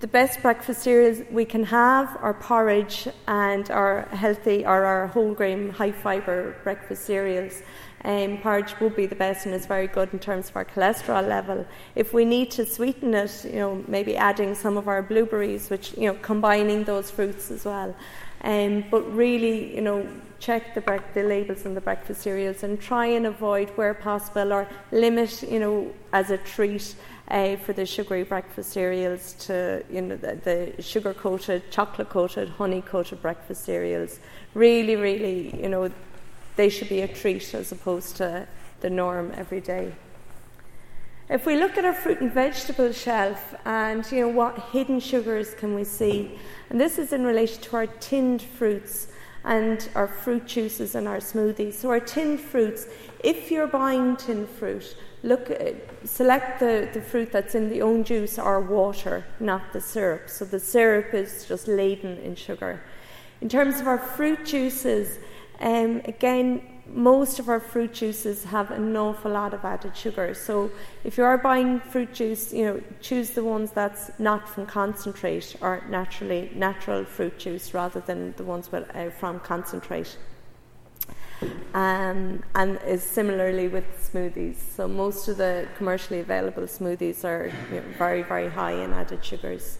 the 0.00 0.06
best 0.06 0.40
breakfast 0.40 0.82
cereals 0.82 1.22
we 1.30 1.44
can 1.44 1.64
have 1.64 2.16
are 2.22 2.34
porridge 2.34 3.08
and 3.26 3.70
our 3.70 4.02
healthy 4.12 4.64
or 4.64 4.84
our 4.84 5.08
whole 5.08 5.34
grain 5.34 5.70
high 5.70 5.92
fibre 5.92 6.56
breakfast 6.62 7.04
cereals. 7.04 7.62
Um, 8.04 8.38
porridge 8.38 8.78
would 8.78 8.94
be 8.94 9.06
the 9.06 9.16
best 9.16 9.46
and 9.46 9.54
is 9.54 9.66
very 9.66 9.88
good 9.88 10.12
in 10.12 10.20
terms 10.20 10.50
of 10.50 10.56
our 10.56 10.64
cholesterol 10.64 11.26
level. 11.26 11.66
If 11.96 12.14
we 12.14 12.24
need 12.24 12.52
to 12.52 12.64
sweeten 12.64 13.12
it, 13.14 13.44
you 13.44 13.56
know, 13.56 13.84
maybe 13.88 14.16
adding 14.16 14.54
some 14.54 14.76
of 14.76 14.86
our 14.86 15.02
blueberries, 15.02 15.68
which 15.68 15.96
you 15.98 16.06
know, 16.06 16.14
combining 16.22 16.84
those 16.84 17.10
fruits 17.10 17.50
as 17.50 17.64
well. 17.64 17.96
Um, 18.42 18.84
but 18.88 19.02
really, 19.12 19.74
you 19.74 19.80
know, 19.80 20.06
check 20.38 20.74
the, 20.74 20.80
bre- 20.80 20.98
the 21.14 21.22
labels 21.22 21.66
on 21.66 21.74
the 21.74 21.80
breakfast 21.80 22.22
cereals 22.22 22.62
and 22.62 22.80
try 22.80 23.06
and 23.06 23.26
avoid 23.26 23.68
where 23.70 23.94
possible 23.94 24.52
or 24.52 24.68
limit, 24.92 25.42
you 25.42 25.58
know, 25.58 25.92
as 26.12 26.30
a 26.30 26.38
treat 26.38 26.94
uh, 27.28 27.56
for 27.56 27.72
the 27.72 27.84
sugary 27.84 28.22
breakfast 28.22 28.70
cereals 28.70 29.34
to 29.34 29.84
you 29.90 30.00
know 30.00 30.16
the, 30.16 30.34
the 30.76 30.82
sugar 30.82 31.12
coated, 31.12 31.70
chocolate 31.70 32.08
coated, 32.08 32.48
honey 32.48 32.80
coated 32.82 33.20
breakfast 33.20 33.64
cereals. 33.64 34.18
Really, 34.54 34.96
really, 34.96 35.54
you 35.60 35.68
know, 35.68 35.90
they 36.56 36.68
should 36.68 36.88
be 36.88 37.02
a 37.02 37.08
treat 37.08 37.54
as 37.54 37.70
opposed 37.70 38.16
to 38.16 38.46
the 38.80 38.90
norm 38.90 39.32
every 39.36 39.60
day. 39.60 39.92
If 41.28 41.44
we 41.44 41.56
look 41.56 41.76
at 41.76 41.84
our 41.84 41.92
fruit 41.92 42.22
and 42.22 42.32
vegetable 42.32 42.92
shelf 42.92 43.54
and 43.66 44.10
you 44.10 44.22
know 44.22 44.28
what 44.28 44.58
hidden 44.72 44.98
sugars 44.98 45.54
can 45.54 45.74
we 45.74 45.84
see, 45.84 46.38
and 46.70 46.80
this 46.80 46.98
is 46.98 47.12
in 47.12 47.24
relation 47.24 47.60
to 47.64 47.76
our 47.76 47.86
tinned 47.86 48.40
fruits 48.40 49.08
and 49.44 49.88
our 49.94 50.06
fruit 50.06 50.46
juices 50.46 50.94
and 50.94 51.06
our 51.08 51.18
smoothies. 51.18 51.74
So 51.74 51.90
our 51.90 52.00
tinned 52.00 52.40
fruits, 52.40 52.86
if 53.24 53.50
you're 53.50 53.66
buying 53.66 54.16
tinned 54.16 54.48
fruit, 54.48 54.96
look 55.22 55.50
select 56.04 56.60
the, 56.60 56.88
the 56.92 57.00
fruit 57.00 57.32
that's 57.32 57.54
in 57.54 57.68
the 57.68 57.82
own 57.82 58.04
juice 58.04 58.38
or 58.38 58.60
water, 58.60 59.24
not 59.40 59.72
the 59.72 59.80
syrup. 59.80 60.28
So 60.28 60.44
the 60.44 60.60
syrup 60.60 61.14
is 61.14 61.46
just 61.46 61.68
laden 61.68 62.18
in 62.18 62.34
sugar. 62.34 62.82
In 63.40 63.48
terms 63.48 63.80
of 63.80 63.86
our 63.86 63.98
fruit 63.98 64.44
juices, 64.44 65.18
um, 65.60 66.02
again, 66.04 66.77
most 66.92 67.38
of 67.38 67.48
our 67.48 67.60
fruit 67.60 67.92
juices 67.92 68.44
have 68.44 68.70
an 68.70 68.96
awful 68.96 69.32
lot 69.32 69.54
of 69.54 69.64
added 69.64 69.96
sugar. 69.96 70.34
So 70.34 70.70
if 71.04 71.18
you 71.18 71.24
are 71.24 71.38
buying 71.38 71.80
fruit 71.80 72.14
juice, 72.14 72.52
you 72.52 72.64
know, 72.64 72.82
choose 73.00 73.30
the 73.30 73.44
ones 73.44 73.70
that's 73.72 74.10
not 74.18 74.48
from 74.48 74.66
concentrate 74.66 75.56
or 75.60 75.82
naturally 75.88 76.50
natural 76.54 77.04
fruit 77.04 77.38
juice 77.38 77.74
rather 77.74 78.00
than 78.00 78.34
the 78.36 78.44
ones 78.44 78.72
with, 78.72 78.88
uh, 78.94 79.10
from 79.10 79.40
concentrate. 79.40 80.16
Um, 81.74 82.42
and 82.54 82.80
is 82.84 83.02
similarly 83.02 83.68
with 83.68 83.84
smoothies. 84.12 84.56
So 84.74 84.88
most 84.88 85.28
of 85.28 85.36
the 85.36 85.68
commercially 85.76 86.20
available 86.20 86.64
smoothies 86.64 87.24
are 87.24 87.52
you 87.70 87.76
know, 87.76 87.86
very, 87.96 88.22
very 88.22 88.48
high 88.48 88.72
in 88.72 88.92
added 88.92 89.24
sugars. 89.24 89.78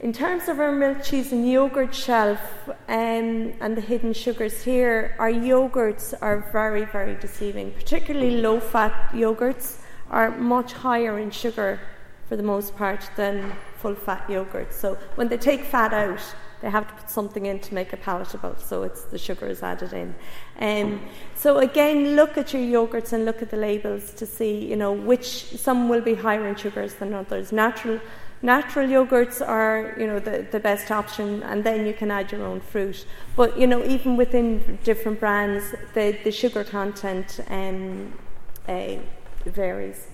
In 0.00 0.12
terms 0.12 0.48
of 0.48 0.60
our 0.60 0.72
milk, 0.72 1.02
cheese, 1.02 1.32
and 1.32 1.50
yogurt 1.50 1.94
shelf 1.94 2.38
um, 2.86 3.54
and 3.60 3.74
the 3.74 3.80
hidden 3.80 4.12
sugars 4.12 4.62
here, 4.62 5.16
our 5.18 5.30
yogurts 5.32 6.12
are 6.20 6.50
very, 6.52 6.84
very 6.84 7.14
deceiving. 7.14 7.72
Particularly 7.72 8.42
low 8.42 8.60
fat 8.60 8.92
yogurts 9.12 9.78
are 10.10 10.36
much 10.36 10.74
higher 10.74 11.18
in 11.18 11.30
sugar 11.30 11.80
for 12.28 12.36
the 12.36 12.42
most 12.42 12.76
part 12.76 13.08
than 13.16 13.54
full 13.78 13.94
fat 13.94 14.26
yogurts. 14.28 14.74
So 14.74 14.98
when 15.14 15.28
they 15.28 15.38
take 15.38 15.64
fat 15.64 15.94
out, 15.94 16.20
they 16.60 16.68
have 16.68 16.88
to 16.88 16.94
put 16.94 17.08
something 17.08 17.46
in 17.46 17.60
to 17.60 17.74
make 17.74 17.94
it 17.94 18.02
palatable, 18.02 18.56
so 18.58 18.82
it's 18.82 19.04
the 19.04 19.18
sugar 19.18 19.46
is 19.46 19.62
added 19.62 19.94
in. 19.94 20.14
Um, 20.58 21.00
so 21.36 21.58
again, 21.58 22.16
look 22.16 22.36
at 22.36 22.52
your 22.52 22.62
yogurts 22.62 23.14
and 23.14 23.24
look 23.24 23.40
at 23.40 23.50
the 23.50 23.56
labels 23.56 24.12
to 24.12 24.26
see, 24.26 24.66
you 24.66 24.76
know, 24.76 24.92
which 24.92 25.56
some 25.56 25.88
will 25.88 26.02
be 26.02 26.14
higher 26.14 26.46
in 26.46 26.54
sugars 26.54 26.94
than 26.94 27.14
others. 27.14 27.50
Natural 27.50 27.98
natural 28.42 28.86
yogurts 28.86 29.46
are 29.46 29.94
you 29.98 30.06
know 30.06 30.18
the, 30.18 30.46
the 30.50 30.60
best 30.60 30.90
option 30.90 31.42
and 31.42 31.64
then 31.64 31.86
you 31.86 31.92
can 31.92 32.10
add 32.10 32.30
your 32.30 32.44
own 32.44 32.60
fruit 32.60 33.06
but 33.34 33.58
you 33.58 33.66
know 33.66 33.84
even 33.84 34.16
within 34.16 34.78
different 34.84 35.18
brands 35.18 35.74
the, 35.94 36.18
the 36.24 36.30
sugar 36.30 36.62
content 36.62 37.40
um, 37.48 38.12
uh, 38.68 38.96
varies 39.46 40.08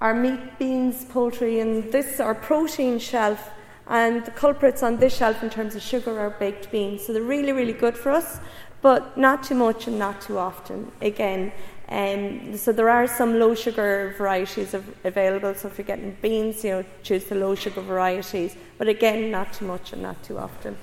our 0.00 0.14
meat 0.14 0.58
beans 0.58 1.04
poultry 1.04 1.60
and 1.60 1.92
this 1.92 2.20
our 2.20 2.34
protein 2.34 2.98
shelf 2.98 3.50
and 3.90 4.24
the 4.24 4.30
culprits 4.30 4.84
on 4.84 4.98
this 4.98 5.16
shelf 5.16 5.42
in 5.42 5.50
terms 5.50 5.74
of 5.74 5.82
sugar 5.82 6.18
are 6.18 6.30
baked 6.30 6.70
beans. 6.70 7.04
So 7.04 7.12
they're 7.12 7.22
really, 7.22 7.52
really 7.52 7.72
good 7.72 7.96
for 7.96 8.10
us, 8.10 8.38
but 8.82 9.18
not 9.18 9.42
too 9.42 9.56
much 9.56 9.88
and 9.88 9.98
not 9.98 10.20
too 10.20 10.38
often. 10.38 10.92
Again, 11.02 11.52
um, 11.90 12.56
so 12.56 12.70
there 12.72 12.88
are 12.88 13.08
some 13.08 13.40
low 13.40 13.54
sugar 13.54 14.14
varieties 14.16 14.74
of, 14.74 14.84
available. 15.04 15.54
So 15.54 15.68
if 15.68 15.76
you're 15.76 15.86
getting 15.86 16.16
beans, 16.22 16.62
you 16.62 16.70
know, 16.70 16.84
choose 17.02 17.24
the 17.24 17.34
low 17.34 17.56
sugar 17.56 17.80
varieties. 17.80 18.56
But 18.78 18.86
again, 18.86 19.30
not 19.30 19.52
too 19.52 19.66
much 19.66 19.92
and 19.92 20.02
not 20.02 20.22
too 20.22 20.38
often. 20.38 20.76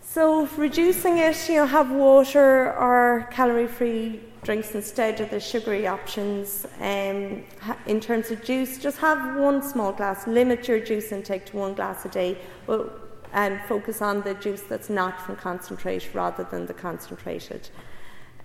So 0.00 0.46
reducing 0.56 1.18
it, 1.18 1.48
you 1.48 1.56
know, 1.56 1.66
have 1.66 1.90
water 1.90 2.72
or 2.74 3.28
calorie-free 3.32 4.20
drinks 4.44 4.76
instead 4.76 5.20
of 5.20 5.28
the 5.30 5.40
sugary 5.40 5.88
options. 5.88 6.64
Um, 6.80 7.42
in 7.86 8.00
terms 8.00 8.30
of 8.30 8.44
juice, 8.44 8.78
just 8.78 8.98
have 8.98 9.36
one 9.36 9.60
small 9.60 9.92
glass. 9.92 10.28
Limit 10.28 10.68
your 10.68 10.78
juice 10.78 11.10
intake 11.10 11.46
to 11.46 11.56
one 11.56 11.74
glass 11.74 12.04
a 12.04 12.08
day, 12.08 12.38
but, 12.64 13.28
and 13.32 13.60
focus 13.68 14.00
on 14.00 14.22
the 14.22 14.34
juice 14.34 14.62
that's 14.62 14.88
not 14.88 15.20
from 15.20 15.34
concentrate 15.34 16.14
rather 16.14 16.44
than 16.44 16.64
the 16.66 16.74
concentrated. 16.74 17.68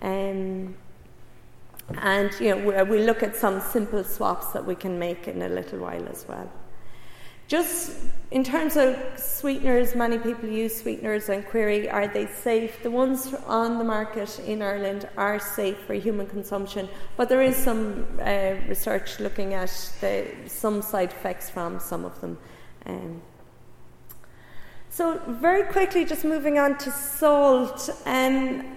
Um, 0.02 0.74
and 1.98 2.32
you 2.40 2.54
know, 2.54 2.84
we, 2.84 2.98
look 3.04 3.22
at 3.22 3.36
some 3.36 3.60
simple 3.60 4.04
swaps 4.04 4.48
that 4.48 4.64
we 4.64 4.74
can 4.74 4.98
make 4.98 5.28
in 5.28 5.42
a 5.42 5.48
little 5.48 5.78
while 5.78 6.06
as 6.08 6.26
well. 6.28 6.50
Just 7.48 7.98
in 8.30 8.44
terms 8.44 8.76
of 8.76 8.96
sweeteners, 9.16 9.94
many 9.94 10.18
people 10.18 10.48
use 10.48 10.80
sweeteners 10.80 11.28
and 11.28 11.46
query 11.46 11.88
are 11.88 12.08
they 12.08 12.26
safe? 12.26 12.82
The 12.82 12.90
ones 12.90 13.34
on 13.46 13.78
the 13.78 13.84
market 13.84 14.38
in 14.40 14.62
Ireland 14.62 15.08
are 15.16 15.38
safe 15.38 15.78
for 15.86 15.94
human 15.94 16.26
consumption, 16.26 16.88
but 17.16 17.28
there 17.28 17.42
is 17.42 17.56
some 17.56 18.06
uh, 18.20 18.54
research 18.68 19.20
looking 19.20 19.54
at 19.54 19.70
the, 20.00 20.26
some 20.46 20.82
side 20.82 21.10
effects 21.10 21.50
from 21.50 21.78
some 21.78 22.04
of 22.04 22.18
them. 22.20 22.38
Um, 22.86 23.22
so, 24.88 25.20
very 25.26 25.70
quickly, 25.72 26.04
just 26.04 26.24
moving 26.24 26.58
on 26.58 26.76
to 26.78 26.90
salt. 26.90 27.88
Um, 28.04 28.76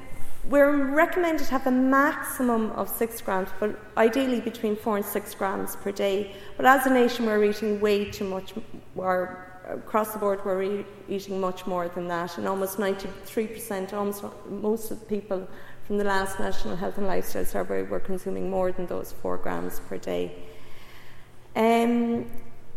we're 0.49 0.93
recommended 0.93 1.45
to 1.45 1.51
have 1.51 1.67
a 1.67 1.71
maximum 1.71 2.71
of 2.71 2.87
six 2.89 3.21
grams, 3.21 3.49
but 3.59 3.79
ideally 3.97 4.41
between 4.41 4.75
four 4.75 4.97
and 4.97 5.05
six 5.05 5.33
grams 5.33 5.75
per 5.77 5.91
day. 5.91 6.35
But 6.57 6.65
as 6.65 6.85
a 6.85 6.93
nation, 6.93 7.25
we're 7.25 7.43
eating 7.43 7.79
way 7.79 8.11
too 8.11 8.25
much, 8.25 8.53
or 8.95 9.51
across 9.67 10.13
the 10.13 10.19
board, 10.19 10.45
we're 10.45 10.63
e- 10.63 10.85
eating 11.09 11.39
much 11.39 11.65
more 11.65 11.87
than 11.87 12.07
that. 12.09 12.37
And 12.37 12.47
almost 12.47 12.77
93%, 12.77 13.93
almost 13.93 14.23
most 14.49 14.91
of 14.91 14.99
the 14.99 15.05
people 15.05 15.47
from 15.87 15.97
the 15.97 16.03
last 16.03 16.39
National 16.39 16.75
Health 16.75 16.97
and 16.97 17.07
Lifestyle 17.07 17.45
Survey 17.45 17.83
were 17.83 17.99
consuming 17.99 18.49
more 18.49 18.71
than 18.71 18.85
those 18.87 19.13
four 19.13 19.37
grams 19.37 19.79
per 19.81 19.97
day. 19.97 20.35
Um, 21.55 22.25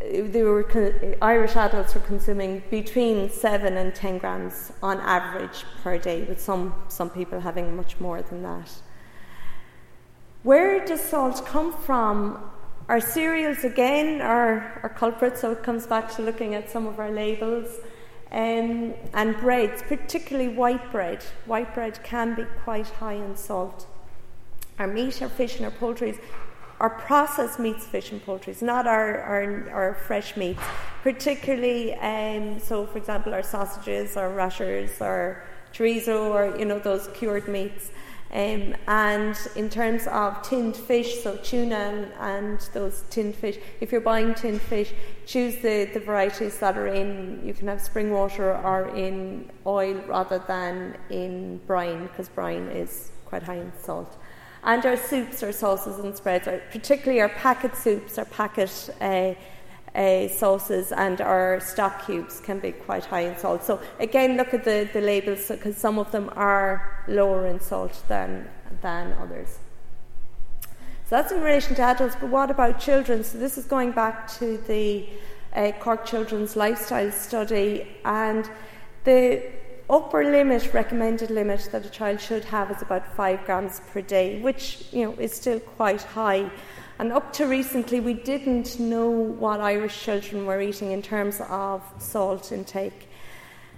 they 0.01 0.43
were 0.43 1.17
Irish 1.21 1.57
adults 1.57 1.95
were 1.95 2.01
consuming 2.01 2.63
between 2.71 3.31
seven 3.31 3.77
and 3.77 3.95
ten 3.95 4.19
grams 4.19 4.73
on 4.83 4.99
average 5.01 5.65
per 5.83 5.99
day, 5.99 6.23
with 6.23 6.41
some 6.41 6.75
some 6.89 7.11
people 7.11 7.41
having 7.41 7.77
much 7.77 7.99
more 8.01 8.23
than 8.23 8.43
that. 8.43 8.71
Where 10.45 10.85
does 10.85 11.01
salt 11.01 11.45
come 11.47 11.73
from? 11.73 12.51
Our 12.89 13.01
cereals 13.01 13.65
again 13.65 14.23
are, 14.23 14.81
are 14.83 14.89
culprits, 14.89 15.41
so 15.41 15.53
it 15.53 15.63
comes 15.63 15.87
back 15.87 16.11
to 16.15 16.23
looking 16.23 16.55
at 16.55 16.71
some 16.71 16.87
of 16.87 16.99
our 16.99 17.11
labels. 17.11 17.81
Um, 18.31 18.95
and 19.15 19.37
breads, 19.39 19.83
particularly 19.83 20.49
white 20.49 20.93
bread. 20.93 21.23
White 21.47 21.75
bread 21.75 22.03
can 22.05 22.35
be 22.35 22.45
quite 22.63 22.89
high 22.89 23.15
in 23.15 23.37
salt. 23.37 23.87
Our 24.79 24.87
meat, 24.87 25.23
our 25.23 25.31
fish, 25.31 25.57
and 25.57 25.65
our 25.65 25.71
poultry 25.71 26.15
our 26.81 26.91
processed 26.91 27.59
meats, 27.59 27.85
fish, 27.85 28.13
and 28.13 28.25
poultry, 28.25 28.55
not 28.61 28.87
our, 28.87 29.21
our, 29.21 29.71
our 29.71 29.95
fresh 29.95 30.37
meats. 30.37 30.63
Particularly, 31.03 31.95
um, 31.95 32.61
so 32.61 32.87
for 32.87 32.99
example, 32.99 33.35
our 33.35 33.43
sausages, 33.43 34.17
our 34.17 34.31
rashers, 34.31 35.01
our 35.01 35.43
chorizo, 35.73 36.31
or 36.31 36.57
you 36.59 36.65
know 36.65 36.79
those 36.79 37.09
cured 37.15 37.49
meats. 37.49 37.91
Um, 38.31 38.75
and 38.87 39.37
in 39.57 39.71
terms 39.71 40.07
of 40.07 40.43
tinned 40.43 40.77
fish, 40.77 41.23
so 41.23 41.37
tuna 41.37 42.11
and, 42.21 42.61
those 42.75 43.05
tinned 43.09 43.35
fish, 43.35 43.59
if 43.81 43.91
you're 43.91 44.03
buying 44.03 44.35
tinned 44.35 44.61
fish, 44.61 44.93
choose 45.25 45.57
the, 45.57 45.89
the 45.95 46.01
varieties 46.01 46.59
that 46.59 46.77
are 46.77 46.89
in, 46.89 47.41
you 47.43 47.55
can 47.55 47.69
have 47.69 47.81
spring 47.81 48.11
water 48.11 48.55
or 48.55 48.95
in 48.95 49.51
oil 49.67 49.95
rather 50.07 50.41
than 50.47 50.95
in 51.09 51.59
brine, 51.67 52.07
because 52.09 52.29
brine 52.29 52.69
is 52.69 53.13
quite 53.25 53.43
high 53.43 53.57
in 53.57 53.73
salt. 53.81 54.19
And 54.65 54.85
our 54.85 54.97
soups, 54.97 55.43
our 55.43 55.53
sauces 55.53 55.99
and 55.99 56.15
spreads, 56.17 56.49
are, 56.49 56.61
particularly 56.71 57.21
our 57.21 57.29
packet 57.29 57.77
soups, 57.77 58.19
our 58.19 58.25
packet 58.25 58.91
uh, 59.01 59.35
uh, 59.95 60.29
sauces, 60.29 60.93
and 60.93 61.21
our 61.21 61.61
stock 61.61 62.07
cubes 62.07 62.41
can 62.41 62.59
be 62.59 62.73
quite 62.73 63.05
high 63.05 63.23
in 63.23 63.37
salt. 63.39 63.65
So 63.65 63.81
again, 63.99 64.37
look 64.37 64.53
at 64.53 64.65
the, 64.65 64.89
the 64.93 65.01
labels 65.01 65.49
because 65.49 65.77
some 65.77 65.99
of 65.99 66.11
them 66.13 66.31
are 66.37 67.05
lower 67.09 67.47
in 67.47 67.61
salt 67.61 68.03
than 68.09 68.49
than 68.83 69.13
others. 69.15 69.59
So 71.09 71.17
that's 71.17 71.33
in 71.33 71.41
relation 71.41 71.75
to 71.77 71.83
adults, 71.83 72.17
but 72.21 72.29
what 72.29 72.51
about 72.51 72.79
children? 72.79 73.25
So 73.25 73.39
this 73.39 73.57
is 73.57 73.65
going 73.65 73.93
back 73.93 74.31
to 74.39 74.59
the 74.67 75.09
uh, 75.55 75.73
Cork 75.81 76.05
Children's 76.05 76.55
Lifestyle 76.55 77.11
Study, 77.11 77.89
and 78.05 78.49
the 79.05 79.43
upper 79.91 80.25
limit, 80.25 80.73
recommended 80.75 81.31
limit 81.31 81.69
that 81.73 81.85
a 81.85 81.91
child 81.91 82.21
should 82.21 82.45
have 82.45 82.71
is 82.71 82.83
about 82.83 83.15
five 83.15 83.45
grams 83.45 83.81
per 83.93 84.01
day, 84.01 84.41
which 84.41 84.85
you 84.93 85.05
know 85.05 85.13
is 85.19 85.33
still 85.33 85.61
quite 85.61 86.03
high. 86.03 86.51
And 86.99 87.13
up 87.13 87.33
to 87.35 87.47
recently, 87.47 88.01
we 88.01 88.15
didn't 88.15 88.81
know 88.81 89.09
what 89.09 89.61
Irish 89.61 90.03
children 90.03 90.47
were 90.47 90.61
eating 90.61 90.91
in 90.91 91.01
terms 91.01 91.41
of 91.49 91.83
salt 91.99 92.51
intake. 92.51 93.09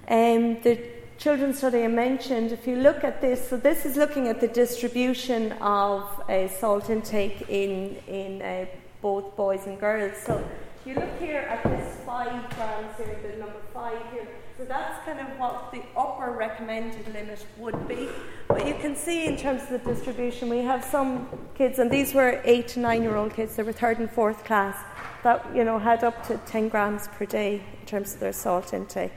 Um, 0.08 0.60
the 0.62 0.80
children's 1.18 1.58
study 1.58 1.84
I 1.84 1.88
mentioned, 1.88 2.50
if 2.50 2.66
you 2.66 2.76
look 2.76 3.04
at 3.04 3.20
this, 3.20 3.46
so 3.48 3.58
this 3.58 3.84
is 3.84 3.96
looking 3.96 4.28
at 4.28 4.40
the 4.40 4.48
distribution 4.48 5.52
of 5.60 6.02
uh, 6.30 6.48
salt 6.48 6.88
intake 6.88 7.48
in 7.48 7.96
in 8.08 8.42
uh, 8.42 8.66
both 9.02 9.36
boys 9.36 9.66
and 9.66 9.78
girls. 9.78 10.16
So 10.24 10.42
if 10.80 10.86
you 10.86 10.94
look 10.94 11.20
here 11.20 11.40
at 11.40 11.62
this 11.62 11.96
five 12.06 12.48
grams 12.56 12.96
here, 12.96 13.18
the 13.22 13.38
number 13.38 13.60
five 13.72 13.98
here 14.12 14.26
so 14.60 14.66
that's 14.66 15.02
kind 15.06 15.18
of 15.18 15.26
what 15.38 15.72
the 15.72 15.82
upper 15.96 16.32
recommended 16.32 17.10
limit 17.14 17.46
would 17.56 17.88
be. 17.88 18.10
But 18.46 18.66
you 18.66 18.74
can 18.74 18.94
see 18.94 19.24
in 19.24 19.38
terms 19.38 19.62
of 19.62 19.70
the 19.70 19.78
distribution, 19.78 20.50
we 20.50 20.58
have 20.58 20.84
some 20.84 21.28
kids, 21.54 21.78
and 21.78 21.90
these 21.90 22.12
were 22.12 22.42
eight 22.44 22.68
to 22.68 22.80
nine 22.80 23.02
year 23.02 23.16
old 23.16 23.32
kids, 23.32 23.56
they 23.56 23.62
were 23.62 23.72
third 23.72 24.00
and 24.00 24.10
fourth 24.10 24.44
class, 24.44 24.76
that 25.22 25.46
you 25.56 25.64
know 25.64 25.78
had 25.78 26.04
up 26.04 26.26
to 26.26 26.36
10 26.36 26.68
grams 26.68 27.08
per 27.08 27.24
day 27.24 27.62
in 27.80 27.86
terms 27.86 28.12
of 28.12 28.20
their 28.20 28.34
salt 28.34 28.74
intake, 28.74 29.14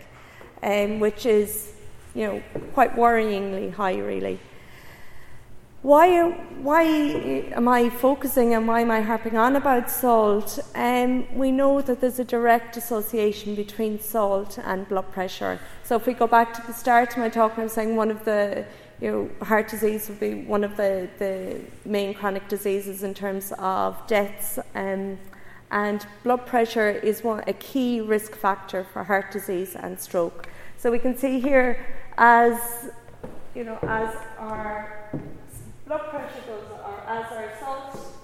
um, 0.62 1.02
which 1.02 1.26
is 1.26 1.74
you 2.16 2.26
know 2.26 2.44
quite 2.74 2.96
worryingly 2.96 3.74
high, 3.74 3.98
really. 3.98 4.40
Why, 5.84 6.30
why 6.62 6.84
am 6.84 7.67
I 7.67 7.89
focusing 7.89 8.54
and 8.54 8.65
why 8.65 8.80
am 8.80 8.89
I 8.89 9.02
harping 9.02 9.36
on 9.36 9.58
about 9.58 9.91
salt? 9.91 10.58
Um, 10.76 11.28
we 11.36 11.52
know 11.52 11.82
that 11.82 12.00
there's 12.00 12.19
a 12.19 12.24
direct 12.24 12.78
association 12.78 13.54
between 13.54 14.00
salt 14.00 14.58
and 14.63 14.88
blood 14.88 15.12
pressure. 15.12 15.60
So 15.84 15.98
if 15.98 16.08
we 16.08 16.13
go 16.13 16.26
back 16.26 16.54
to 16.54 16.65
the 16.65 16.72
start 16.72 17.12
of 17.12 17.17
my 17.17 17.28
talk, 17.28 17.60
I'm 17.60 17.67
saying 17.67 17.98
one 17.98 18.12
of 18.12 18.24
the 18.24 18.65
you 19.02 19.12
know, 19.12 19.46
heart 19.46 19.67
disease 19.67 20.08
would 20.08 20.22
be 20.22 20.46
one 20.46 20.63
of 20.63 20.78
the, 20.78 21.10
the 21.19 21.60
main 21.84 22.13
chronic 22.13 22.48
diseases 22.48 23.04
in 23.04 23.13
terms 23.13 23.52
of 23.60 23.98
deaths. 24.08 24.60
Um, 24.76 25.19
and 25.69 26.08
blood 26.24 26.46
pressure 26.46 26.91
is 26.91 27.26
one, 27.26 27.43
a 27.46 27.54
key 27.54 28.00
risk 28.00 28.36
factor 28.36 28.86
for 28.86 29.04
heart 29.04 29.34
disease 29.34 29.76
and 29.76 30.00
stroke. 30.00 30.48
So 30.78 30.91
we 30.91 31.00
can 31.00 31.17
see 31.17 31.41
here 31.41 31.86
as 32.17 32.89
you 33.54 33.65
know, 33.65 33.78
as 33.84 34.15
our 34.39 35.12
blood 35.94 36.10
pressure 36.10 36.42
goes 36.48 36.64
up, 36.74 37.06
as 37.08 37.32
our 37.32 37.52
salt 37.60 38.18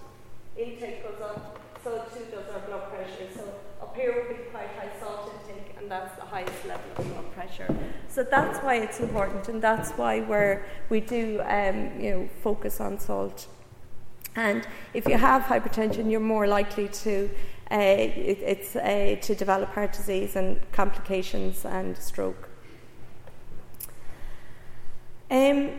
intake 0.57 1.03
goes 1.03 1.21
up, 1.21 1.59
so 1.83 2.03
too 2.11 2.25
does 2.31 2.49
our 2.51 2.61
blood 2.61 2.89
pressure. 2.89 3.27
So 3.35 3.43
up 3.79 3.95
here 3.95 4.15
would 4.15 4.37
be 4.37 4.43
quite 4.45 4.69
high 4.69 4.89
salt 4.99 5.31
intake, 5.47 5.75
and 5.77 5.89
that's 5.89 6.15
the 6.15 6.25
highest 6.25 6.65
level 6.65 6.89
of 6.97 7.05
blood 7.13 7.31
pressure. 7.33 7.75
So 8.07 8.23
that's 8.23 8.57
why 8.63 8.75
it's 8.77 8.99
important, 8.99 9.49
and 9.49 9.61
that's 9.61 9.91
why 9.91 10.21
we're, 10.21 10.65
we 10.89 10.99
do 10.99 11.41
um, 11.45 12.01
you 12.01 12.11
know, 12.11 12.29
focus 12.41 12.81
on 12.81 12.97
salt. 12.97 13.47
And 14.35 14.67
if 14.95 15.07
you 15.07 15.17
have 15.17 15.43
hypertension, 15.43 16.09
you're 16.09 16.19
more 16.19 16.47
likely 16.47 16.87
to 16.87 17.29
uh, 17.71 17.75
it, 17.75 18.39
it's 18.41 18.75
uh, 18.75 19.15
to 19.21 19.35
develop 19.35 19.69
heart 19.69 19.93
disease 19.93 20.35
and 20.35 20.59
complications 20.71 21.65
and 21.65 21.95
stroke. 21.97 22.49
Um, 25.29 25.69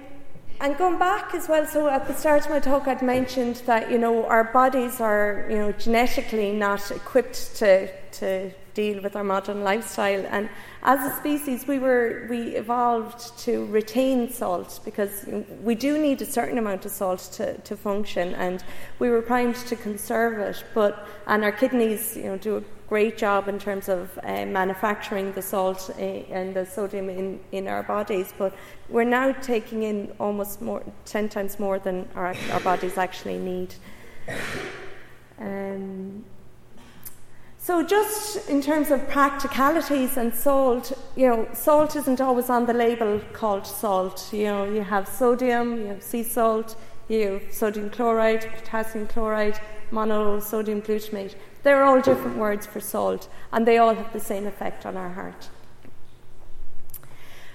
and 0.60 0.76
going 0.76 0.98
back 0.98 1.34
as 1.34 1.48
well, 1.48 1.66
so 1.66 1.88
at 1.88 2.06
the 2.06 2.14
start 2.14 2.44
of 2.44 2.50
my 2.50 2.60
talk, 2.60 2.86
I'd 2.86 3.02
mentioned 3.02 3.56
that 3.66 3.90
you 3.90 3.98
know 3.98 4.26
our 4.26 4.44
bodies 4.44 5.00
are 5.00 5.46
you 5.48 5.56
know 5.56 5.72
genetically 5.72 6.52
not 6.52 6.90
equipped 6.90 7.56
to 7.56 7.88
to 8.12 8.50
deal 8.80 8.98
with 9.02 9.14
our 9.16 9.24
modern 9.24 9.60
lifestyle, 9.70 10.24
and 10.36 10.48
as 10.82 11.00
a 11.10 11.12
species, 11.20 11.66
we 11.72 11.78
were 11.86 12.26
we 12.30 12.40
evolved 12.64 13.20
to 13.46 13.52
retain 13.66 14.18
salt 14.40 14.80
because 14.84 15.14
we 15.68 15.74
do 15.86 15.92
need 16.06 16.18
a 16.22 16.30
certain 16.38 16.58
amount 16.64 16.82
of 16.86 16.92
salt 17.00 17.22
to, 17.36 17.46
to 17.68 17.76
function, 17.76 18.34
and 18.46 18.58
we 18.98 19.08
were 19.10 19.22
primed 19.32 19.58
to 19.70 19.76
conserve 19.76 20.34
it. 20.48 20.58
But 20.74 20.92
and 21.26 21.44
our 21.44 21.52
kidneys, 21.52 22.16
you 22.16 22.28
know, 22.30 22.38
do 22.38 22.56
a 22.56 22.64
great 22.90 23.16
job 23.16 23.48
in 23.48 23.58
terms 23.58 23.88
of 23.88 24.18
uh, 24.24 24.44
manufacturing 24.46 25.32
the 25.32 25.42
salt 25.42 25.90
uh, 25.90 26.02
and 26.38 26.54
the 26.54 26.66
sodium 26.66 27.08
in, 27.08 27.38
in 27.52 27.68
our 27.68 27.84
bodies, 27.84 28.34
but 28.36 28.52
we're 28.88 29.12
now 29.20 29.30
taking 29.54 29.84
in 29.84 30.12
almost 30.18 30.60
more, 30.60 30.82
10 31.04 31.28
times 31.28 31.60
more 31.60 31.78
than 31.78 32.08
our, 32.16 32.34
our 32.52 32.60
bodies 32.60 32.98
actually 32.98 33.38
need. 33.38 33.74
Um, 35.38 36.24
so, 37.70 37.84
just 37.84 38.48
in 38.48 38.60
terms 38.60 38.90
of 38.90 39.08
practicalities 39.08 40.16
and 40.16 40.34
salt, 40.34 40.90
you 41.14 41.28
know, 41.28 41.48
salt 41.52 41.94
isn't 41.94 42.20
always 42.20 42.50
on 42.50 42.66
the 42.66 42.72
label 42.72 43.20
called 43.32 43.64
salt. 43.64 44.28
You 44.32 44.46
know, 44.46 44.64
you 44.64 44.82
have 44.82 45.06
sodium, 45.06 45.76
you 45.76 45.86
have 45.86 46.02
sea 46.02 46.24
salt, 46.24 46.74
you 47.06 47.34
have 47.34 47.54
sodium 47.54 47.88
chloride, 47.88 48.50
potassium 48.56 49.06
chloride, 49.06 49.60
monosodium 49.92 50.84
glutamate. 50.84 51.36
They're 51.62 51.84
all 51.84 52.00
different 52.00 52.38
words 52.38 52.66
for 52.66 52.80
salt, 52.80 53.28
and 53.52 53.64
they 53.64 53.78
all 53.78 53.94
have 53.94 54.12
the 54.12 54.18
same 54.18 54.48
effect 54.48 54.84
on 54.84 54.96
our 54.96 55.10
heart. 55.10 55.48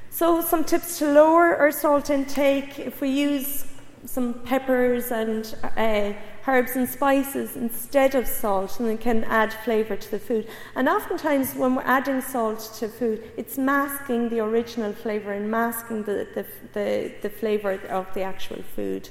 So, 0.09 0.39
some 0.39 0.63
tips 0.63 0.97
to 0.99 1.11
lower 1.11 1.57
our 1.57 1.73
salt 1.73 2.09
intake 2.09 2.79
if 2.79 3.01
we 3.01 3.09
use 3.09 3.65
some 4.05 4.33
peppers 4.45 5.11
and 5.11 5.55
uh, 5.77 6.13
herbs 6.47 6.75
and 6.75 6.87
spices 6.87 7.55
instead 7.55 8.15
of 8.15 8.27
salt, 8.27 8.79
and 8.79 8.89
it 8.89 9.01
can 9.01 9.23
add 9.25 9.53
flavour 9.53 9.95
to 9.95 10.11
the 10.11 10.19
food. 10.19 10.47
And 10.75 10.87
oftentimes, 10.87 11.53
when 11.55 11.75
we're 11.75 11.83
adding 11.83 12.21
salt 12.21 12.71
to 12.79 12.87
food, 12.87 13.23
it's 13.37 13.57
masking 13.57 14.29
the 14.29 14.39
original 14.39 14.93
flavour 14.93 15.33
and 15.33 15.49
masking 15.49 16.03
the, 16.03 16.27
the, 16.35 16.45
the, 16.73 17.13
the 17.21 17.29
flavour 17.29 17.73
of 17.89 18.13
the 18.13 18.21
actual 18.21 18.61
food. 18.75 19.09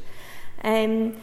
Um, 0.63 1.17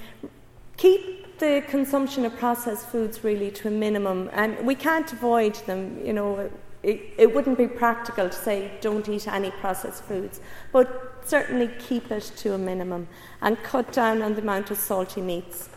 keep 0.77 1.39
the 1.39 1.63
consumption 1.67 2.25
of 2.25 2.37
processed 2.37 2.87
foods 2.87 3.23
really 3.23 3.51
to 3.51 3.67
a 3.67 3.71
minimum, 3.71 4.29
and 4.33 4.65
we 4.65 4.75
can't 4.75 5.11
avoid 5.11 5.55
them. 5.65 5.99
You 6.05 6.13
know, 6.13 6.51
it, 6.83 7.13
it 7.17 7.33
wouldn't 7.33 7.57
be 7.57 7.67
practical 7.67 8.29
to 8.29 8.35
say 8.35 8.71
don't 8.81 9.07
eat 9.07 9.27
any 9.27 9.51
processed 9.51 10.03
foods, 10.03 10.41
but 10.71 11.10
certainly 11.25 11.69
keep 11.79 12.11
it 12.11 12.31
to 12.37 12.53
a 12.53 12.57
minimum 12.57 13.07
and 13.41 13.61
cut 13.63 13.91
down 13.91 14.21
on 14.21 14.35
the 14.35 14.41
amount 14.41 14.71
of 14.71 14.77
salty 14.77 15.21
meats. 15.21 15.69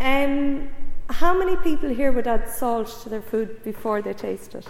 Um, 0.00 0.68
how 1.08 1.36
many 1.36 1.56
people 1.56 1.88
here 1.88 2.12
would 2.12 2.26
add 2.26 2.48
salt 2.48 2.88
to 3.02 3.08
their 3.08 3.22
food 3.22 3.62
before 3.62 4.02
they 4.02 4.12
taste 4.12 4.54
it? 4.54 4.66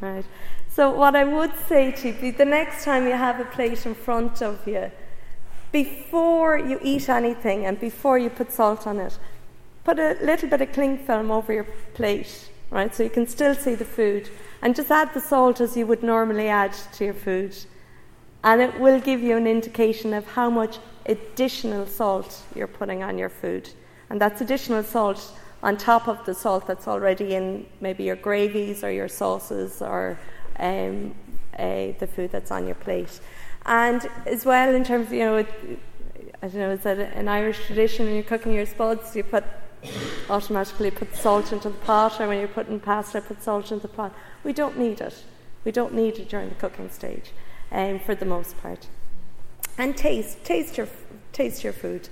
Right. 0.00 0.24
So, 0.70 0.90
what 0.90 1.16
I 1.16 1.24
would 1.24 1.52
say 1.66 1.90
to 1.90 2.08
you, 2.10 2.32
the 2.32 2.44
next 2.44 2.84
time 2.84 3.06
you 3.06 3.14
have 3.14 3.40
a 3.40 3.44
plate 3.44 3.84
in 3.84 3.94
front 3.94 4.42
of 4.42 4.66
you, 4.66 4.90
before 5.72 6.58
you 6.58 6.78
eat 6.82 7.08
anything 7.08 7.66
and 7.66 7.78
before 7.78 8.18
you 8.18 8.30
put 8.30 8.52
salt 8.52 8.86
on 8.86 8.98
it, 8.98 9.18
put 9.84 9.98
a 9.98 10.16
little 10.22 10.48
bit 10.48 10.60
of 10.60 10.72
cling 10.72 10.98
film 10.98 11.30
over 11.30 11.52
your 11.52 11.66
plate, 11.94 12.50
right, 12.70 12.94
so 12.94 13.02
you 13.02 13.10
can 13.10 13.26
still 13.26 13.54
see 13.54 13.74
the 13.74 13.84
food, 13.84 14.30
and 14.62 14.76
just 14.76 14.90
add 14.90 15.12
the 15.14 15.20
salt 15.20 15.60
as 15.60 15.76
you 15.76 15.86
would 15.86 16.02
normally 16.02 16.48
add 16.48 16.72
to 16.92 17.04
your 17.06 17.14
food. 17.14 17.56
And 18.44 18.60
it 18.60 18.78
will 18.78 19.00
give 19.00 19.20
you 19.20 19.36
an 19.36 19.46
indication 19.46 20.14
of 20.14 20.26
how 20.26 20.48
much 20.48 20.78
additional 21.06 21.86
salt 21.86 22.42
you're 22.54 22.66
putting 22.66 23.02
on 23.02 23.18
your 23.18 23.28
food. 23.28 23.70
And 24.10 24.20
that's 24.20 24.40
additional 24.40 24.82
salt 24.82 25.32
on 25.62 25.76
top 25.76 26.06
of 26.06 26.24
the 26.24 26.34
salt 26.34 26.66
that's 26.66 26.86
already 26.86 27.34
in 27.34 27.66
maybe 27.80 28.04
your 28.04 28.16
gravies 28.16 28.84
or 28.84 28.92
your 28.92 29.08
sauces 29.08 29.82
or 29.82 30.18
um, 30.58 31.14
uh, 31.58 31.92
the 31.98 32.08
food 32.14 32.30
that's 32.30 32.50
on 32.50 32.66
your 32.66 32.76
plate. 32.76 33.20
And 33.66 34.08
as 34.24 34.44
well, 34.44 34.74
in 34.74 34.84
terms 34.84 35.08
of, 35.08 35.12
you 35.12 35.24
know, 35.24 35.38
I 35.38 36.46
don't 36.46 36.54
know, 36.54 36.70
is 36.70 36.82
that 36.82 36.98
an 36.98 37.28
Irish 37.28 37.66
tradition 37.66 38.06
when 38.06 38.14
you're 38.14 38.22
cooking 38.22 38.52
your 38.54 38.66
spuds, 38.66 39.16
you 39.16 39.24
put 39.24 39.44
automatically 40.30 40.90
put 40.90 41.14
salt 41.14 41.52
into 41.52 41.68
the 41.68 41.76
pot, 41.76 42.20
or 42.20 42.28
when 42.28 42.38
you're 42.38 42.48
putting 42.48 42.80
pasta, 42.80 43.20
put 43.20 43.42
salt 43.42 43.70
into 43.70 43.86
the 43.86 43.92
pot. 43.92 44.14
We 44.44 44.52
don't 44.52 44.78
need 44.78 45.00
it. 45.00 45.24
We 45.64 45.72
don't 45.72 45.94
need 45.94 46.18
it 46.18 46.28
during 46.28 46.48
the 46.48 46.54
cooking 46.54 46.90
stage, 46.90 47.32
um, 47.72 47.98
for 48.00 48.14
the 48.14 48.24
most 48.24 48.60
part. 48.60 48.86
And 49.76 49.96
taste, 49.96 50.44
taste 50.44 50.76
your, 50.76 50.88
taste 51.32 51.62
your 51.64 51.72
food. 51.72 52.08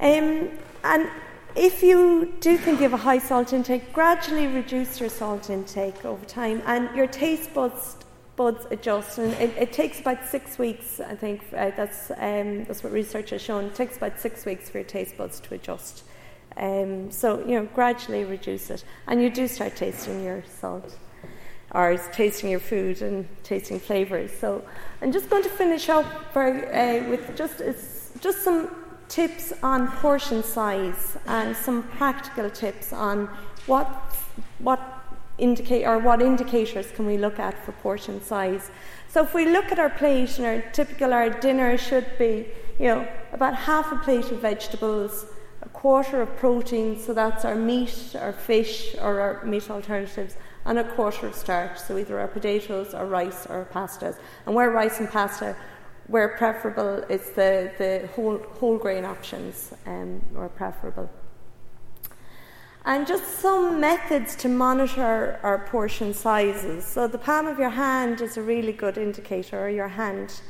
Um, 0.00 0.50
and 0.82 1.08
if 1.56 1.82
you 1.82 2.34
do 2.40 2.56
think 2.56 2.78
you 2.78 2.84
have 2.84 2.94
a 2.94 2.96
high 2.96 3.18
salt 3.18 3.52
intake, 3.52 3.92
gradually 3.92 4.46
reduce 4.46 5.00
your 5.00 5.08
salt 5.08 5.50
intake 5.50 6.04
over 6.04 6.24
time, 6.24 6.62
and 6.66 6.94
your 6.96 7.06
taste 7.06 7.54
buds 7.54 7.96
buds 8.36 8.66
adjust. 8.70 9.18
And 9.18 9.32
it, 9.34 9.56
it 9.56 9.72
takes 9.72 10.00
about 10.00 10.26
six 10.26 10.58
weeks, 10.58 11.00
I 11.00 11.14
think, 11.14 11.42
uh, 11.56 11.70
that's, 11.76 12.10
um, 12.10 12.64
that's 12.64 12.82
what 12.82 12.92
research 12.92 13.30
has 13.30 13.42
shown. 13.42 13.66
It 13.66 13.74
takes 13.74 13.96
about 13.96 14.18
six 14.18 14.44
weeks 14.44 14.68
for 14.70 14.78
your 14.78 14.86
taste 14.86 15.16
buds 15.16 15.40
to 15.40 15.54
adjust. 15.54 16.04
Um, 16.56 17.10
so, 17.10 17.40
you 17.40 17.60
know, 17.60 17.68
gradually 17.74 18.24
reduce 18.24 18.70
it. 18.70 18.84
And 19.06 19.22
you 19.22 19.30
do 19.30 19.48
start 19.48 19.76
tasting 19.76 20.24
your 20.24 20.42
salt, 20.60 20.96
or 21.74 21.98
tasting 22.12 22.50
your 22.50 22.60
food 22.60 23.02
and 23.02 23.28
tasting 23.42 23.78
flavours. 23.78 24.30
So, 24.32 24.64
I'm 25.02 25.12
just 25.12 25.28
going 25.28 25.42
to 25.42 25.50
finish 25.50 25.90
up 25.90 26.06
for, 26.32 26.46
uh, 26.74 27.08
with 27.10 27.36
just, 27.36 27.60
just 28.20 28.42
some 28.42 28.70
tips 29.08 29.52
on 29.62 29.88
portion 29.88 30.42
size 30.42 31.18
and 31.26 31.54
some 31.54 31.82
practical 31.82 32.48
tips 32.48 32.92
on 32.92 33.26
what, 33.66 33.86
what 34.58 34.80
indicate 35.38 35.84
or 35.84 35.98
what 35.98 36.22
indicators 36.22 36.90
can 36.92 37.06
we 37.06 37.18
look 37.18 37.38
at 37.38 37.62
for 37.64 37.72
portion 37.72 38.22
size. 38.22 38.70
So 39.08 39.22
if 39.22 39.34
we 39.34 39.44
look 39.46 39.70
at 39.70 39.78
our 39.78 39.90
plate 39.90 40.38
and 40.38 40.46
our 40.46 40.60
typical 40.72 41.12
our 41.12 41.30
dinner 41.30 41.76
should 41.76 42.06
be, 42.18 42.46
you 42.78 42.86
know, 42.86 43.08
about 43.32 43.54
half 43.54 43.92
a 43.92 43.96
plate 43.96 44.30
of 44.30 44.40
vegetables, 44.40 45.26
a 45.62 45.68
quarter 45.68 46.20
of 46.22 46.36
protein, 46.36 46.98
so 46.98 47.14
that's 47.14 47.44
our 47.44 47.54
meat, 47.54 48.14
our 48.18 48.32
fish, 48.32 48.94
or 49.00 49.20
our 49.20 49.44
meat 49.44 49.70
alternatives, 49.70 50.36
and 50.66 50.78
a 50.78 50.84
quarter 50.84 51.26
of 51.26 51.34
starch, 51.34 51.78
so 51.78 51.98
either 51.98 52.18
our 52.18 52.28
potatoes 52.28 52.94
or 52.94 53.06
rice 53.06 53.46
or 53.46 53.66
pastas. 53.72 54.16
And 54.46 54.54
where 54.54 54.70
rice 54.70 55.00
and 55.00 55.10
pasta, 55.10 55.56
where 56.06 56.28
preferable, 56.28 57.04
it's 57.08 57.30
the, 57.30 57.72
the 57.78 58.08
whole, 58.14 58.38
whole 58.38 58.78
grain 58.78 59.04
options 59.04 59.72
um, 59.86 60.22
are 60.36 60.48
preferable. 60.48 61.10
And 62.86 63.06
just 63.06 63.40
some 63.40 63.80
methods 63.80 64.36
to 64.36 64.48
monitor 64.48 65.40
our 65.42 65.66
portion 65.66 66.12
sizes. 66.12 66.84
So 66.84 67.08
the 67.08 67.18
palm 67.18 67.46
of 67.46 67.58
your 67.58 67.70
hand 67.70 68.20
is 68.20 68.36
a 68.36 68.42
really 68.42 68.72
good 68.72 68.98
indicator, 68.98 69.64
or 69.64 69.70
your 69.70 69.88
hand. 69.88 70.40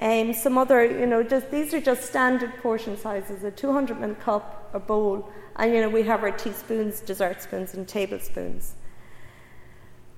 Um, 0.00 0.32
some 0.32 0.56
other, 0.56 0.84
you 0.84 1.06
know, 1.06 1.22
just, 1.22 1.50
these 1.50 1.74
are 1.74 1.80
just 1.80 2.04
standard 2.04 2.54
portion 2.62 2.96
sizes, 2.96 3.44
a 3.44 3.50
200 3.50 3.98
ml 3.98 4.18
cup, 4.20 4.70
a 4.72 4.80
bowl, 4.80 5.28
and, 5.56 5.74
you 5.74 5.82
know, 5.82 5.90
we 5.90 6.02
have 6.04 6.22
our 6.22 6.30
teaspoons, 6.30 7.00
dessert 7.00 7.42
spoons, 7.42 7.74
and 7.74 7.86
tablespoons. 7.86 8.74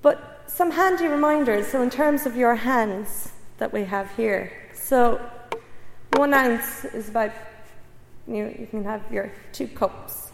But 0.05 0.45
some 0.47 0.71
handy 0.71 1.09
reminders, 1.09 1.67
so 1.67 1.83
in 1.83 1.91
terms 1.91 2.27
of 2.27 2.37
your 2.37 2.55
hands 2.55 3.33
that 3.59 3.73
we 3.73 3.83
have 3.83 4.15
here, 4.15 4.53
so 4.73 5.21
one 6.15 6.33
ounce 6.33 6.85
is 6.85 7.09
about, 7.09 7.33
you 8.29 8.45
know, 8.45 8.55
you 8.57 8.69
can 8.71 8.85
have 8.85 9.03
your 9.11 9.33
two 9.53 9.67
cups 9.67 10.25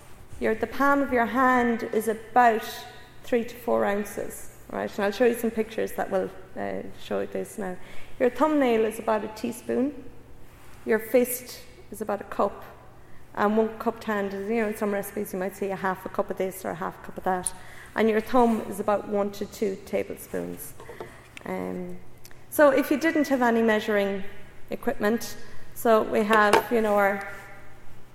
your, 0.41 0.55
the 0.55 0.67
palm 0.67 1.03
of 1.03 1.13
your 1.13 1.27
hand 1.27 1.89
is 1.93 2.09
about 2.09 2.65
three 3.25 3.45
to 3.45 3.55
four 3.55 3.85
ounces, 3.85 4.57
right? 4.71 4.91
And 4.97 5.05
I'll 5.05 5.13
show 5.13 5.27
you 5.27 5.35
some 5.35 5.51
pictures 5.51 5.93
that 5.93 6.11
will 6.11 6.31
uh, 6.57 6.83
show 7.03 7.27
this 7.27 7.59
now. 7.59 7.77
Your 8.19 8.31
thumbnail 8.31 8.87
is 8.87 8.99
about 8.99 9.23
a 9.23 9.29
teaspoon. 9.29 9.93
Your 10.87 10.99
fist 10.99 11.61
is 11.91 12.01
about 12.01 12.23
a 12.23 12.25
cup. 12.25 12.65
And 13.35 13.57
one 13.57 13.69
cupped 13.79 14.05
hand 14.05 14.33
is, 14.33 14.49
you 14.49 14.63
know, 14.63 14.69
in 14.69 14.77
some 14.77 14.93
recipes 14.93 15.35
you 15.35 15.39
might 15.39 15.55
see 15.55 15.69
a 15.69 15.77
half 15.77 16.07
a 16.07 16.09
cup 16.09 16.31
of 16.31 16.39
this 16.39 16.65
or 16.65 16.71
a 16.71 16.75
half 16.75 16.99
a 17.03 17.07
cup 17.07 17.19
of 17.19 17.25
that. 17.25 17.53
And 17.97 18.09
your 18.09 18.21
thumb 18.21 18.63
is 18.69 18.81
about 18.81 19.09
one 19.09 19.31
to 19.33 19.47
two 19.47 19.77
tablespoons. 19.87 20.75
Um, 21.45 21.97
so 22.51 22.71
if 22.71 22.91
you 22.91 22.97
didn't 22.97 23.29
have 23.29 23.43
any 23.43 23.63
measuring 23.63 24.25
equipment, 24.71 25.37
so 25.75 26.03
we 26.03 26.25
have, 26.25 26.67
you 26.71 26.81
know, 26.81 26.95
our 26.95 27.27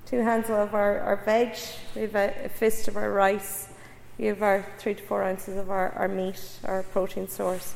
two 0.05 0.19
handfuls 0.19 0.67
of 0.67 0.75
our, 0.75 0.99
our 0.99 1.15
veg, 1.17 1.55
we 1.95 2.01
have 2.01 2.15
a, 2.15 2.45
a, 2.45 2.49
fist 2.49 2.87
of 2.87 2.95
our 2.95 3.11
rice, 3.11 3.69
we 4.17 4.25
have 4.25 4.41
our 4.43 4.65
three 4.77 4.93
to 4.93 5.03
four 5.03 5.23
ounces 5.23 5.57
of 5.57 5.69
our, 5.71 5.91
our 5.93 6.07
meat, 6.07 6.39
our 6.65 6.83
protein 6.83 7.27
source, 7.27 7.75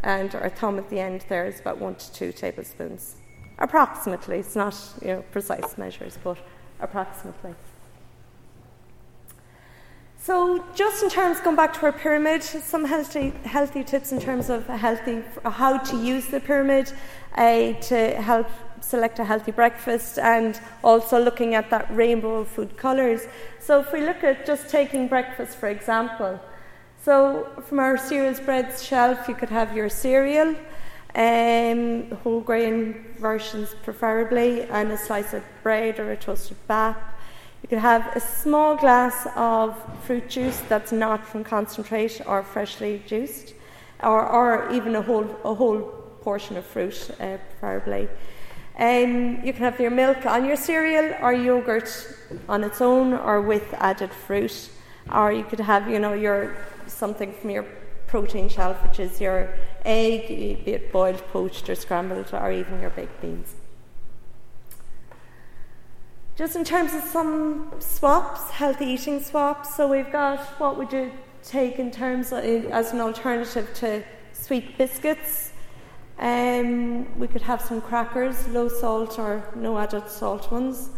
and 0.00 0.34
our 0.34 0.48
thumb 0.48 0.78
at 0.78 0.90
the 0.90 1.00
end 1.00 1.24
there 1.28 1.46
is 1.46 1.60
about 1.60 1.78
one 1.78 1.94
to 1.94 2.12
two 2.12 2.32
tablespoons. 2.32 3.16
Approximately, 3.58 4.38
it's 4.38 4.56
not 4.56 4.76
you 5.02 5.08
know, 5.08 5.24
precise 5.32 5.76
measures, 5.76 6.18
but 6.22 6.38
approximately. 6.80 7.54
So, 10.22 10.62
just 10.74 11.02
in 11.02 11.08
terms, 11.08 11.40
going 11.40 11.56
back 11.56 11.72
to 11.78 11.86
our 11.86 11.92
pyramid, 11.92 12.42
some 12.42 12.84
healthy, 12.84 13.30
healthy 13.46 13.82
tips 13.82 14.12
in 14.12 14.20
terms 14.20 14.50
of 14.50 14.66
healthy, 14.66 15.22
how 15.44 15.78
to 15.78 15.96
use 15.96 16.26
the 16.26 16.40
pyramid 16.40 16.92
uh, 17.36 17.72
to 17.72 18.20
help 18.20 18.46
select 18.82 19.18
a 19.18 19.24
healthy 19.24 19.50
breakfast 19.50 20.18
and 20.18 20.60
also 20.84 21.18
looking 21.18 21.54
at 21.54 21.70
that 21.70 21.86
rainbow 21.96 22.40
of 22.40 22.48
food 22.48 22.76
colours. 22.76 23.22
So, 23.60 23.80
if 23.80 23.94
we 23.94 24.02
look 24.02 24.22
at 24.22 24.44
just 24.44 24.68
taking 24.68 25.08
breakfast, 25.08 25.56
for 25.56 25.70
example, 25.70 26.38
so 27.02 27.48
from 27.66 27.78
our 27.78 27.96
cereals 27.96 28.40
breads 28.40 28.84
shelf, 28.84 29.26
you 29.26 29.34
could 29.34 29.48
have 29.48 29.74
your 29.74 29.88
cereal, 29.88 30.54
um, 31.14 32.10
whole 32.22 32.42
grain 32.42 33.06
versions 33.18 33.74
preferably, 33.82 34.64
and 34.64 34.92
a 34.92 34.98
slice 34.98 35.32
of 35.32 35.42
bread 35.62 35.98
or 35.98 36.12
a 36.12 36.16
toasted 36.18 36.58
bap. 36.66 37.16
You 37.62 37.68
could 37.68 37.78
have 37.78 38.16
a 38.16 38.20
small 38.20 38.76
glass 38.76 39.26
of 39.36 39.76
fruit 40.04 40.28
juice 40.28 40.60
that's 40.68 40.92
not 40.92 41.26
from 41.26 41.44
concentrate 41.44 42.20
or 42.26 42.42
freshly 42.42 43.02
juiced, 43.06 43.54
or, 44.02 44.26
or 44.26 44.72
even 44.72 44.96
a 44.96 45.02
whole, 45.02 45.28
a 45.44 45.54
whole 45.54 45.82
portion 46.22 46.56
of 46.56 46.64
fruit, 46.64 47.10
uh, 47.20 47.36
preferably. 47.58 48.08
Um, 48.78 49.44
you 49.44 49.52
can 49.52 49.62
have 49.62 49.78
your 49.78 49.90
milk 49.90 50.24
on 50.24 50.46
your 50.46 50.56
cereal 50.56 51.14
or 51.20 51.34
yogurt 51.34 51.90
on 52.48 52.64
its 52.64 52.80
own 52.80 53.12
or 53.12 53.42
with 53.42 53.74
added 53.74 54.10
fruit. 54.10 54.70
Or 55.12 55.30
you 55.32 55.44
could 55.44 55.60
have, 55.60 55.90
you 55.90 55.98
know, 55.98 56.14
your 56.14 56.56
something 56.86 57.32
from 57.32 57.50
your 57.50 57.66
protein 58.06 58.48
shelf, 58.48 58.82
which 58.82 58.98
is 59.00 59.20
your 59.20 59.52
egg, 59.84 60.28
be 60.64 60.72
it 60.72 60.92
boiled, 60.92 61.18
poached, 61.28 61.68
or 61.68 61.74
scrambled, 61.74 62.30
or 62.32 62.50
even 62.50 62.80
your 62.80 62.90
baked 62.90 63.20
beans. 63.20 63.54
Just 66.40 66.56
in 66.56 66.64
terms 66.64 66.94
of 66.94 67.02
some 67.02 67.70
swaps, 67.80 68.50
healthy 68.50 68.86
eating 68.86 69.22
swaps, 69.22 69.74
so 69.74 69.86
we've 69.86 70.10
got 70.10 70.38
what 70.58 70.78
would 70.78 70.90
you 70.90 71.12
take 71.42 71.78
in 71.78 71.90
terms 71.90 72.32
of, 72.32 72.42
as 72.42 72.94
an 72.94 73.00
alternative 73.02 73.68
to 73.74 74.02
sweet 74.32 74.78
biscuits 74.78 75.52
um, 76.18 77.18
we 77.18 77.28
could 77.28 77.42
have 77.42 77.60
some 77.60 77.82
crackers, 77.82 78.48
low 78.48 78.70
salt 78.70 79.18
or 79.18 79.46
no 79.54 79.76
added 79.76 80.08
salt 80.08 80.50
ones. 80.50 80.88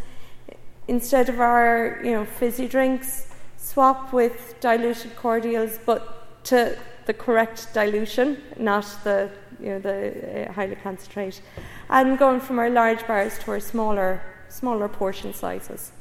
Instead 0.87 1.27
of 1.27 1.41
our, 1.41 1.99
you 2.01 2.11
know, 2.11 2.23
fizzy 2.23 2.69
drinks, 2.69 3.27
swap 3.57 4.13
with 4.13 4.55
diluted 4.61 5.13
cordials, 5.17 5.77
but 5.85 6.43
to 6.45 6.77
the 7.05 7.13
correct 7.13 7.67
dilution, 7.73 8.41
not 8.57 8.85
the, 9.03 9.29
you 9.59 9.71
know, 9.71 9.79
the 9.79 10.47
uh, 10.47 10.53
highly 10.53 10.75
concentrated. 10.75 11.41
And 11.89 12.17
going 12.17 12.39
from 12.39 12.59
our 12.59 12.69
large 12.69 13.05
bars 13.05 13.37
to 13.39 13.51
our 13.51 13.59
smaller, 13.59 14.21
smaller 14.53 14.87
portion 14.87 15.33
sizes. 15.33 15.91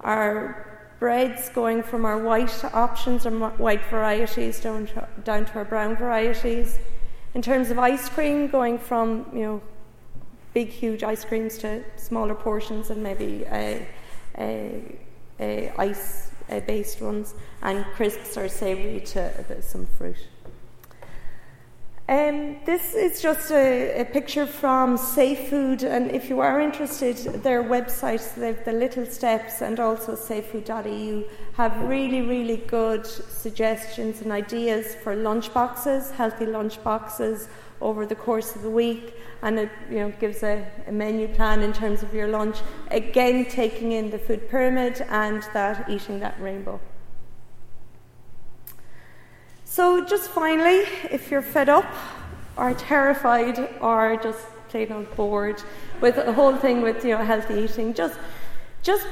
Our 0.00 0.94
breads 0.98 1.48
going 1.50 1.82
from 1.82 2.04
our 2.04 2.18
white 2.18 2.64
options 2.74 3.26
or 3.26 3.30
white 3.30 3.84
varieties 3.86 4.60
down 4.60 4.86
to, 4.88 5.08
down 5.24 5.46
to 5.46 5.54
our 5.54 5.64
brown 5.64 5.96
varieties 5.96 6.78
in 7.34 7.42
terms 7.42 7.70
of 7.70 7.78
ice 7.78 8.08
cream, 8.08 8.48
going 8.48 8.78
from 8.78 9.26
you 9.32 9.40
know 9.40 9.62
big, 10.54 10.68
huge 10.68 11.02
ice 11.02 11.24
creams 11.24 11.58
to 11.58 11.82
smaller 11.96 12.34
portions 12.34 12.90
and 12.90 13.02
maybe 13.02 13.44
a, 13.50 13.86
a, 14.38 14.96
a 15.40 15.72
ice 15.78 16.30
based 16.66 17.00
ones, 17.00 17.34
and 17.62 17.84
crisps 17.94 18.36
or 18.36 18.48
savoury 18.48 19.00
to 19.00 19.20
uh, 19.22 19.60
some 19.60 19.86
fruit. 19.98 20.16
Um, 22.08 22.58
this 22.64 22.94
is 22.94 23.20
just 23.20 23.50
a, 23.50 24.02
a, 24.02 24.04
picture 24.04 24.46
from 24.46 24.96
Safe 24.96 25.48
Food, 25.48 25.82
and 25.82 26.08
if 26.12 26.28
you 26.28 26.38
are 26.38 26.60
interested, 26.60 27.16
their 27.42 27.64
websites, 27.64 28.32
the 28.36 28.70
Little 28.70 29.04
Steps 29.06 29.60
and 29.60 29.80
also 29.80 30.14
safefood.eu, 30.14 31.24
have 31.54 31.76
really, 31.88 32.22
really 32.22 32.58
good 32.58 33.04
suggestions 33.04 34.20
and 34.20 34.30
ideas 34.30 34.94
for 34.94 35.16
lunch 35.16 35.52
boxes, 35.52 36.12
healthy 36.12 36.46
lunch 36.46 36.80
boxes 36.84 37.48
over 37.80 38.06
the 38.06 38.14
course 38.14 38.54
of 38.54 38.62
the 38.62 38.70
week, 38.70 39.16
and 39.42 39.58
it 39.58 39.70
you 39.90 39.98
know, 39.98 40.12
gives 40.20 40.44
a, 40.44 40.64
a 40.86 40.92
menu 40.92 41.26
plan 41.26 41.60
in 41.60 41.72
terms 41.72 42.04
of 42.04 42.14
your 42.14 42.28
lunch. 42.28 42.58
Again, 42.92 43.46
taking 43.46 43.90
in 43.90 44.10
the 44.10 44.18
food 44.20 44.48
pyramid 44.48 45.04
and 45.08 45.42
that 45.54 45.90
eating 45.90 46.20
that 46.20 46.40
rainbow. 46.40 46.78
So, 49.76 50.02
just 50.02 50.30
finally, 50.30 50.88
if 51.10 51.30
you're 51.30 51.42
fed 51.42 51.68
up 51.68 51.84
or 52.56 52.72
terrified 52.72 53.58
or 53.82 54.18
just 54.22 54.46
plain 54.70 54.90
old 54.90 55.14
bored 55.14 55.62
with 56.00 56.16
the 56.16 56.32
whole 56.32 56.56
thing 56.56 56.80
with 56.80 57.04
you 57.04 57.10
know 57.10 57.22
healthy 57.22 57.56
eating, 57.64 57.92
just 57.92 58.18
just 58.82 59.06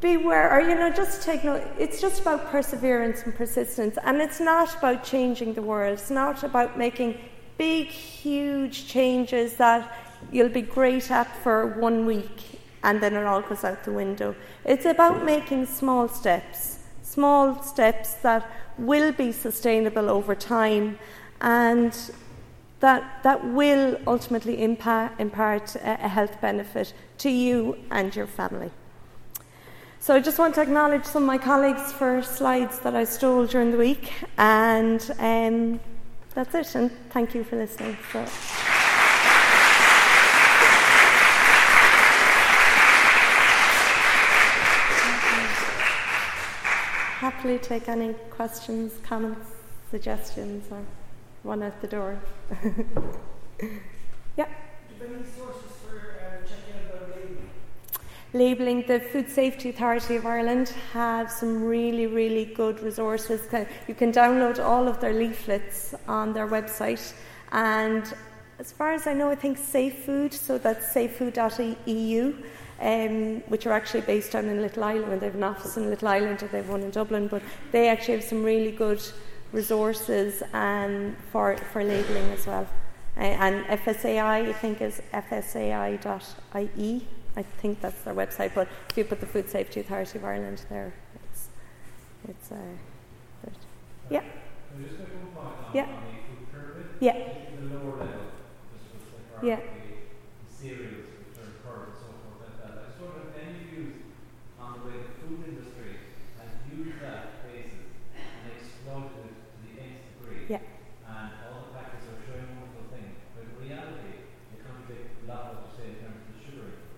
beware, 0.00 0.52
or 0.52 0.58
you 0.60 0.74
know, 0.74 0.90
just 0.90 1.22
take 1.22 1.44
note. 1.44 1.62
It's 1.78 2.00
just 2.00 2.20
about 2.22 2.50
perseverance 2.50 3.22
and 3.22 3.32
persistence, 3.32 3.96
and 4.02 4.20
it's 4.20 4.40
not 4.40 4.76
about 4.76 5.04
changing 5.04 5.54
the 5.54 5.62
world. 5.62 6.00
It's 6.00 6.10
not 6.10 6.42
about 6.42 6.76
making 6.76 7.16
big, 7.56 7.86
huge 7.86 8.88
changes 8.88 9.54
that 9.58 9.82
you'll 10.32 10.56
be 10.60 10.62
great 10.62 11.12
at 11.12 11.28
for 11.44 11.78
one 11.78 12.06
week 12.06 12.58
and 12.82 13.00
then 13.00 13.14
it 13.14 13.24
all 13.24 13.40
goes 13.40 13.62
out 13.62 13.84
the 13.84 13.92
window. 13.92 14.34
It's 14.64 14.84
about 14.84 15.24
making 15.24 15.66
small 15.66 16.08
steps, 16.08 16.73
small 17.14 17.62
steps 17.62 18.14
that 18.26 18.42
will 18.78 19.12
be 19.12 19.30
sustainable 19.32 20.10
over 20.10 20.34
time 20.34 20.98
and 21.40 21.92
that, 22.80 23.22
that 23.22 23.44
will 23.58 23.98
ultimately 24.06 24.62
impact, 24.62 25.20
impart 25.20 25.76
a, 25.76 26.04
a 26.04 26.08
health 26.08 26.40
benefit 26.40 26.92
to 27.18 27.30
you 27.30 27.76
and 27.90 28.14
your 28.14 28.26
family. 28.26 28.70
So 30.00 30.14
I 30.14 30.20
just 30.20 30.38
want 30.38 30.54
to 30.56 30.60
acknowledge 30.60 31.04
some 31.04 31.22
of 31.22 31.26
my 31.26 31.38
colleagues 31.38 31.92
for 31.92 32.22
slides 32.22 32.80
that 32.80 32.94
I 32.94 33.04
stole 33.04 33.46
during 33.46 33.70
the 33.70 33.78
week, 33.78 34.12
and 34.36 35.00
um, 35.18 35.80
that's 36.34 36.54
it. 36.54 36.74
And 36.74 36.90
thank 37.08 37.34
you 37.34 37.42
for 37.42 37.56
listening. 37.56 37.96
So. 38.12 38.73
Happily 47.44 47.58
take 47.58 47.90
any 47.90 48.14
questions, 48.30 48.94
comments, 49.02 49.50
suggestions, 49.90 50.64
or 50.70 50.80
one 51.42 51.62
out 51.62 51.78
the 51.82 51.86
door. 51.86 52.18
yeah. 54.38 54.46
labelling. 58.32 58.86
The 58.86 58.98
Food 58.98 59.28
Safety 59.28 59.68
Authority 59.68 60.16
of 60.16 60.24
Ireland 60.24 60.70
have 60.94 61.30
some 61.30 61.62
really, 61.62 62.06
really 62.06 62.46
good 62.46 62.80
resources. 62.80 63.42
You 63.86 63.94
can 63.94 64.10
download 64.10 64.58
all 64.58 64.88
of 64.88 64.98
their 65.00 65.12
leaflets 65.12 65.94
on 66.08 66.32
their 66.32 66.48
website. 66.48 67.12
And 67.52 68.04
as 68.58 68.72
far 68.72 68.94
as 68.94 69.06
I 69.06 69.12
know, 69.12 69.28
I 69.28 69.34
think 69.34 69.58
Safe 69.58 69.98
Food, 70.06 70.32
so 70.32 70.56
that's 70.56 70.94
safefood.eu, 70.94 72.36
um, 72.80 73.40
which 73.48 73.66
are 73.66 73.72
actually 73.72 74.02
based 74.02 74.32
down 74.32 74.46
in 74.46 74.60
Little 74.60 74.84
Island. 74.84 75.20
They 75.20 75.26
have 75.26 75.34
an 75.34 75.42
office 75.42 75.76
in 75.76 75.90
Little 75.90 76.08
Island 76.08 76.42
and 76.42 76.50
they 76.50 76.58
have 76.58 76.68
one 76.68 76.82
in 76.82 76.90
Dublin, 76.90 77.28
but 77.28 77.42
they 77.72 77.88
actually 77.88 78.14
have 78.14 78.24
some 78.24 78.42
really 78.42 78.72
good 78.72 79.02
resources 79.52 80.42
um, 80.52 81.16
for, 81.30 81.56
for 81.72 81.82
labelling 81.84 82.30
as 82.30 82.46
well. 82.46 82.66
Uh, 83.16 83.20
and 83.20 83.64
FSAI, 83.66 84.48
I 84.48 84.52
think, 84.52 84.80
is 84.80 85.00
fsai.ie. 85.12 87.06
I 87.36 87.42
think 87.42 87.80
that's 87.80 88.00
their 88.02 88.14
website, 88.14 88.54
but 88.54 88.68
if 88.90 88.96
you 88.96 89.04
put 89.04 89.20
the 89.20 89.26
Food 89.26 89.48
Safety 89.48 89.80
Authority 89.80 90.18
of 90.18 90.24
Ireland 90.24 90.64
there, 90.68 90.94
it's, 91.30 91.48
it's 92.28 92.52
uh, 92.52 92.56
yeah. 94.10 94.22
Yeah. 95.72 95.86
Yeah. 97.00 97.16
Yeah. 99.42 99.60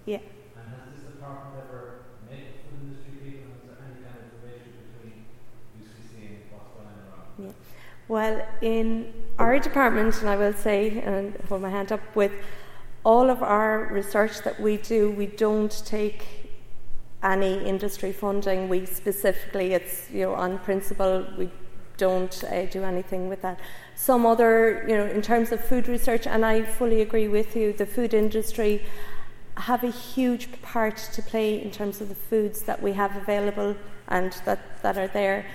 Yeah. 0.06 0.18
And 0.56 0.68
has 0.70 0.94
this 0.94 1.12
department 1.12 1.64
ever 1.66 2.06
met 2.30 2.62
food 2.70 2.78
industry 2.82 3.12
people? 3.22 3.50
Has 3.58 3.62
there 3.66 3.78
any 3.84 4.02
kind 4.06 4.22
of 4.22 4.38
relationship 4.40 4.86
between 4.94 5.26
UCC 5.82 6.12
and 6.26 6.38
what's 6.52 6.70
going 6.70 6.86
on 6.86 7.46
Yeah. 7.46 7.52
Well, 8.08 8.46
in 8.62 9.12
our 9.38 9.58
department, 9.58 10.20
and 10.20 10.28
I 10.28 10.36
will 10.36 10.52
say, 10.52 11.00
and 11.00 11.34
hold 11.48 11.62
my 11.62 11.70
hand 11.70 11.90
up, 11.90 12.00
with 12.14 12.30
all 13.04 13.30
of 13.30 13.42
our 13.42 13.88
research 13.92 14.42
that 14.42 14.60
we 14.60 14.76
do, 14.76 15.10
we 15.10 15.26
don't 15.26 15.82
take 15.84 16.24
any 17.22 17.64
industry 17.64 18.12
funding. 18.12 18.68
We 18.68 18.86
specifically, 18.86 19.74
it's 19.74 20.08
you 20.12 20.22
know 20.26 20.34
on 20.34 20.60
principle, 20.60 21.26
we 21.36 21.50
don't 21.96 22.44
uh, 22.44 22.66
do 22.66 22.84
anything 22.84 23.28
with 23.28 23.42
that. 23.42 23.58
Some 23.96 24.24
other, 24.24 24.84
you 24.88 24.96
know, 24.96 25.06
in 25.06 25.22
terms 25.22 25.50
of 25.50 25.64
food 25.64 25.88
research, 25.88 26.26
and 26.28 26.44
I 26.44 26.62
fully 26.62 27.00
agree 27.00 27.26
with 27.26 27.56
you, 27.56 27.72
the 27.72 27.86
food 27.86 28.14
industry 28.14 28.84
have 29.56 29.84
a 29.84 29.90
huge 29.90 30.50
part 30.62 30.96
to 31.12 31.22
play 31.22 31.62
in 31.62 31.70
terms 31.70 32.00
of 32.00 32.08
the 32.08 32.14
foods 32.14 32.62
that 32.62 32.82
we 32.82 32.92
have 32.92 33.16
available 33.16 33.76
and 34.08 34.32
that, 34.44 34.82
that 34.82 34.98
are 34.98 35.08
there. 35.08 35.46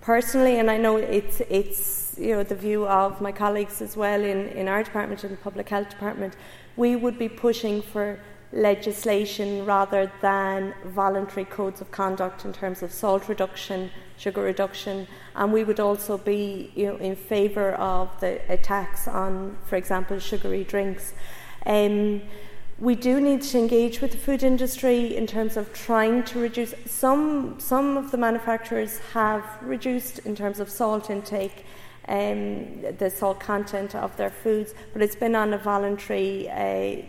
Personally, 0.00 0.58
and 0.58 0.70
I 0.70 0.76
know 0.76 0.96
it's, 0.96 1.40
it's 1.48 2.16
you 2.18 2.34
know, 2.34 2.42
the 2.42 2.54
view 2.54 2.86
of 2.86 3.20
my 3.20 3.32
colleagues 3.32 3.80
as 3.82 3.96
well 3.96 4.22
in, 4.22 4.48
in 4.48 4.66
our 4.66 4.82
department, 4.82 5.24
in 5.24 5.30
the 5.30 5.36
public 5.36 5.68
health 5.68 5.90
department, 5.90 6.34
we 6.76 6.96
would 6.96 7.18
be 7.18 7.28
pushing 7.28 7.82
for 7.82 8.18
legislation 8.52 9.64
rather 9.64 10.10
than 10.20 10.74
voluntary 10.86 11.44
codes 11.44 11.80
of 11.80 11.90
conduct 11.92 12.44
in 12.44 12.52
terms 12.52 12.82
of 12.82 12.92
salt 12.92 13.28
reduction, 13.28 13.90
sugar 14.16 14.42
reduction, 14.42 15.06
and 15.36 15.52
we 15.52 15.62
would 15.62 15.78
also 15.78 16.18
be 16.18 16.72
you 16.74 16.86
know, 16.86 16.96
in 16.96 17.14
favour 17.14 17.72
of 17.74 18.08
the 18.20 18.40
a 18.52 18.56
tax 18.56 19.06
on, 19.06 19.56
for 19.66 19.76
example, 19.76 20.18
sugary 20.18 20.64
drinks. 20.64 21.12
Um, 21.64 22.22
we 22.80 22.94
do 22.94 23.20
need 23.20 23.42
to 23.42 23.58
engage 23.58 24.00
with 24.00 24.12
the 24.12 24.16
food 24.16 24.42
industry 24.42 25.14
in 25.14 25.26
terms 25.26 25.58
of 25.58 25.70
trying 25.74 26.24
to 26.24 26.38
reduce. 26.40 26.74
Some, 26.86 27.60
some 27.60 27.98
of 27.98 28.10
the 28.10 28.16
manufacturers 28.16 28.98
have 29.12 29.44
reduced 29.60 30.20
in 30.20 30.34
terms 30.34 30.60
of 30.60 30.70
salt 30.70 31.10
intake, 31.10 31.66
um, 32.08 32.80
the 32.96 33.10
salt 33.14 33.38
content 33.38 33.94
of 33.94 34.16
their 34.16 34.30
foods, 34.30 34.74
but 34.94 35.02
it's 35.02 35.14
been 35.14 35.36
on 35.36 35.52
a 35.52 35.58
voluntary, 35.58 36.48
uh, 36.48 37.02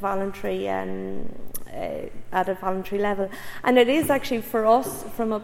voluntary 0.00 0.68
um, 0.70 1.28
uh, 1.68 2.06
at 2.32 2.48
a 2.48 2.54
voluntary 2.54 3.02
level. 3.02 3.28
And 3.62 3.78
it 3.78 3.88
is 3.88 4.08
actually 4.08 4.40
for 4.40 4.64
us, 4.64 5.04
from 5.14 5.32
a 5.34 5.42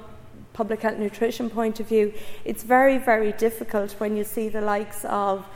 public 0.55 0.81
health 0.81 0.97
nutrition 0.97 1.51
point 1.51 1.81
of 1.81 1.87
view, 1.87 2.15
it's 2.47 2.63
very, 2.63 2.97
very 2.97 3.33
difficult 3.33 3.93
when 4.01 4.17
you 4.17 4.25
see 4.25 4.49
the 4.49 4.63
likes 4.63 5.05
of 5.05 5.47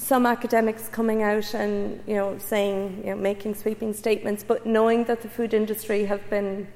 some 0.00 0.24
academics 0.24 0.88
coming 0.88 1.22
out 1.22 1.52
and 1.52 2.02
you 2.06 2.14
know 2.14 2.38
saying 2.38 3.02
you 3.04 3.10
know 3.10 3.16
making 3.16 3.54
sweeping 3.54 3.92
statements 3.92 4.42
but 4.42 4.64
knowing 4.64 5.04
that 5.04 5.20
the 5.20 5.28
food 5.28 5.52
industry 5.52 6.06
have 6.06 6.28
been 6.30 6.66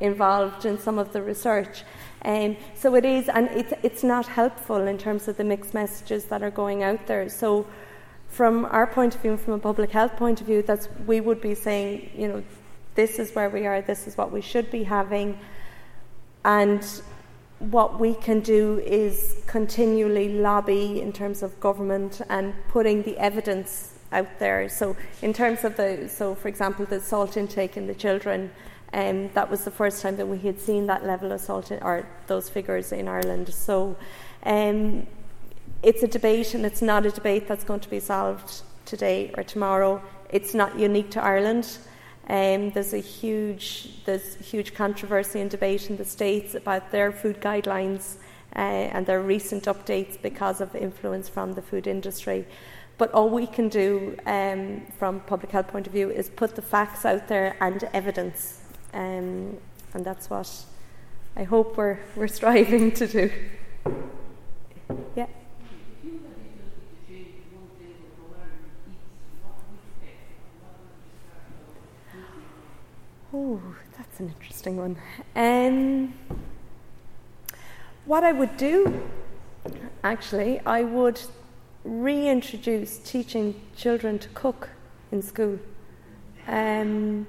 involved 0.00 0.64
in 0.64 0.78
some 0.78 0.98
of 0.98 1.12
the 1.12 1.22
research. 1.22 1.82
Um, 2.24 2.56
so 2.74 2.94
it 2.94 3.04
is 3.04 3.28
and 3.28 3.48
it's, 3.48 3.72
it's 3.82 4.04
not 4.04 4.26
helpful 4.26 4.86
in 4.86 4.98
terms 4.98 5.28
of 5.28 5.36
the 5.36 5.44
mixed 5.44 5.72
messages 5.72 6.26
that 6.26 6.42
are 6.42 6.50
going 6.50 6.82
out 6.82 7.06
there. 7.06 7.28
So 7.28 7.66
from 8.28 8.66
our 8.66 8.86
point 8.86 9.14
of 9.14 9.22
view 9.22 9.36
from 9.38 9.54
a 9.54 9.58
public 9.58 9.90
health 9.90 10.14
point 10.16 10.40
of 10.42 10.46
view 10.46 10.60
that's 10.60 10.88
we 11.06 11.20
would 11.20 11.40
be 11.40 11.54
saying 11.54 12.10
you 12.14 12.28
know 12.28 12.42
this 12.94 13.18
is 13.18 13.34
where 13.34 13.48
we 13.48 13.66
are 13.66 13.80
this 13.80 14.06
is 14.06 14.16
what 14.16 14.30
we 14.30 14.42
should 14.42 14.70
be 14.70 14.84
having. 14.84 15.38
And 16.44 16.86
what 17.58 17.98
we 17.98 18.14
can 18.14 18.40
do 18.40 18.78
is 18.80 19.36
continually 19.46 20.28
lobby 20.28 21.00
in 21.00 21.12
terms 21.12 21.42
of 21.42 21.58
government 21.60 22.20
and 22.28 22.54
putting 22.68 23.02
the 23.02 23.18
evidence 23.18 23.94
out 24.12 24.38
there. 24.38 24.68
So, 24.68 24.96
in 25.22 25.32
terms 25.32 25.64
of 25.64 25.76
the, 25.76 26.08
so 26.08 26.34
for 26.34 26.48
example, 26.48 26.86
the 26.86 27.00
salt 27.00 27.36
intake 27.36 27.76
in 27.76 27.86
the 27.86 27.94
children, 27.94 28.50
um, 28.92 29.30
that 29.34 29.50
was 29.50 29.64
the 29.64 29.70
first 29.70 30.00
time 30.02 30.16
that 30.16 30.26
we 30.26 30.38
had 30.38 30.60
seen 30.60 30.86
that 30.86 31.04
level 31.04 31.32
of 31.32 31.40
salt 31.40 31.70
in, 31.70 31.82
or 31.82 32.06
those 32.26 32.48
figures 32.48 32.92
in 32.92 33.08
Ireland. 33.08 33.52
So, 33.52 33.96
um, 34.44 35.06
it's 35.82 36.02
a 36.02 36.08
debate, 36.08 36.54
and 36.54 36.64
it's 36.64 36.82
not 36.82 37.06
a 37.06 37.10
debate 37.10 37.48
that's 37.48 37.64
going 37.64 37.80
to 37.80 37.90
be 37.90 38.00
solved 38.00 38.62
today 38.84 39.32
or 39.36 39.42
tomorrow. 39.42 40.02
It's 40.30 40.54
not 40.54 40.78
unique 40.78 41.10
to 41.10 41.22
Ireland. 41.22 41.78
Um, 42.28 42.70
there's 42.72 42.92
a 42.92 42.98
huge 42.98 44.04
there's 44.04 44.36
huge 44.36 44.74
controversy 44.74 45.40
and 45.40 45.50
debate 45.50 45.88
in 45.88 45.96
the 45.96 46.04
states 46.04 46.54
about 46.54 46.90
their 46.90 47.10
food 47.10 47.40
guidelines 47.40 48.16
uh, 48.54 48.58
and 48.58 49.06
their 49.06 49.22
recent 49.22 49.64
updates 49.64 50.20
because 50.20 50.60
of 50.60 50.74
influence 50.74 51.28
from 51.28 51.54
the 51.54 51.62
food 51.62 51.86
industry. 51.86 52.46
But 52.98 53.12
all 53.12 53.30
we 53.30 53.46
can 53.46 53.68
do 53.68 54.16
um, 54.26 54.82
from 54.98 55.20
public 55.20 55.52
health 55.52 55.68
point 55.68 55.86
of 55.86 55.92
view 55.92 56.10
is 56.10 56.28
put 56.28 56.54
the 56.54 56.62
facts 56.62 57.04
out 57.06 57.28
there 57.28 57.56
and 57.60 57.84
evidence, 57.94 58.60
um, 58.92 59.56
and 59.94 60.04
that's 60.04 60.28
what 60.28 60.64
I 61.36 61.44
hope 61.44 61.76
we're 61.76 61.98
we're 62.14 62.28
striving 62.40 62.92
to 62.92 63.06
do. 63.06 63.30
Yeah. 65.14 65.26
Oh, 73.30 73.60
that's 73.94 74.20
an 74.20 74.32
interesting 74.38 74.78
one. 74.78 74.96
Um, 75.36 76.14
what 78.06 78.24
I 78.24 78.32
would 78.32 78.56
do, 78.56 79.02
actually, 80.02 80.60
I 80.60 80.82
would 80.82 81.20
reintroduce 81.84 82.98
teaching 82.98 83.60
children 83.76 84.18
to 84.20 84.28
cook 84.30 84.70
in 85.12 85.20
school. 85.20 85.58
Um, 86.46 87.26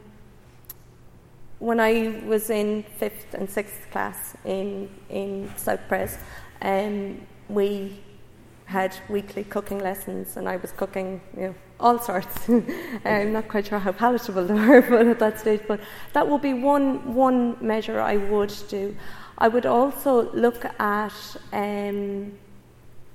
when 1.59 1.81
I 1.81 2.21
was 2.25 2.49
in 2.49 2.83
fifth 2.97 3.33
and 3.33 3.49
sixth 3.49 3.91
class 3.91 4.37
in 4.45 4.89
in 5.09 5.51
South 5.57 5.81
Pres, 5.89 6.17
um, 6.61 7.19
we 7.49 7.99
had 8.63 8.95
weekly 9.09 9.43
cooking 9.43 9.79
lessons, 9.79 10.37
and 10.37 10.47
I 10.47 10.55
was 10.55 10.71
cooking, 10.71 11.19
you 11.35 11.41
know, 11.41 11.55
all 11.79 11.99
sorts. 11.99 12.49
I'm 13.05 13.33
not 13.33 13.47
quite 13.47 13.67
sure 13.67 13.79
how 13.79 13.91
palatable 13.91 14.45
they 14.45 14.53
were, 14.53 14.81
but 14.89 15.07
at 15.07 15.19
that 15.19 15.39
stage, 15.39 15.61
but 15.67 15.79
that 16.13 16.27
would 16.27 16.41
be 16.41 16.53
one 16.53 17.13
one 17.13 17.57
measure 17.65 17.99
I 17.99 18.17
would 18.17 18.53
do. 18.67 18.95
I 19.37 19.47
would 19.47 19.65
also 19.65 20.31
look 20.33 20.65
at 20.79 21.13
um, 21.53 22.33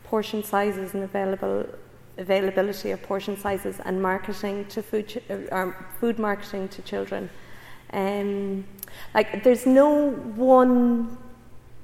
portion 0.05 0.43
sizes 0.43 0.95
and 0.95 1.05
available 1.05 1.67
availability 2.17 2.93
of 2.93 3.03
portion 3.03 3.37
sizes 3.37 3.81
and 3.85 4.01
marketing 4.01 4.65
to 4.67 4.83
food 4.83 5.09
ch- 5.09 5.19
uh, 5.31 5.73
food 6.01 6.19
marketing 6.19 6.69
to 6.69 6.83
children. 6.83 7.29
Um, 7.93 8.65
like 9.15 9.45
there's 9.45 9.67
no 9.67 10.11
one 10.11 11.19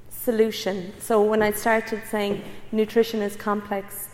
solution. 0.09 0.93
So 1.01 1.23
when 1.23 1.43
I 1.43 1.51
started 1.51 2.03
saying 2.11 2.43
nutrition 2.73 3.23
is 3.23 3.37
complex, 3.37 4.10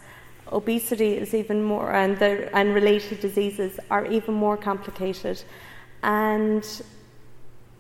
obesity 0.53 1.17
is 1.17 1.35
even 1.35 1.63
more, 1.63 1.93
and 1.93 2.19
the 2.19 2.55
and 2.57 2.75
related 2.75 3.21
diseases 3.21 3.79
are 3.91 4.07
even 4.07 4.35
more 4.35 4.57
complicated, 4.57 5.43
and 6.03 6.83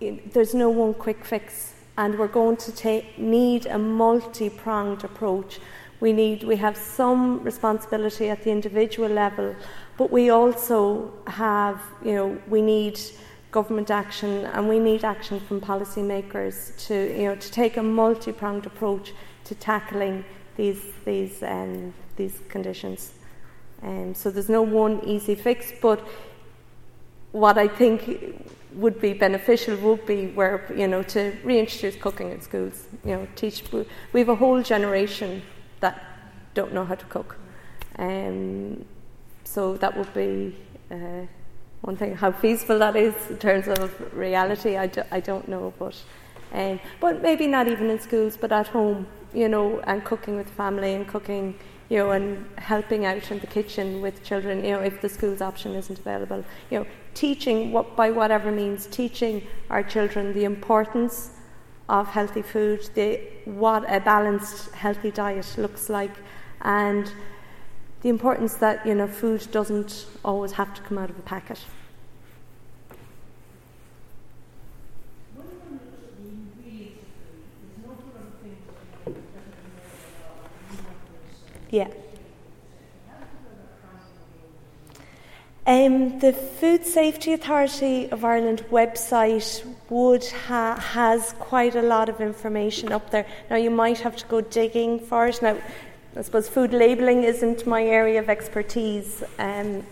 it, 0.00 0.32
there's 0.32 0.54
no 0.54 0.70
one 0.70 0.94
quick 0.94 1.24
fix. 1.24 1.72
And 1.98 2.18
we're 2.18 2.28
going 2.28 2.58
to 2.58 2.72
take, 2.72 3.18
need 3.18 3.64
a 3.64 3.78
multi-pronged 3.78 5.02
approach 5.02 5.60
we 6.00 6.12
need 6.12 6.44
we 6.44 6.56
have 6.56 6.76
some 6.76 7.42
responsibility 7.42 8.28
at 8.28 8.42
the 8.42 8.50
individual 8.50 9.08
level, 9.08 9.54
but 9.96 10.10
we 10.10 10.30
also 10.30 11.12
have 11.26 11.80
you 12.04 12.12
know 12.12 12.38
we 12.48 12.60
need 12.60 13.00
government 13.50 13.90
action 13.90 14.44
and 14.46 14.68
we 14.68 14.78
need 14.78 15.04
action 15.04 15.40
from 15.40 15.60
policymakers 15.60 16.76
to 16.86 16.94
you 17.18 17.24
know 17.24 17.36
to 17.36 17.50
take 17.50 17.76
a 17.78 17.82
multi-pronged 17.82 18.66
approach 18.66 19.12
to 19.44 19.54
tackling 19.54 20.24
these 20.56 20.82
these 21.04 21.42
um, 21.42 21.94
these 22.16 22.40
conditions. 22.48 23.12
Um, 23.82 24.14
so 24.14 24.30
there's 24.30 24.48
no 24.48 24.62
one 24.62 25.00
easy 25.04 25.34
fix, 25.34 25.72
but 25.80 26.00
what 27.32 27.58
I 27.58 27.68
think 27.68 28.50
would 28.72 29.00
be 29.00 29.12
beneficial 29.12 29.76
would 29.76 30.06
be 30.06 30.28
where 30.28 30.70
you 30.74 30.86
know 30.86 31.02
to 31.02 31.36
reintroduce 31.44 31.96
cooking 31.96 32.30
in 32.30 32.40
schools. 32.40 32.88
You 33.04 33.16
know, 33.16 33.28
teach. 33.36 33.62
We 34.12 34.20
have 34.20 34.28
a 34.28 34.34
whole 34.34 34.62
generation 34.62 35.42
that 35.80 36.02
don't 36.54 36.72
know 36.72 36.84
how 36.84 36.94
to 36.94 37.04
cook. 37.06 37.38
Um, 37.98 38.84
so 39.44 39.76
that 39.76 39.96
would 39.96 40.12
be 40.12 40.54
uh, 40.90 41.26
one 41.82 41.96
thing. 41.96 42.14
How 42.14 42.32
feasible 42.32 42.78
that 42.78 42.96
is 42.96 43.14
in 43.30 43.38
terms 43.38 43.68
of 43.68 43.90
reality, 44.14 44.76
I, 44.76 44.86
do, 44.86 45.02
I 45.10 45.20
don't 45.20 45.48
know, 45.48 45.72
but 45.78 45.94
um, 46.52 46.80
but 47.00 47.22
maybe 47.22 47.46
not 47.46 47.68
even 47.68 47.90
in 47.90 48.00
schools, 48.00 48.36
but 48.36 48.52
at 48.52 48.68
home, 48.68 49.06
you 49.34 49.48
know, 49.48 49.80
and 49.80 50.04
cooking 50.04 50.36
with 50.36 50.48
family 50.50 50.94
and 50.94 51.06
cooking, 51.06 51.58
you 51.88 51.98
know, 51.98 52.10
and 52.10 52.46
helping 52.58 53.04
out 53.04 53.30
in 53.30 53.38
the 53.38 53.46
kitchen 53.46 54.00
with 54.00 54.22
children, 54.24 54.64
you 54.64 54.72
know, 54.72 54.80
if 54.80 55.00
the 55.00 55.08
school's 55.08 55.40
option 55.40 55.74
isn't 55.74 55.98
available, 55.98 56.44
you 56.70 56.80
know, 56.80 56.86
teaching 57.14 57.72
what 57.72 57.96
by 57.96 58.10
whatever 58.10 58.50
means, 58.50 58.86
teaching 58.86 59.46
our 59.70 59.82
children 59.82 60.32
the 60.32 60.44
importance 60.44 61.30
of 61.88 62.08
healthy 62.08 62.42
food, 62.42 62.88
the, 62.94 63.20
what 63.44 63.84
a 63.88 64.00
balanced, 64.00 64.72
healthy 64.72 65.10
diet 65.10 65.54
looks 65.56 65.88
like, 65.88 66.14
and 66.62 67.12
the 68.02 68.08
importance 68.08 68.54
that 68.54 68.84
you 68.86 68.94
know 68.94 69.06
food 69.06 69.46
doesn't 69.50 70.06
always 70.24 70.52
have 70.52 70.74
to 70.74 70.82
come 70.82 70.98
out 70.98 71.10
of 71.10 71.18
a 71.18 71.22
packet. 71.22 71.64
Yeah. 81.76 81.88
Um, 85.66 86.18
the 86.20 86.32
Food 86.32 86.86
Safety 86.86 87.34
Authority 87.34 88.10
of 88.10 88.24
Ireland 88.24 88.64
website 88.70 89.62
would 89.90 90.24
ha- 90.24 90.80
has 90.80 91.34
quite 91.38 91.74
a 91.76 91.82
lot 91.82 92.08
of 92.08 92.22
information 92.22 92.92
up 92.92 93.10
there. 93.10 93.26
Now 93.50 93.56
you 93.56 93.70
might 93.70 93.98
have 93.98 94.16
to 94.16 94.24
go 94.24 94.40
digging 94.40 94.98
for 94.98 95.26
it. 95.26 95.42
Now, 95.42 95.58
I 96.16 96.22
suppose 96.22 96.48
food 96.48 96.72
labelling 96.72 97.24
isn't 97.24 97.66
my 97.66 97.84
area 97.84 98.20
of 98.20 98.30
expertise 98.30 99.22
um, 99.38 99.84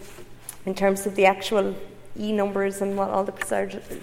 in 0.65 0.75
terms 0.75 1.05
of 1.05 1.15
the 1.17 1.27
actual 1.27 1.75
e 2.19 2.33
numbers 2.33 2.81
and 2.81 2.97
what 2.97 3.11
all 3.11 3.25
the 3.25 3.33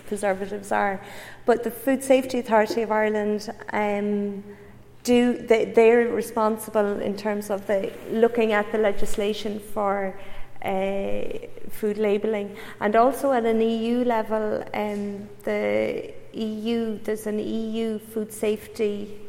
preservatives 0.08 0.72
are, 0.72 1.02
but 1.48 1.64
the 1.64 1.72
Food 1.72 2.04
Safety 2.04 2.38
Authority 2.38 2.84
of 2.84 2.92
Ireland. 2.92 3.50
Um, 3.74 4.44
do 5.04 5.38
they, 5.38 5.66
they're 5.66 6.10
responsible 6.10 7.00
in 7.00 7.16
terms 7.16 7.50
of 7.50 7.66
the 7.68 7.92
looking 8.10 8.54
at 8.54 8.72
the 8.72 8.78
legislation 8.78 9.60
for 9.60 10.16
uh, 10.64 11.24
food 11.70 11.98
labelling. 11.98 12.56
And 12.80 12.96
also 12.96 13.32
at 13.32 13.46
an 13.46 13.62
EU 13.62 14.04
level, 14.04 14.64
um, 14.74 15.28
the 15.44 16.14
EU, 16.34 17.00
there's 17.04 17.28
an 17.28 17.40
EU 17.40 18.00
food 18.00 18.32
safety 18.32 19.20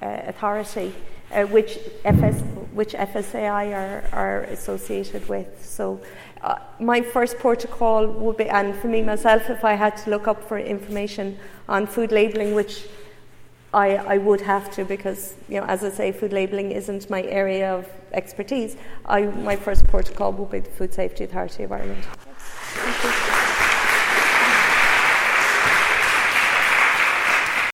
uh, 0.00 0.22
authority 0.26 0.92
uh, 1.32 1.44
which, 1.44 1.78
FS, 2.04 2.40
which 2.72 2.92
FSAI 2.92 3.74
are, 3.74 4.04
are 4.12 4.40
associated 4.44 5.28
with. 5.28 5.64
So 5.64 6.00
uh, 6.42 6.56
my 6.80 7.00
first 7.00 7.38
protocol 7.38 8.06
would 8.06 8.36
be, 8.36 8.48
and 8.48 8.74
for 8.76 8.88
me 8.88 9.02
myself, 9.02 9.48
if 9.48 9.64
I 9.64 9.74
had 9.74 9.96
to 9.98 10.10
look 10.10 10.26
up 10.28 10.42
for 10.46 10.58
information 10.58 11.38
on 11.68 11.86
food 11.86 12.12
labelling, 12.12 12.54
which 12.54 12.86
I, 13.74 13.96
I 13.96 14.18
would 14.18 14.42
have 14.42 14.70
to 14.72 14.84
because, 14.84 15.34
you 15.48 15.58
know, 15.58 15.66
as 15.66 15.82
I 15.82 15.88
say, 15.90 16.12
food 16.12 16.32
labelling 16.32 16.72
isn't 16.72 17.08
my 17.08 17.22
area 17.22 17.74
of 17.74 17.88
expertise. 18.12 18.76
I, 19.06 19.22
my 19.22 19.56
first 19.56 19.86
protocol 19.86 20.32
will 20.32 20.46
be 20.46 20.60
the 20.60 20.70
Food 20.70 20.92
Safety 20.92 21.24
Authority 21.24 21.62
of 21.62 21.72
Ireland. 21.72 22.04